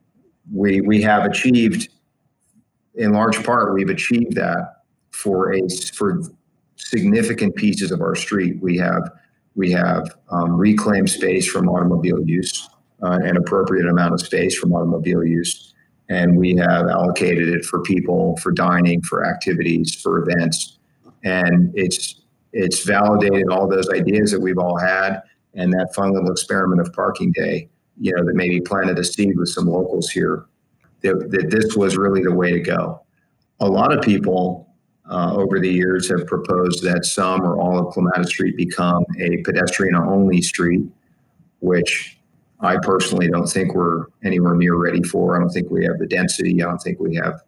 we 0.51 0.81
we 0.81 1.01
have 1.01 1.23
achieved 1.25 1.89
in 2.95 3.13
large 3.13 3.41
part 3.45 3.73
we've 3.73 3.89
achieved 3.89 4.35
that 4.35 4.83
for 5.11 5.53
a 5.53 5.61
for 5.93 6.21
significant 6.75 7.55
pieces 7.55 7.91
of 7.91 8.01
our 8.01 8.15
street 8.15 8.61
we 8.61 8.77
have 8.77 9.09
we 9.55 9.71
have 9.71 10.15
um, 10.29 10.51
reclaimed 10.57 11.09
space 11.09 11.47
from 11.47 11.69
automobile 11.69 12.21
use 12.25 12.69
uh, 13.03 13.19
an 13.23 13.37
appropriate 13.37 13.87
amount 13.87 14.13
of 14.13 14.21
space 14.21 14.57
from 14.57 14.73
automobile 14.73 15.23
use 15.23 15.73
and 16.09 16.37
we 16.37 16.55
have 16.55 16.87
allocated 16.87 17.47
it 17.49 17.63
for 17.65 17.81
people 17.81 18.35
for 18.37 18.51
dining 18.51 19.01
for 19.01 19.25
activities 19.25 19.95
for 20.01 20.27
events 20.27 20.79
and 21.23 21.71
it's 21.75 22.21
it's 22.53 22.83
validated 22.83 23.49
all 23.49 23.67
those 23.67 23.89
ideas 23.89 24.31
that 24.31 24.39
we've 24.39 24.57
all 24.57 24.77
had 24.77 25.21
and 25.53 25.71
that 25.71 25.93
fun 25.95 26.13
little 26.13 26.31
experiment 26.31 26.81
of 26.81 26.91
parking 26.93 27.31
day 27.31 27.69
you 28.01 28.13
know, 28.15 28.25
that 28.25 28.35
maybe 28.35 28.59
planted 28.59 28.97
a 28.97 29.03
seed 29.03 29.37
with 29.37 29.49
some 29.49 29.67
locals 29.67 30.09
here 30.09 30.45
that, 31.01 31.29
that 31.29 31.51
this 31.51 31.75
was 31.75 31.97
really 31.97 32.23
the 32.23 32.33
way 32.33 32.51
to 32.51 32.59
go. 32.59 33.01
A 33.59 33.67
lot 33.67 33.95
of 33.95 34.03
people 34.03 34.67
uh, 35.09 35.33
over 35.35 35.59
the 35.59 35.69
years 35.69 36.09
have 36.09 36.25
proposed 36.25 36.83
that 36.83 37.05
some 37.05 37.43
or 37.43 37.59
all 37.59 37.77
of 37.77 37.93
Clematis 37.93 38.29
Street 38.29 38.57
become 38.57 39.05
a 39.19 39.37
pedestrian 39.43 39.95
only 39.95 40.41
street, 40.41 40.81
which 41.59 42.17
I 42.61 42.77
personally 42.77 43.27
don't 43.27 43.47
think 43.47 43.73
we're 43.73 44.05
anywhere 44.23 44.55
near 44.55 44.75
ready 44.75 45.01
for. 45.03 45.35
I 45.35 45.39
don't 45.39 45.49
think 45.49 45.71
we 45.71 45.83
have 45.85 45.97
the 45.97 46.05
density. 46.05 46.61
I 46.61 46.67
don't 46.67 46.77
think 46.77 46.99
we 46.99 47.15
have 47.15 47.41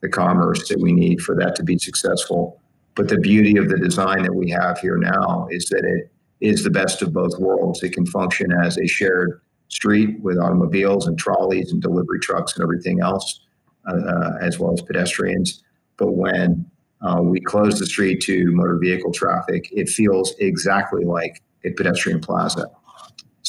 the 0.00 0.08
commerce 0.08 0.68
that 0.68 0.80
we 0.80 0.92
need 0.92 1.20
for 1.20 1.34
that 1.36 1.56
to 1.56 1.64
be 1.64 1.78
successful. 1.78 2.60
But 2.94 3.08
the 3.08 3.18
beauty 3.18 3.56
of 3.56 3.68
the 3.68 3.78
design 3.78 4.22
that 4.22 4.34
we 4.34 4.50
have 4.50 4.78
here 4.78 4.96
now 4.96 5.48
is 5.50 5.66
that 5.66 5.84
it 5.84 6.12
is 6.40 6.62
the 6.62 6.70
best 6.70 7.02
of 7.02 7.12
both 7.12 7.38
worlds. 7.38 7.82
It 7.82 7.92
can 7.92 8.06
function 8.06 8.52
as 8.52 8.78
a 8.78 8.86
shared 8.86 9.40
street 9.68 10.20
with 10.20 10.38
automobiles 10.38 11.06
and 11.06 11.18
trolleys 11.18 11.72
and 11.72 11.80
delivery 11.80 12.20
trucks 12.20 12.54
and 12.54 12.62
everything 12.62 13.00
else, 13.00 13.40
uh, 13.88 13.96
uh, 13.96 14.38
as 14.40 14.58
well 14.58 14.74
as 14.74 14.82
pedestrians. 14.82 15.62
But 15.96 16.12
when 16.12 16.70
uh, 17.00 17.20
we 17.22 17.40
close 17.40 17.78
the 17.78 17.86
street 17.86 18.20
to 18.22 18.44
motor 18.52 18.78
vehicle 18.78 19.12
traffic, 19.12 19.68
it 19.72 19.88
feels 19.88 20.34
exactly 20.38 21.04
like 21.04 21.42
a 21.64 21.70
pedestrian 21.70 22.20
plaza. 22.20 22.66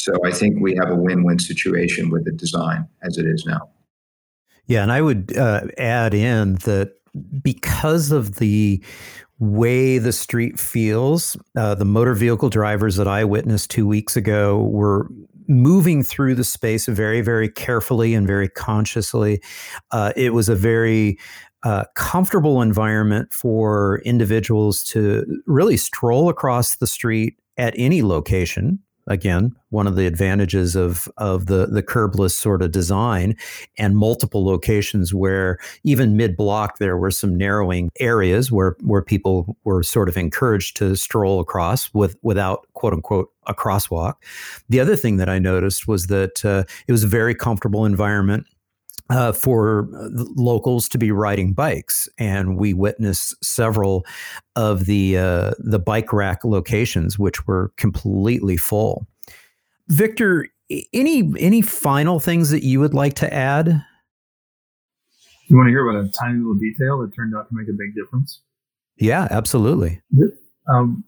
So 0.04 0.13
I 0.26 0.32
think 0.32 0.60
we 0.60 0.76
have 0.76 0.89
a 0.89 0.96
win-win 0.96 1.39
situation 1.39 2.10
with 2.10 2.26
the 2.26 2.32
design 2.32 2.88
as 3.04 3.18
it 3.18 3.26
is 3.26 3.46
now. 3.46 3.70
Yeah, 4.68 4.84
and 4.84 4.92
I 4.92 5.02
would 5.02 5.36
uh, 5.38 5.62
add 5.78 6.13
in 6.13 6.56
that 6.66 6.94
because 7.42 8.12
of 8.12 8.36
the 8.36 8.84
way 9.39 9.98
the 9.98 10.12
street 10.12 10.60
feels, 10.60 11.38
uh, 11.56 11.76
the 11.76 11.86
motor 11.86 12.13
vehicle 12.13 12.50
drivers 12.50 12.96
that 12.96 13.08
I 13.08 13.24
witnessed 13.24 13.72
two 13.72 13.88
weeks 13.88 14.16
ago 14.16 14.63
were 14.63 15.08
moving 15.48 16.04
through 16.04 16.36
the 16.36 16.44
space 16.44 16.86
very, 16.86 17.22
very 17.22 17.50
carefully 17.50 18.13
and 18.13 18.26
very 18.26 18.48
consciously. 18.48 19.42
Uh, 19.92 20.13
it 20.16 20.34
was 20.34 20.50
a 20.50 20.56
very 20.56 21.18
uh, 21.63 21.86
comfortable 21.96 22.62
environment 22.62 23.32
for 23.32 24.02
individuals 24.06 24.84
to 24.84 25.26
really 25.46 25.78
stroll 25.78 26.30
across 26.30 26.78
the 26.78 26.88
street 26.88 27.38
at 27.58 27.74
any 27.78 28.02
location 28.02 28.80
again 29.08 29.56
one 29.70 29.88
of 29.88 29.96
the 29.96 30.06
advantages 30.06 30.76
of 30.76 31.12
of 31.18 31.48
the 31.48 31.66
the 31.66 31.84
curbless 31.84 32.32
sort 32.32 32.62
of 32.62 32.72
design 32.72 33.36
and 33.78 33.98
multiple 33.98 34.46
locations 34.46 35.13
where 35.13 35.58
even 35.84 36.16
mid 36.16 36.38
block 36.38 36.77
there 36.77 36.98
were 36.98 37.12
some 37.12 37.36
narrowing 37.36 37.90
areas 38.00 38.52
where 38.52 38.75
where 38.82 39.02
people 39.02 39.58
were 39.63 39.84
sort 39.84 40.08
of 40.08 40.15
encouraged 40.15 40.77
to 40.77 40.96
stroll 40.96 41.40
across 41.40 41.94
with 41.94 42.15
without 42.21 42.67
quote 42.73 42.94
unquote 42.94 43.30
a 43.48 43.54
crosswalk. 43.54 44.15
The 44.69 44.80
other 44.80 44.96
thing 44.96 45.17
that 45.17 45.27
i 45.27 45.40
noticed 45.40 45.88
was 45.88 46.08
that 46.08 46.46
uh, 46.46 46.63
it 46.88 46.92
was 46.92 47.04
a 47.04 47.08
very 47.08 47.36
comfortable 47.36 47.86
environment 47.86 48.46
uh, 49.10 49.31
for 49.31 49.87
locals 50.35 50.87
to 50.89 50.97
be 50.97 51.12
riding 51.12 51.54
bikes, 51.54 52.08
and 52.17 52.58
we 52.58 52.73
witnessed 52.73 53.35
several 53.43 54.06
of 54.56 54.85
the 54.85 55.17
uh, 55.17 55.51
the 55.60 55.79
bike 55.79 56.13
rack 56.13 56.43
locations, 56.43 57.19
which 57.19 57.45
were 57.47 57.71
completely 57.77 58.58
full. 58.58 59.08
Victor, 59.89 60.47
any 60.93 61.31
any 61.39 61.62
final 61.62 62.19
things 62.19 62.49
that 62.49 62.63
you 62.63 62.79
would 62.79 62.93
like 62.93 63.15
to 63.15 63.33
add? 63.33 63.83
You 65.47 65.58
want 65.58 65.67
to 65.67 65.71
hear 65.71 65.87
about 65.87 66.06
a 66.06 66.10
tiny 66.12 66.39
little 66.39 66.56
detail 66.56 66.99
that 67.01 67.13
turned 67.13 67.35
out 67.35 67.49
to 67.49 67.56
make 67.56 67.67
a 67.67 67.73
big 67.73 67.93
difference? 67.95 68.41
Yeah, 68.97 69.27
absolutely. 69.29 70.01
Um, 70.73 71.04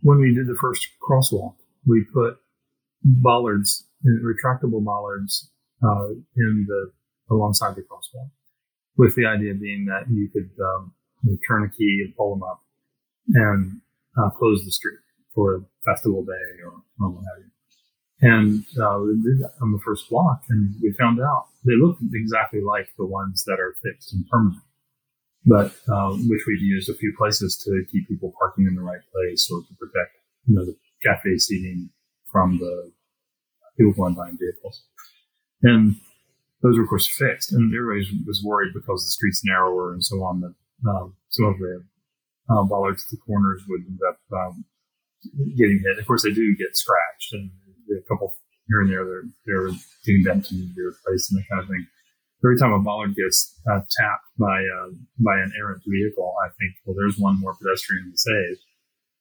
when 0.00 0.18
we 0.18 0.34
did 0.34 0.48
the 0.48 0.56
first 0.60 0.88
crosswalk, 1.08 1.54
we 1.86 2.04
put 2.12 2.38
bollards, 3.04 3.86
retractable 4.04 4.84
bollards 4.84 5.48
uh, 5.82 6.08
in 6.36 6.66
the 6.68 6.90
alongside 7.32 7.74
the 7.74 7.82
crosswalk, 7.82 8.30
with 8.96 9.14
the 9.16 9.26
idea 9.26 9.54
being 9.54 9.86
that 9.86 10.04
you 10.10 10.28
could 10.28 10.50
um, 10.62 10.92
you 11.24 11.38
turn 11.46 11.64
a 11.64 11.68
key 11.68 12.02
and 12.04 12.14
pull 12.16 12.34
them 12.34 12.42
up 12.42 12.60
and 13.34 13.80
uh, 14.18 14.30
close 14.30 14.64
the 14.64 14.70
street 14.72 14.98
for 15.34 15.56
a 15.56 15.60
festival 15.84 16.24
day 16.24 16.62
or, 16.64 16.72
or 17.00 17.10
what 17.10 17.24
have 17.24 17.44
you. 17.44 17.50
And 18.22 18.64
uh, 18.80 19.00
we 19.00 19.14
did 19.22 19.40
that 19.40 19.54
on 19.60 19.72
the 19.72 19.80
first 19.84 20.08
block, 20.08 20.42
and 20.48 20.74
we 20.80 20.92
found 20.92 21.20
out 21.20 21.46
they 21.64 21.74
look 21.74 21.98
exactly 22.14 22.60
like 22.60 22.88
the 22.96 23.06
ones 23.06 23.42
that 23.46 23.58
are 23.58 23.74
fixed 23.82 24.12
and 24.12 24.24
permanent, 24.28 24.62
but 25.44 25.74
uh, 25.92 26.12
which 26.12 26.42
we've 26.46 26.62
used 26.62 26.88
a 26.88 26.94
few 26.94 27.12
places 27.18 27.56
to 27.64 27.84
keep 27.90 28.06
people 28.06 28.32
parking 28.38 28.66
in 28.66 28.76
the 28.76 28.82
right 28.82 29.00
place 29.12 29.48
or 29.50 29.62
to 29.62 29.74
protect 29.74 30.14
you 30.46 30.54
know 30.54 30.64
the 30.64 30.76
cafe 31.02 31.36
seating 31.38 31.90
from 32.30 32.58
the 32.58 32.92
people 33.76 33.92
going 33.92 34.14
by 34.14 34.28
in 34.28 34.38
vehicles. 34.38 34.84
And 35.62 35.96
those 36.62 36.76
were 36.76 36.84
of 36.84 36.88
course 36.88 37.08
fixed, 37.08 37.52
and 37.52 37.74
everybody 37.74 38.06
was 38.26 38.42
worried 38.44 38.72
because 38.74 39.04
the 39.04 39.10
street's 39.10 39.42
narrower 39.44 39.92
and 39.92 40.04
so 40.04 40.22
on 40.22 40.40
that 40.40 40.54
uh, 40.88 41.06
some 41.30 41.46
of 41.46 41.58
the 41.58 41.84
uh, 42.50 42.62
bollards 42.64 43.04
at 43.04 43.10
the 43.10 43.16
corners 43.26 43.62
would 43.68 43.82
end 43.86 44.00
up 44.08 44.18
um, 44.32 44.64
getting 45.56 45.82
hit. 45.84 45.98
Of 45.98 46.06
course, 46.06 46.22
they 46.22 46.32
do 46.32 46.56
get 46.56 46.76
scratched, 46.76 47.32
and 47.32 47.50
a 47.90 48.08
couple 48.08 48.34
here 48.68 48.80
and 48.80 48.90
there 48.90 49.04
they're 49.04 49.24
they're 49.46 49.76
getting 50.06 50.24
bent 50.24 50.50
and 50.50 50.74
be 50.74 50.82
replaced 50.82 51.32
and 51.32 51.40
that 51.40 51.48
kind 51.48 51.62
of 51.62 51.68
thing. 51.68 51.86
Every 52.44 52.58
time 52.58 52.72
a 52.72 52.80
bollard 52.80 53.14
gets 53.14 53.54
uh, 53.70 53.86
tapped 53.98 54.26
by 54.38 54.62
uh, 54.62 54.90
by 55.18 55.38
an 55.38 55.52
errant 55.58 55.82
vehicle, 55.86 56.34
I 56.42 56.48
think, 56.58 56.74
well, 56.84 56.96
there's 56.98 57.18
one 57.18 57.38
more 57.38 57.54
pedestrian 57.54 58.10
to 58.10 58.18
save 58.18 58.56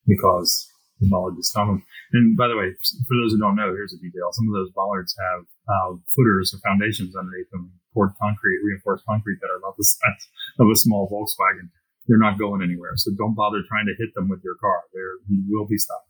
because 0.08 0.68
the 1.00 1.10
bollard 1.10 1.38
is 1.38 1.52
common. 1.54 1.84
And 2.14 2.38
by 2.38 2.48
the 2.48 2.58
way, 2.58 2.74
for 3.08 3.16
those 3.18 3.34
who 3.34 3.40
don't 3.40 3.56
know, 3.56 3.74
here's 3.74 3.94
a 3.94 4.02
detail: 4.02 4.30
some 4.32 4.48
of 4.48 4.54
those 4.54 4.72
bollards 4.74 5.16
have 5.18 5.46
uh, 5.72 5.96
footers 6.12 6.52
or 6.54 6.60
foundations 6.60 7.16
underneath 7.16 7.50
them, 7.52 7.72
poured 7.94 8.12
concrete, 8.20 8.60
reinforced 8.68 9.06
concrete 9.08 9.40
that 9.40 9.48
are 9.48 9.58
about 9.64 9.78
the 9.78 9.84
size 9.96 10.28
of 10.60 10.68
a 10.68 10.76
small 10.76 11.08
Volkswagen 11.08 11.72
they're 12.08 12.18
not 12.18 12.40
going 12.40 12.62
anywhere. 12.62 12.94
So 12.96 13.12
don't 13.18 13.36
bother 13.36 13.62
trying 13.68 13.86
to 13.86 13.96
hit 13.98 14.14
them 14.16 14.30
with 14.30 14.42
your 14.44 14.56
car. 14.56 14.82
There 14.94 15.22
you 15.30 15.44
will 15.48 15.68
be 15.68 15.78
stopped. 15.78 16.10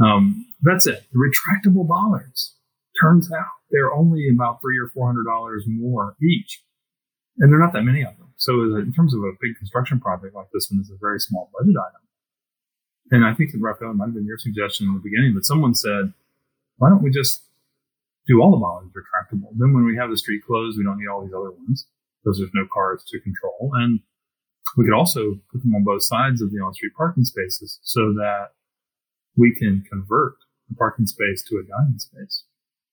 Um, 0.00 0.46
that's 0.62 0.86
it. 0.86 1.04
The 1.12 1.18
retractable 1.18 1.86
bollards. 1.86 2.56
Turns 3.00 3.30
out 3.32 3.46
they're 3.70 3.92
only 3.92 4.28
about 4.32 4.60
three 4.60 4.78
or 4.78 4.88
four 4.94 5.06
hundred 5.06 5.24
dollars 5.24 5.64
more 5.66 6.14
each, 6.22 6.62
and 7.38 7.50
there 7.50 7.58
are 7.58 7.64
not 7.64 7.72
that 7.72 7.82
many 7.82 8.02
of 8.02 8.16
them. 8.18 8.32
So 8.36 8.52
in 8.78 8.92
terms 8.94 9.14
of 9.14 9.20
a 9.20 9.32
big 9.40 9.56
construction 9.58 9.98
project 10.00 10.34
like 10.34 10.46
this 10.52 10.68
one, 10.70 10.80
it's 10.80 10.90
a 10.90 10.98
very 11.00 11.18
small 11.18 11.50
budget 11.58 11.74
item. 11.74 12.02
And 13.10 13.24
I 13.24 13.34
think 13.34 13.52
that 13.52 13.58
Raphael 13.60 13.94
might 13.94 14.06
have 14.06 14.14
been 14.14 14.26
your 14.26 14.38
suggestion 14.38 14.86
in 14.86 14.94
the 14.94 15.00
beginning, 15.00 15.34
but 15.34 15.44
someone 15.44 15.74
said, 15.74 16.12
why 16.78 16.88
don't 16.88 17.02
we 17.02 17.10
just 17.10 17.42
do 18.26 18.40
all 18.40 18.50
the 18.50 18.56
bollards 18.56 18.92
retractable? 18.94 19.50
Then 19.56 19.72
when 19.72 19.84
we 19.84 19.96
have 19.96 20.10
the 20.10 20.16
street 20.16 20.42
closed, 20.46 20.78
we 20.78 20.84
don't 20.84 20.98
need 20.98 21.08
all 21.08 21.22
these 21.22 21.34
other 21.34 21.52
ones 21.52 21.86
because 22.22 22.38
there's 22.38 22.50
no 22.54 22.66
cars 22.72 23.04
to 23.08 23.20
control. 23.20 23.70
And 23.74 24.00
we 24.76 24.84
could 24.84 24.94
also 24.94 25.36
put 25.52 25.62
them 25.62 25.74
on 25.74 25.84
both 25.84 26.02
sides 26.02 26.40
of 26.40 26.50
the 26.50 26.58
on-street 26.58 26.92
parking 26.96 27.24
spaces 27.24 27.78
so 27.82 28.12
that 28.14 28.52
we 29.36 29.54
can 29.54 29.84
convert 29.90 30.34
the 30.68 30.74
parking 30.76 31.06
space 31.06 31.44
to 31.44 31.56
a 31.56 31.62
dining 31.62 31.98
space. 31.98 32.44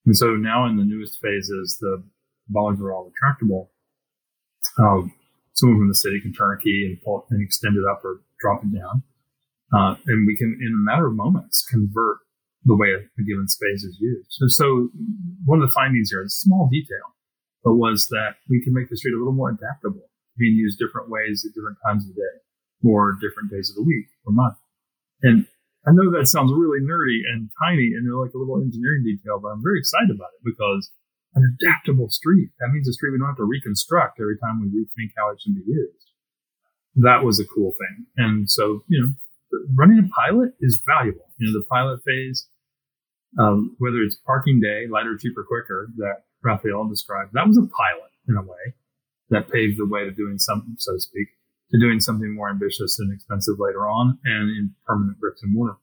And 0.05 0.17
so 0.17 0.35
now 0.35 0.65
in 0.65 0.77
the 0.77 0.83
newest 0.83 1.21
phases, 1.21 1.77
the 1.79 2.03
bollards 2.47 2.81
are 2.81 2.91
all 2.91 3.09
retractable. 3.09 3.69
Um, 4.77 5.13
someone 5.53 5.79
from 5.79 5.87
the 5.87 5.95
city 5.95 6.19
can 6.21 6.33
turn 6.33 6.57
a 6.57 6.61
key 6.61 6.85
and 6.85 7.01
pull 7.01 7.25
and 7.29 7.41
extend 7.41 7.77
it 7.77 7.83
up 7.89 8.03
or 8.03 8.21
drop 8.39 8.63
it 8.63 8.73
down. 8.73 9.03
Uh, 9.73 9.95
and 10.07 10.27
we 10.27 10.35
can, 10.35 10.59
in 10.59 10.73
a 10.73 10.83
matter 10.83 11.07
of 11.07 11.13
moments, 11.13 11.65
convert 11.69 12.17
the 12.63 12.75
way 12.75 12.93
a 12.93 13.23
given 13.23 13.47
space 13.47 13.83
is 13.83 13.97
used. 13.99 14.29
So, 14.29 14.45
so 14.47 14.89
one 15.45 15.61
of 15.61 15.67
the 15.67 15.73
findings 15.73 16.11
here, 16.11 16.23
a 16.23 16.29
small 16.29 16.69
detail, 16.71 17.17
but 17.63 17.75
was 17.75 18.07
that 18.09 18.37
we 18.49 18.61
can 18.63 18.73
make 18.73 18.89
the 18.89 18.97
street 18.97 19.13
a 19.13 19.17
little 19.17 19.33
more 19.33 19.49
adaptable 19.49 20.09
being 20.37 20.55
used 20.55 20.79
different 20.79 21.09
ways 21.09 21.45
at 21.45 21.53
different 21.53 21.77
times 21.85 22.03
of 22.05 22.13
the 22.13 22.21
day 22.21 22.35
or 22.85 23.17
different 23.21 23.49
days 23.49 23.69
of 23.69 23.75
the 23.75 23.85
week 23.85 24.07
or 24.25 24.33
month. 24.33 24.57
And 25.21 25.45
I 25.85 25.91
know 25.93 26.09
that 26.13 26.29
sounds 26.29 26.53
really 26.53 26.81
nerdy 26.81 27.25
and 27.25 27.49
tiny 27.61 27.93
and 27.97 28.05
like 28.13 28.33
a 28.33 28.37
little 28.37 28.61
engineering 28.61 29.05
detail, 29.05 29.41
but 29.41 29.49
I'm 29.49 29.65
very 29.65 29.81
excited 29.81 30.13
about 30.13 30.33
it 30.37 30.45
because 30.45 30.89
an 31.33 31.57
adaptable 31.57 32.09
street, 32.09 32.49
that 32.59 32.69
means 32.69 32.87
a 32.87 32.93
street 32.93 33.11
we 33.11 33.17
don't 33.17 33.33
have 33.33 33.41
to 33.41 33.49
reconstruct 33.49 34.19
every 34.19 34.37
time 34.37 34.61
we 34.61 34.69
rethink 34.69 35.13
how 35.17 35.31
it 35.31 35.41
should 35.41 35.55
be 35.55 35.65
used. 35.65 36.13
That 36.95 37.23
was 37.23 37.39
a 37.39 37.45
cool 37.47 37.71
thing. 37.71 38.05
And 38.17 38.49
so, 38.49 38.83
you 38.87 39.01
know, 39.01 39.09
running 39.75 39.99
a 39.99 40.07
pilot 40.13 40.53
is 40.59 40.83
valuable. 40.85 41.31
You 41.37 41.47
know, 41.47 41.59
the 41.59 41.65
pilot 41.65 42.01
phase, 42.05 42.47
um, 43.39 43.75
whether 43.79 43.97
it's 43.97 44.15
parking 44.15 44.59
day, 44.59 44.87
lighter, 44.89 45.17
cheaper, 45.17 45.43
quicker, 45.43 45.89
that 45.97 46.23
Raphael 46.43 46.87
described, 46.87 47.31
that 47.33 47.47
was 47.47 47.57
a 47.57 47.61
pilot 47.61 48.11
in 48.27 48.35
a 48.35 48.41
way 48.41 48.75
that 49.29 49.49
paved 49.49 49.77
the 49.77 49.87
way 49.87 50.03
to 50.03 50.11
doing 50.11 50.37
something, 50.37 50.75
so 50.77 50.93
to 50.93 50.99
speak, 50.99 51.27
to 51.71 51.79
doing 51.79 51.99
something 51.99 52.33
more 52.35 52.49
ambitious 52.49 52.99
and 52.99 53.13
expensive 53.13 53.55
later 53.57 53.87
on 53.87 54.19
and 54.25 54.49
in 54.49 54.75
permanent 54.85 55.19
bricks 55.19 55.41
and 55.41 55.53
mortar. 55.53 55.77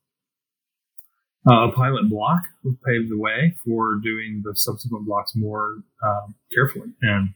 Uh, 1.49 1.69
a 1.69 1.71
pilot 1.71 2.09
block 2.09 2.41
paved 2.85 3.09
the 3.09 3.17
way 3.17 3.55
for 3.63 3.95
doing 4.03 4.41
the 4.43 4.55
subsequent 4.55 5.05
blocks 5.05 5.33
more 5.35 5.77
uh, 6.05 6.27
carefully 6.53 6.89
and 7.01 7.29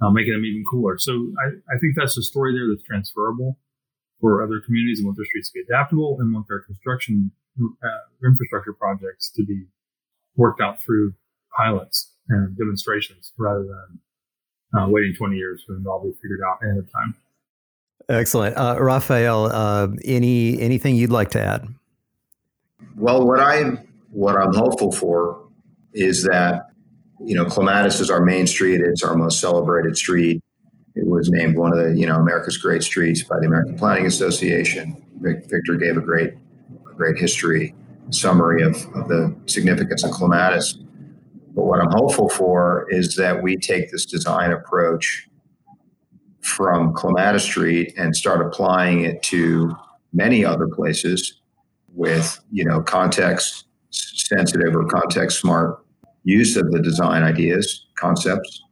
uh, 0.00 0.10
making 0.10 0.32
them 0.32 0.44
even 0.44 0.64
cooler. 0.68 0.98
So 0.98 1.12
I, 1.38 1.74
I, 1.74 1.78
think 1.78 1.94
that's 1.94 2.16
a 2.16 2.22
story 2.22 2.52
there 2.52 2.66
that's 2.68 2.82
transferable 2.82 3.58
for 4.20 4.42
other 4.42 4.60
communities 4.64 4.98
and 4.98 5.06
want 5.06 5.18
their 5.18 5.26
streets 5.26 5.50
to 5.50 5.54
be 5.54 5.60
adaptable 5.60 6.16
and 6.18 6.32
want 6.32 6.46
their 6.48 6.60
construction 6.60 7.30
uh, 7.60 8.26
infrastructure 8.26 8.72
projects 8.72 9.30
to 9.30 9.44
be 9.44 9.66
worked 10.36 10.60
out 10.60 10.82
through 10.82 11.14
pilots 11.56 12.12
and 12.28 12.56
demonstrations 12.56 13.32
rather 13.38 13.64
than 13.64 14.80
uh, 14.80 14.88
waiting 14.88 15.14
20 15.16 15.36
years 15.36 15.62
for 15.66 15.74
them 15.74 15.84
to 15.84 15.90
all 15.90 16.02
be 16.02 16.12
figured 16.22 16.40
out 16.46 16.58
ahead 16.62 16.78
of 16.78 16.90
time. 16.90 17.14
Excellent, 18.08 18.56
uh, 18.56 18.76
Raphael. 18.78 19.46
Uh, 19.46 19.88
any 20.04 20.60
anything 20.60 20.94
you'd 20.94 21.10
like 21.10 21.30
to 21.30 21.40
add? 21.40 21.66
Well, 22.96 23.26
what 23.26 23.40
I 23.40 23.62
what 24.10 24.36
I'm 24.36 24.52
hopeful 24.52 24.92
for 24.92 25.48
is 25.94 26.24
that 26.24 26.66
you 27.24 27.34
know 27.34 27.46
Clematis 27.46 28.00
is 28.00 28.10
our 28.10 28.22
main 28.22 28.46
street. 28.46 28.82
It's 28.82 29.02
our 29.02 29.14
most 29.14 29.40
celebrated 29.40 29.96
street. 29.96 30.42
It 30.94 31.06
was 31.06 31.30
named 31.30 31.56
one 31.56 31.72
of 31.72 31.82
the 31.82 31.98
you 31.98 32.06
know 32.06 32.16
America's 32.16 32.58
great 32.58 32.82
streets 32.82 33.22
by 33.22 33.38
the 33.40 33.46
American 33.46 33.78
Planning 33.78 34.04
Association. 34.04 35.02
Victor 35.20 35.76
gave 35.76 35.96
a 35.96 36.02
great 36.02 36.34
a 36.34 36.36
great 36.96 37.18
history 37.18 37.74
summary 38.10 38.62
of, 38.62 38.76
of 38.94 39.08
the 39.08 39.34
significance 39.46 40.04
of 40.04 40.10
Clematis. 40.10 40.78
But 41.54 41.64
what 41.64 41.80
I'm 41.80 41.90
hopeful 41.90 42.28
for 42.28 42.86
is 42.90 43.16
that 43.16 43.42
we 43.42 43.56
take 43.56 43.90
this 43.90 44.04
design 44.04 44.52
approach 44.52 45.28
from 46.42 46.92
Clematis 46.92 47.44
Street 47.44 47.94
and 47.96 48.14
start 48.14 48.44
applying 48.44 49.04
it 49.04 49.22
to 49.24 49.74
many 50.12 50.44
other 50.44 50.68
places 50.68 51.40
with, 51.94 52.38
you 52.50 52.64
know, 52.64 52.82
context 52.82 53.66
sensitive 53.90 54.74
or 54.74 54.84
context 54.86 55.40
smart 55.40 55.84
use 56.24 56.56
of 56.56 56.70
the 56.70 56.80
design 56.80 57.22
ideas, 57.22 57.86
concepts, 57.96 58.62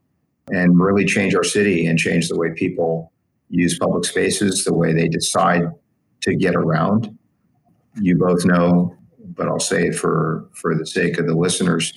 and 0.49 0.81
really 0.81 1.05
change 1.05 1.35
our 1.35 1.45
city 1.45 1.87
and 1.87 1.99
change 1.99 2.29
the 2.29 2.37
way 2.37 2.51
people 2.57 3.13
use 3.49 3.79
public 3.79 4.05
spaces, 4.05 4.65
the 4.65 4.75
way 4.75 4.93
they 4.93 5.09
decide 5.09 5.63
to 6.23 6.35
get 6.35 6.55
around. 6.55 7.17
You 8.01 8.17
both 8.17 8.45
know, 8.45 8.97
but 9.37 9.49
I'll 9.49 9.61
say 9.61 9.89
it 9.89 9.95
for 9.95 10.49
for 10.55 10.75
the 10.75 10.87
sake 10.87 11.19
of 11.19 11.27
the 11.27 11.35
listeners 11.35 11.93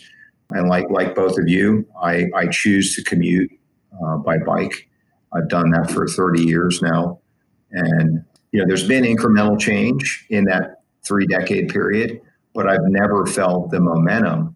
and 0.51 0.69
like 0.69 0.89
like 0.89 1.15
both 1.15 1.37
of 1.39 1.47
you, 1.47 1.87
I, 2.01 2.25
I 2.35 2.47
choose 2.47 2.95
to 2.95 3.03
commute 3.03 3.51
uh, 4.03 4.17
by 4.17 4.37
bike. 4.37 4.87
I've 5.33 5.49
done 5.49 5.71
that 5.71 5.91
for 5.91 6.07
30 6.07 6.43
years 6.43 6.81
now, 6.81 7.19
and 7.71 8.23
you 8.51 8.59
know 8.59 8.67
there's 8.67 8.87
been 8.87 9.03
incremental 9.03 9.59
change 9.59 10.25
in 10.29 10.45
that 10.45 10.81
three 11.03 11.25
decade 11.25 11.69
period, 11.69 12.21
but 12.53 12.67
I've 12.67 12.85
never 12.85 13.25
felt 13.25 13.71
the 13.71 13.79
momentum 13.79 14.55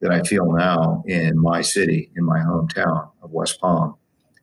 that 0.00 0.12
I 0.12 0.22
feel 0.22 0.52
now 0.52 1.02
in 1.06 1.38
my 1.38 1.60
city, 1.62 2.10
in 2.16 2.24
my 2.24 2.38
hometown 2.38 3.10
of 3.22 3.32
West 3.32 3.60
Palm. 3.60 3.96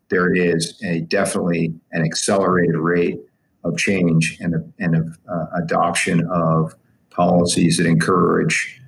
There 0.09 0.33
is 0.33 0.81
a 0.83 1.01
definitely 1.01 1.73
an 1.93 2.03
accelerated 2.03 2.75
rate 2.75 3.19
of 3.63 3.77
change 3.77 4.37
and, 4.39 4.73
and 4.79 4.95
of 4.95 5.17
uh, 5.31 5.45
adoption 5.55 6.27
of 6.31 6.75
policies 7.09 7.77
that 7.77 7.85
encourage 7.85 8.81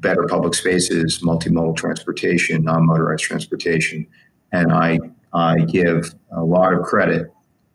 better 0.00 0.24
public 0.26 0.54
spaces, 0.54 1.20
multimodal 1.22 1.76
transportation, 1.76 2.62
non-motorized 2.62 3.22
transportation, 3.22 4.06
and 4.52 4.72
I 4.72 4.98
I 5.32 5.60
give 5.60 6.14
a 6.32 6.42
lot 6.42 6.72
of 6.72 6.82
credit 6.82 7.30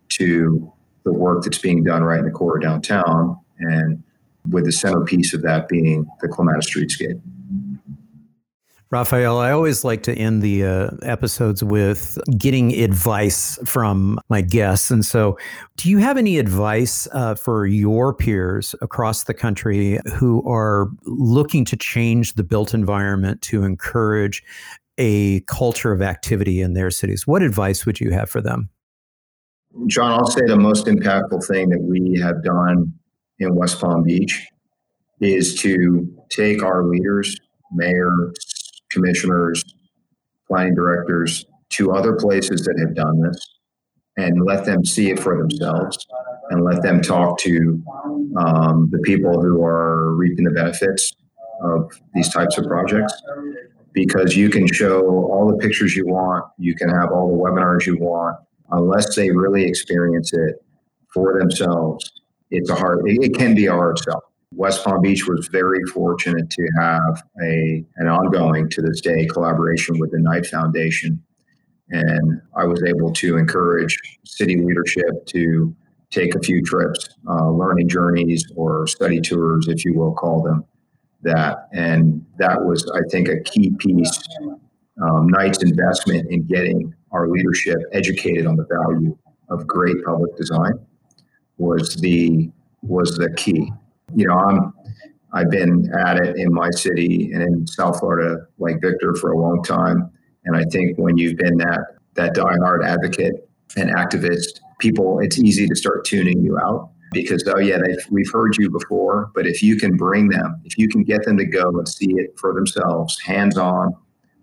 to 0.09 0.71
the 1.03 1.13
work 1.13 1.43
that's 1.43 1.59
being 1.59 1.83
done 1.83 2.03
right 2.03 2.19
in 2.19 2.25
the 2.25 2.31
core 2.31 2.57
of 2.57 2.63
downtown, 2.63 3.37
and 3.59 4.01
with 4.49 4.65
the 4.65 4.71
centerpiece 4.71 5.33
of 5.33 5.41
that 5.43 5.67
being 5.67 6.05
the 6.21 6.27
Clematis 6.27 6.69
Streetscape. 6.69 7.21
Raphael, 8.91 9.39
I 9.39 9.51
always 9.51 9.83
like 9.83 10.03
to 10.03 10.13
end 10.13 10.43
the 10.43 10.65
uh, 10.65 10.89
episodes 11.01 11.63
with 11.63 12.19
getting 12.37 12.73
advice 12.73 13.57
from 13.65 14.19
my 14.29 14.41
guests. 14.41 14.91
And 14.91 15.03
so, 15.03 15.37
do 15.77 15.89
you 15.89 15.97
have 15.97 16.15
any 16.15 16.37
advice 16.37 17.07
uh, 17.11 17.33
for 17.33 17.65
your 17.65 18.13
peers 18.13 18.75
across 18.81 19.23
the 19.23 19.33
country 19.33 19.99
who 20.13 20.47
are 20.47 20.89
looking 21.05 21.65
to 21.65 21.75
change 21.75 22.33
the 22.33 22.43
built 22.43 22.75
environment 22.75 23.41
to 23.43 23.63
encourage 23.63 24.43
a 24.97 25.39
culture 25.41 25.91
of 25.91 26.01
activity 26.01 26.61
in 26.61 26.73
their 26.73 26.91
cities, 26.91 27.25
what 27.25 27.41
advice 27.41 27.85
would 27.85 27.99
you 27.99 28.11
have 28.11 28.29
for 28.29 28.41
them? 28.41 28.69
John, 29.87 30.11
I'll 30.11 30.27
say 30.27 30.41
the 30.45 30.57
most 30.57 30.85
impactful 30.85 31.45
thing 31.47 31.69
that 31.69 31.81
we 31.81 32.19
have 32.19 32.43
done 32.43 32.93
in 33.39 33.55
West 33.55 33.81
Palm 33.81 34.03
Beach 34.03 34.45
is 35.19 35.55
to 35.61 36.07
take 36.29 36.61
our 36.61 36.85
leaders, 36.85 37.35
mayors, 37.71 38.33
commissioners, 38.93 39.63
planning 40.47 40.75
directors 40.75 41.45
to 41.69 41.91
other 41.91 42.13
places 42.13 42.61
that 42.65 42.77
have 42.79 42.95
done 42.95 43.21
this 43.21 43.59
and 44.17 44.45
let 44.45 44.65
them 44.65 44.85
see 44.85 45.09
it 45.09 45.19
for 45.19 45.37
themselves 45.37 45.97
and 46.51 46.63
let 46.63 46.81
them 46.83 47.01
talk 47.01 47.39
to 47.39 47.83
um, 48.37 48.89
the 48.91 48.99
people 48.99 49.41
who 49.41 49.63
are 49.63 50.13
reaping 50.13 50.45
the 50.45 50.51
benefits 50.51 51.13
of 51.63 51.91
these 52.13 52.31
types 52.31 52.57
of 52.57 52.65
projects 52.65 53.13
because 53.93 54.35
you 54.35 54.49
can 54.49 54.67
show 54.67 55.01
all 55.05 55.47
the 55.47 55.57
pictures 55.57 55.95
you 55.95 56.05
want, 56.05 56.45
you 56.57 56.75
can 56.75 56.89
have 56.89 57.11
all 57.11 57.29
the 57.29 57.37
webinars 57.37 57.85
you 57.85 57.97
want, 57.97 58.37
unless 58.71 59.15
they 59.15 59.29
really 59.29 59.63
experience 59.63 60.33
it 60.33 60.55
for 61.13 61.39
themselves. 61.39 62.11
It's 62.49 62.69
a 62.69 62.75
hard. 62.75 63.01
It, 63.05 63.35
can 63.35 63.55
be 63.55 63.67
a 63.67 63.71
hard 63.71 63.99
sell. 63.99 64.23
West 64.55 64.83
Palm 64.83 65.01
Beach 65.01 65.27
was 65.27 65.47
very 65.47 65.83
fortunate 65.85 66.49
to 66.49 66.67
have 66.79 67.23
a 67.41 67.83
an 67.97 68.07
ongoing 68.07 68.69
to 68.69 68.81
this 68.81 69.01
day 69.01 69.25
collaboration 69.25 69.99
with 69.99 70.11
the 70.11 70.19
Knight 70.19 70.45
Foundation, 70.45 71.21
and 71.89 72.41
I 72.55 72.65
was 72.65 72.83
able 72.83 73.11
to 73.13 73.37
encourage 73.37 73.97
city 74.23 74.57
leadership 74.57 75.25
to 75.27 75.75
take 76.11 76.35
a 76.35 76.39
few 76.39 76.61
trips, 76.61 77.09
uh, 77.27 77.49
learning 77.49 77.89
journeys 77.89 78.45
or 78.55 78.85
study 78.87 79.19
tours, 79.19 79.67
if 79.67 79.83
you 79.83 79.93
will 79.95 80.13
call 80.13 80.43
them, 80.43 80.63
that. 81.23 81.67
And 81.73 82.25
that 82.37 82.63
was, 82.63 82.89
I 82.93 83.01
think, 83.09 83.27
a 83.27 83.39
key 83.39 83.71
piece. 83.79 84.21
Um, 85.01 85.27
Knight's 85.27 85.63
investment 85.63 86.29
in 86.29 86.43
getting 86.43 86.93
our 87.11 87.27
leadership 87.27 87.79
educated 87.93 88.45
on 88.45 88.55
the 88.55 88.65
value 88.65 89.17
of 89.49 89.65
great 89.65 90.03
public 90.05 90.35
design 90.37 90.73
was 91.57 91.95
the 91.95 92.49
was 92.81 93.17
the 93.17 93.33
key. 93.35 93.71
You 94.15 94.27
know, 94.27 94.35
I'm 94.35 94.73
I've 95.33 95.49
been 95.49 95.91
at 95.97 96.17
it 96.17 96.37
in 96.37 96.53
my 96.53 96.69
city 96.71 97.31
and 97.33 97.41
in 97.41 97.67
South 97.67 97.99
Florida, 97.99 98.37
like 98.59 98.81
Victor, 98.81 99.15
for 99.15 99.31
a 99.31 99.37
long 99.37 99.63
time. 99.63 100.09
And 100.45 100.55
I 100.55 100.63
think 100.65 100.97
when 100.97 101.17
you've 101.17 101.37
been 101.37 101.57
that 101.57 101.79
that 102.15 102.35
diehard 102.35 102.85
advocate 102.85 103.33
and 103.75 103.89
activist, 103.89 104.59
people, 104.79 105.19
it's 105.19 105.39
easy 105.39 105.67
to 105.67 105.75
start 105.75 106.05
tuning 106.05 106.43
you 106.43 106.57
out 106.59 106.91
because 107.13 107.43
oh 107.47 107.59
yeah 107.59 107.77
we've 108.09 108.31
heard 108.31 108.57
you 108.57 108.69
before 108.69 109.31
but 109.35 109.45
if 109.45 109.61
you 109.61 109.77
can 109.77 109.95
bring 109.95 110.29
them 110.29 110.59
if 110.65 110.77
you 110.77 110.89
can 110.89 111.03
get 111.03 111.23
them 111.23 111.37
to 111.37 111.45
go 111.45 111.69
and 111.69 111.87
see 111.87 112.11
it 112.17 112.37
for 112.37 112.53
themselves 112.53 113.19
hands 113.21 113.57
on 113.57 113.93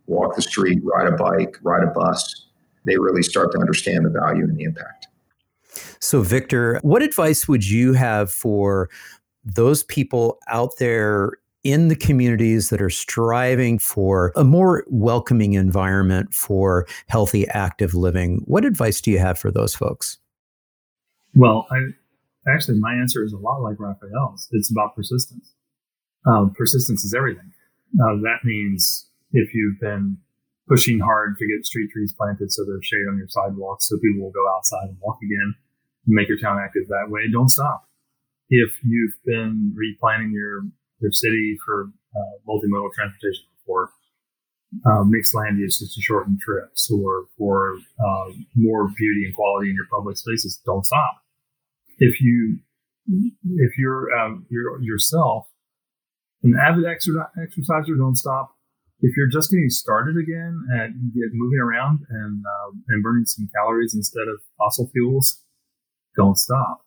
walk 0.07 0.37
the 0.37 0.43
street 0.43 0.79
ride 0.85 1.13
a 1.13 1.17
bike 1.17 1.57
ride 1.63 1.83
a 1.83 1.89
bus 1.89 2.47
they 2.85 2.97
really 2.97 3.23
start 3.23 3.53
to 3.53 3.59
understand 3.59 4.05
the 4.05 4.11
value 4.11 4.45
and 4.45 4.57
the 4.57 4.63
impact 4.63 5.09
so 5.99 6.23
victor 6.23 6.79
what 6.83 7.03
advice 7.03 7.49
would 7.49 7.69
you 7.69 7.93
have 7.93 8.31
for 8.31 8.89
those 9.45 9.83
people 9.85 10.39
out 10.49 10.79
there 10.79 11.33
in 11.63 11.89
the 11.89 11.97
communities 11.97 12.71
that 12.71 12.81
are 12.81 12.91
striving 12.91 13.79
for 13.79 14.33
a 14.35 14.45
more 14.45 14.85
welcoming 14.89 15.53
environment 15.53 16.33
for 16.33 16.87
healthy 17.09 17.47
active 17.49 17.95
living 17.95 18.43
what 18.47 18.65
advice 18.65 19.01
do 19.01 19.11
you 19.11 19.19
have 19.19 19.39
for 19.39 19.51
those 19.51 19.75
folks 19.75 20.19
well 21.35 21.67
i 21.71 21.77
actually, 22.49 22.79
my 22.79 22.95
answer 22.95 23.25
is 23.25 23.33
a 23.33 23.39
lot 23.39 23.61
like 23.61 23.79
Raphael's. 23.79 24.49
It's 24.53 24.71
about 24.71 24.95
persistence. 24.95 25.53
Um, 26.27 26.53
persistence 26.57 27.05
is 27.05 27.15
everything. 27.15 27.53
Uh, 27.95 28.17
that 28.23 28.39
means 28.45 29.09
if 29.33 29.55
you've 29.55 29.81
been 29.81 30.19
pushing 30.69 31.01
hard 31.01 31.37
to 31.39 31.47
get 31.47 31.67
street 31.67 31.91
trees 31.93 32.15
planted 32.17 32.53
so 32.53 32.65
there's 32.65 32.85
shade 32.85 33.07
on 33.11 33.19
your 33.19 33.29
sidewalks 33.29 33.89
so 33.89 33.97
people 33.99 34.23
will 34.23 34.31
go 34.31 34.47
outside 34.57 34.89
and 34.89 34.97
walk 35.01 35.19
again, 35.23 35.55
make 36.07 36.29
your 36.29 36.39
town 36.39 36.59
active 36.63 36.87
that 36.89 37.07
way, 37.09 37.23
don't 37.31 37.49
stop. 37.49 37.89
If 38.51 38.73
you've 38.85 39.15
been 39.25 39.75
replanning 39.75 40.33
your, 40.33 40.63
your 41.01 41.13
city 41.13 41.57
for 41.65 41.91
uh, 42.15 42.37
multimodal 42.49 42.93
transportation 42.93 43.45
for 43.67 43.91
uh, 44.87 45.05
mixed 45.05 45.35
land 45.35 45.59
use 45.59 45.79
to 45.79 46.03
shorten 46.03 46.39
trips 46.41 46.91
or 46.91 47.27
for 47.39 47.77
uh, 47.99 48.31
more 48.55 48.89
beauty 48.99 49.25
and 49.25 49.35
quality 49.35 49.71
in 49.71 49.75
your 49.77 49.87
public 49.91 50.17
spaces, 50.17 50.61
don't 50.67 50.85
stop 50.85 51.23
if 52.01 52.21
you 52.21 52.59
if 53.57 53.79
you're 53.79 54.13
um, 54.19 54.47
you're 54.51 54.81
yourself 54.83 55.47
an 56.43 56.55
avid 56.59 56.85
exerciser, 56.87 57.95
don't 57.97 58.17
stop. 58.17 58.57
If 59.03 59.17
you're 59.17 59.29
just 59.29 59.51
getting 59.51 59.71
started 59.71 60.17
again 60.17 60.63
and 60.71 61.13
get 61.15 61.29
moving 61.33 61.59
around 61.59 62.01
and 62.09 62.45
uh, 62.45 62.71
and 62.89 63.03
burning 63.03 63.27
some 63.27 63.49
calories 63.55 63.95
instead 63.95 64.29
of 64.29 64.41
fossil 64.59 64.89
fuels, 64.93 65.43
don't 66.17 66.37
stop. 66.37 66.83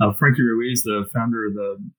Uh, 0.00 0.12
Frankie 0.12 0.42
Ruiz, 0.42 0.82
the 0.82 1.08
founder 1.12 1.46
of 1.46 1.54
the 1.54 1.90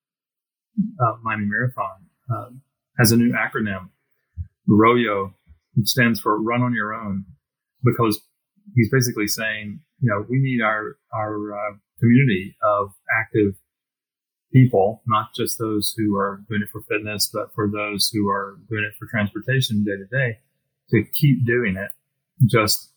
uh, 1.01 1.15
Miami 1.23 1.45
Marathon, 1.45 2.05
uh, 2.33 2.49
has 2.97 3.11
a 3.11 3.17
new 3.17 3.33
acronym, 3.33 3.89
ROYO, 4.67 5.33
which 5.75 5.87
stands 5.87 6.19
for 6.19 6.41
Run 6.41 6.61
on 6.61 6.73
Your 6.73 6.93
Own, 6.93 7.25
because 7.83 8.21
he's 8.75 8.89
basically 8.91 9.27
saying, 9.27 9.79
you 10.01 10.09
know, 10.09 10.25
we 10.29 10.39
need 10.39 10.61
our 10.61 10.97
our 11.13 11.53
uh, 11.53 11.75
community 11.99 12.55
of 12.63 12.93
active 13.19 13.55
people, 14.53 15.01
not 15.05 15.29
just 15.35 15.59
those 15.59 15.93
who 15.97 16.15
are 16.15 16.41
doing 16.49 16.61
it 16.61 16.69
for 16.71 16.81
fitness, 16.89 17.29
but 17.31 17.53
for 17.53 17.69
those 17.69 18.09
who 18.09 18.29
are 18.29 18.57
doing 18.69 18.83
it 18.83 18.95
for 18.97 19.07
transportation 19.07 19.83
day 19.83 19.97
to 19.97 20.05
day, 20.05 20.39
to 20.89 21.03
keep 21.13 21.45
doing 21.45 21.75
it. 21.75 21.91
Just 22.45 22.93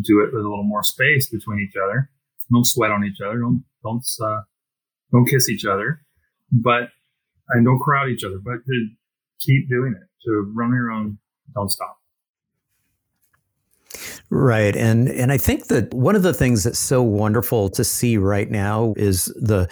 do 0.00 0.20
it 0.20 0.32
with 0.32 0.44
a 0.44 0.48
little 0.48 0.64
more 0.64 0.82
space 0.82 1.28
between 1.28 1.60
each 1.60 1.74
other. 1.76 2.10
Don't 2.52 2.66
sweat 2.66 2.90
on 2.90 3.04
each 3.04 3.20
other. 3.24 3.38
Don't 3.38 3.64
don't 3.82 4.04
uh, 4.22 4.40
don't 5.12 5.26
kiss 5.26 5.48
each 5.48 5.64
other, 5.64 6.00
but 6.52 6.88
and 7.50 7.64
don't 7.64 7.80
crowd 7.80 8.08
each 8.08 8.24
other. 8.24 8.38
But 8.42 8.64
to 8.66 8.88
keep 9.40 9.68
doing 9.68 9.94
it, 9.96 10.08
to 10.26 10.52
run 10.54 10.72
your 10.72 10.90
own. 10.90 11.18
Don't 11.54 11.70
stop. 11.70 11.98
Right. 14.30 14.74
And 14.74 15.08
and 15.08 15.30
I 15.30 15.38
think 15.38 15.66
that 15.66 15.92
one 15.94 16.16
of 16.16 16.22
the 16.22 16.34
things 16.34 16.64
that's 16.64 16.78
so 16.78 17.02
wonderful 17.02 17.68
to 17.70 17.84
see 17.84 18.16
right 18.16 18.50
now 18.50 18.94
is 18.96 19.26
the 19.36 19.68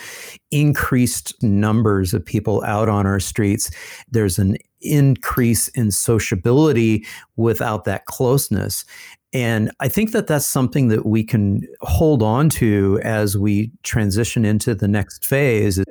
increased 0.50 1.34
numbers 1.42 2.14
of 2.14 2.24
people 2.24 2.62
out 2.64 2.88
on 2.88 3.06
our 3.06 3.18
streets. 3.18 3.70
There's 4.10 4.38
an 4.38 4.56
increase 4.82 5.68
in 5.68 5.90
sociability 5.90 7.06
without 7.36 7.84
that 7.84 8.06
closeness. 8.06 8.84
And 9.32 9.70
I 9.80 9.88
think 9.88 10.12
that 10.12 10.26
that's 10.26 10.46
something 10.46 10.88
that 10.88 11.06
we 11.06 11.24
can 11.24 11.66
hold 11.80 12.22
on 12.22 12.50
to 12.50 13.00
as 13.02 13.38
we 13.38 13.70
transition 13.82 14.44
into 14.44 14.74
the 14.74 14.88
next 14.88 15.24
phase. 15.24 15.82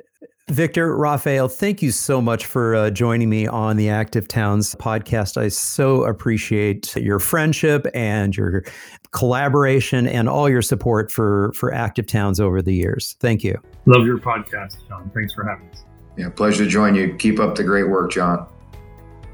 Victor, 0.48 0.96
Raphael, 0.96 1.48
thank 1.48 1.82
you 1.82 1.90
so 1.92 2.20
much 2.20 2.46
for 2.46 2.74
uh, 2.74 2.90
joining 2.90 3.30
me 3.30 3.46
on 3.46 3.76
the 3.76 3.88
Active 3.88 4.28
Towns 4.28 4.74
podcast. 4.74 5.36
I 5.36 5.48
so 5.48 6.04
appreciate 6.04 6.94
your 6.96 7.18
friendship 7.18 7.86
and 7.94 8.36
your 8.36 8.64
collaboration 9.12 10.06
and 10.06 10.28
all 10.28 10.48
your 10.48 10.62
support 10.62 11.10
for, 11.10 11.52
for 11.54 11.72
Active 11.72 12.06
Towns 12.06 12.40
over 12.40 12.60
the 12.60 12.74
years. 12.74 13.16
Thank 13.20 13.44
you. 13.44 13.56
Love 13.86 14.04
your 14.04 14.18
podcast, 14.18 14.76
John. 14.88 15.10
Thanks 15.14 15.32
for 15.32 15.44
having 15.44 15.68
us. 15.70 15.84
Yeah, 16.16 16.28
pleasure 16.28 16.64
to 16.64 16.70
join 16.70 16.94
you. 16.94 17.14
Keep 17.14 17.40
up 17.40 17.54
the 17.54 17.64
great 17.64 17.88
work, 17.88 18.10
John. 18.10 18.46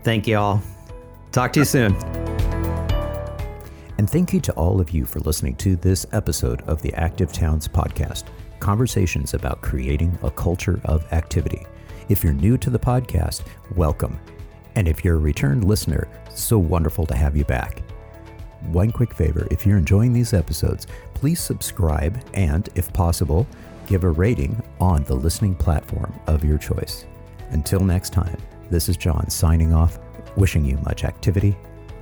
Thank 0.08 0.26
you 0.26 0.38
all. 0.38 0.62
Talk 1.32 1.52
to 1.52 1.60
you 1.60 1.66
soon. 1.66 1.94
And 3.98 4.08
thank 4.08 4.32
you 4.32 4.40
to 4.40 4.52
all 4.54 4.80
of 4.80 4.90
you 4.92 5.04
for 5.04 5.20
listening 5.20 5.54
to 5.56 5.76
this 5.76 6.06
episode 6.12 6.62
of 6.62 6.80
the 6.80 6.94
Active 6.94 7.30
Towns 7.30 7.68
podcast 7.68 8.24
conversations 8.58 9.34
about 9.34 9.60
creating 9.60 10.18
a 10.22 10.30
culture 10.30 10.80
of 10.86 11.04
activity. 11.12 11.66
If 12.08 12.24
you're 12.24 12.32
new 12.32 12.56
to 12.56 12.70
the 12.70 12.78
podcast, 12.78 13.42
welcome. 13.76 14.18
And 14.76 14.88
if 14.88 15.04
you're 15.04 15.16
a 15.16 15.18
returned 15.18 15.64
listener, 15.64 16.08
so 16.34 16.58
wonderful 16.58 17.04
to 17.04 17.14
have 17.14 17.36
you 17.36 17.44
back. 17.44 17.82
One 18.62 18.90
quick 18.90 19.12
favor 19.12 19.46
if 19.50 19.66
you're 19.66 19.76
enjoying 19.76 20.14
these 20.14 20.32
episodes, 20.32 20.86
please 21.12 21.38
subscribe 21.38 22.18
and, 22.32 22.70
if 22.76 22.90
possible, 22.94 23.46
give 23.86 24.04
a 24.04 24.10
rating 24.10 24.62
on 24.80 25.04
the 25.04 25.16
listening 25.16 25.54
platform 25.54 26.18
of 26.26 26.46
your 26.46 26.56
choice. 26.56 27.04
Until 27.50 27.80
next 27.80 28.14
time, 28.14 28.38
this 28.70 28.88
is 28.88 28.96
John 28.96 29.28
signing 29.30 29.72
off, 29.72 29.98
wishing 30.36 30.64
you 30.64 30.76
much 30.78 31.04
activity, 31.04 31.56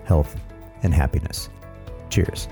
health, 0.05 0.37
and 0.83 0.93
happiness. 0.93 1.49
Cheers. 2.11 2.49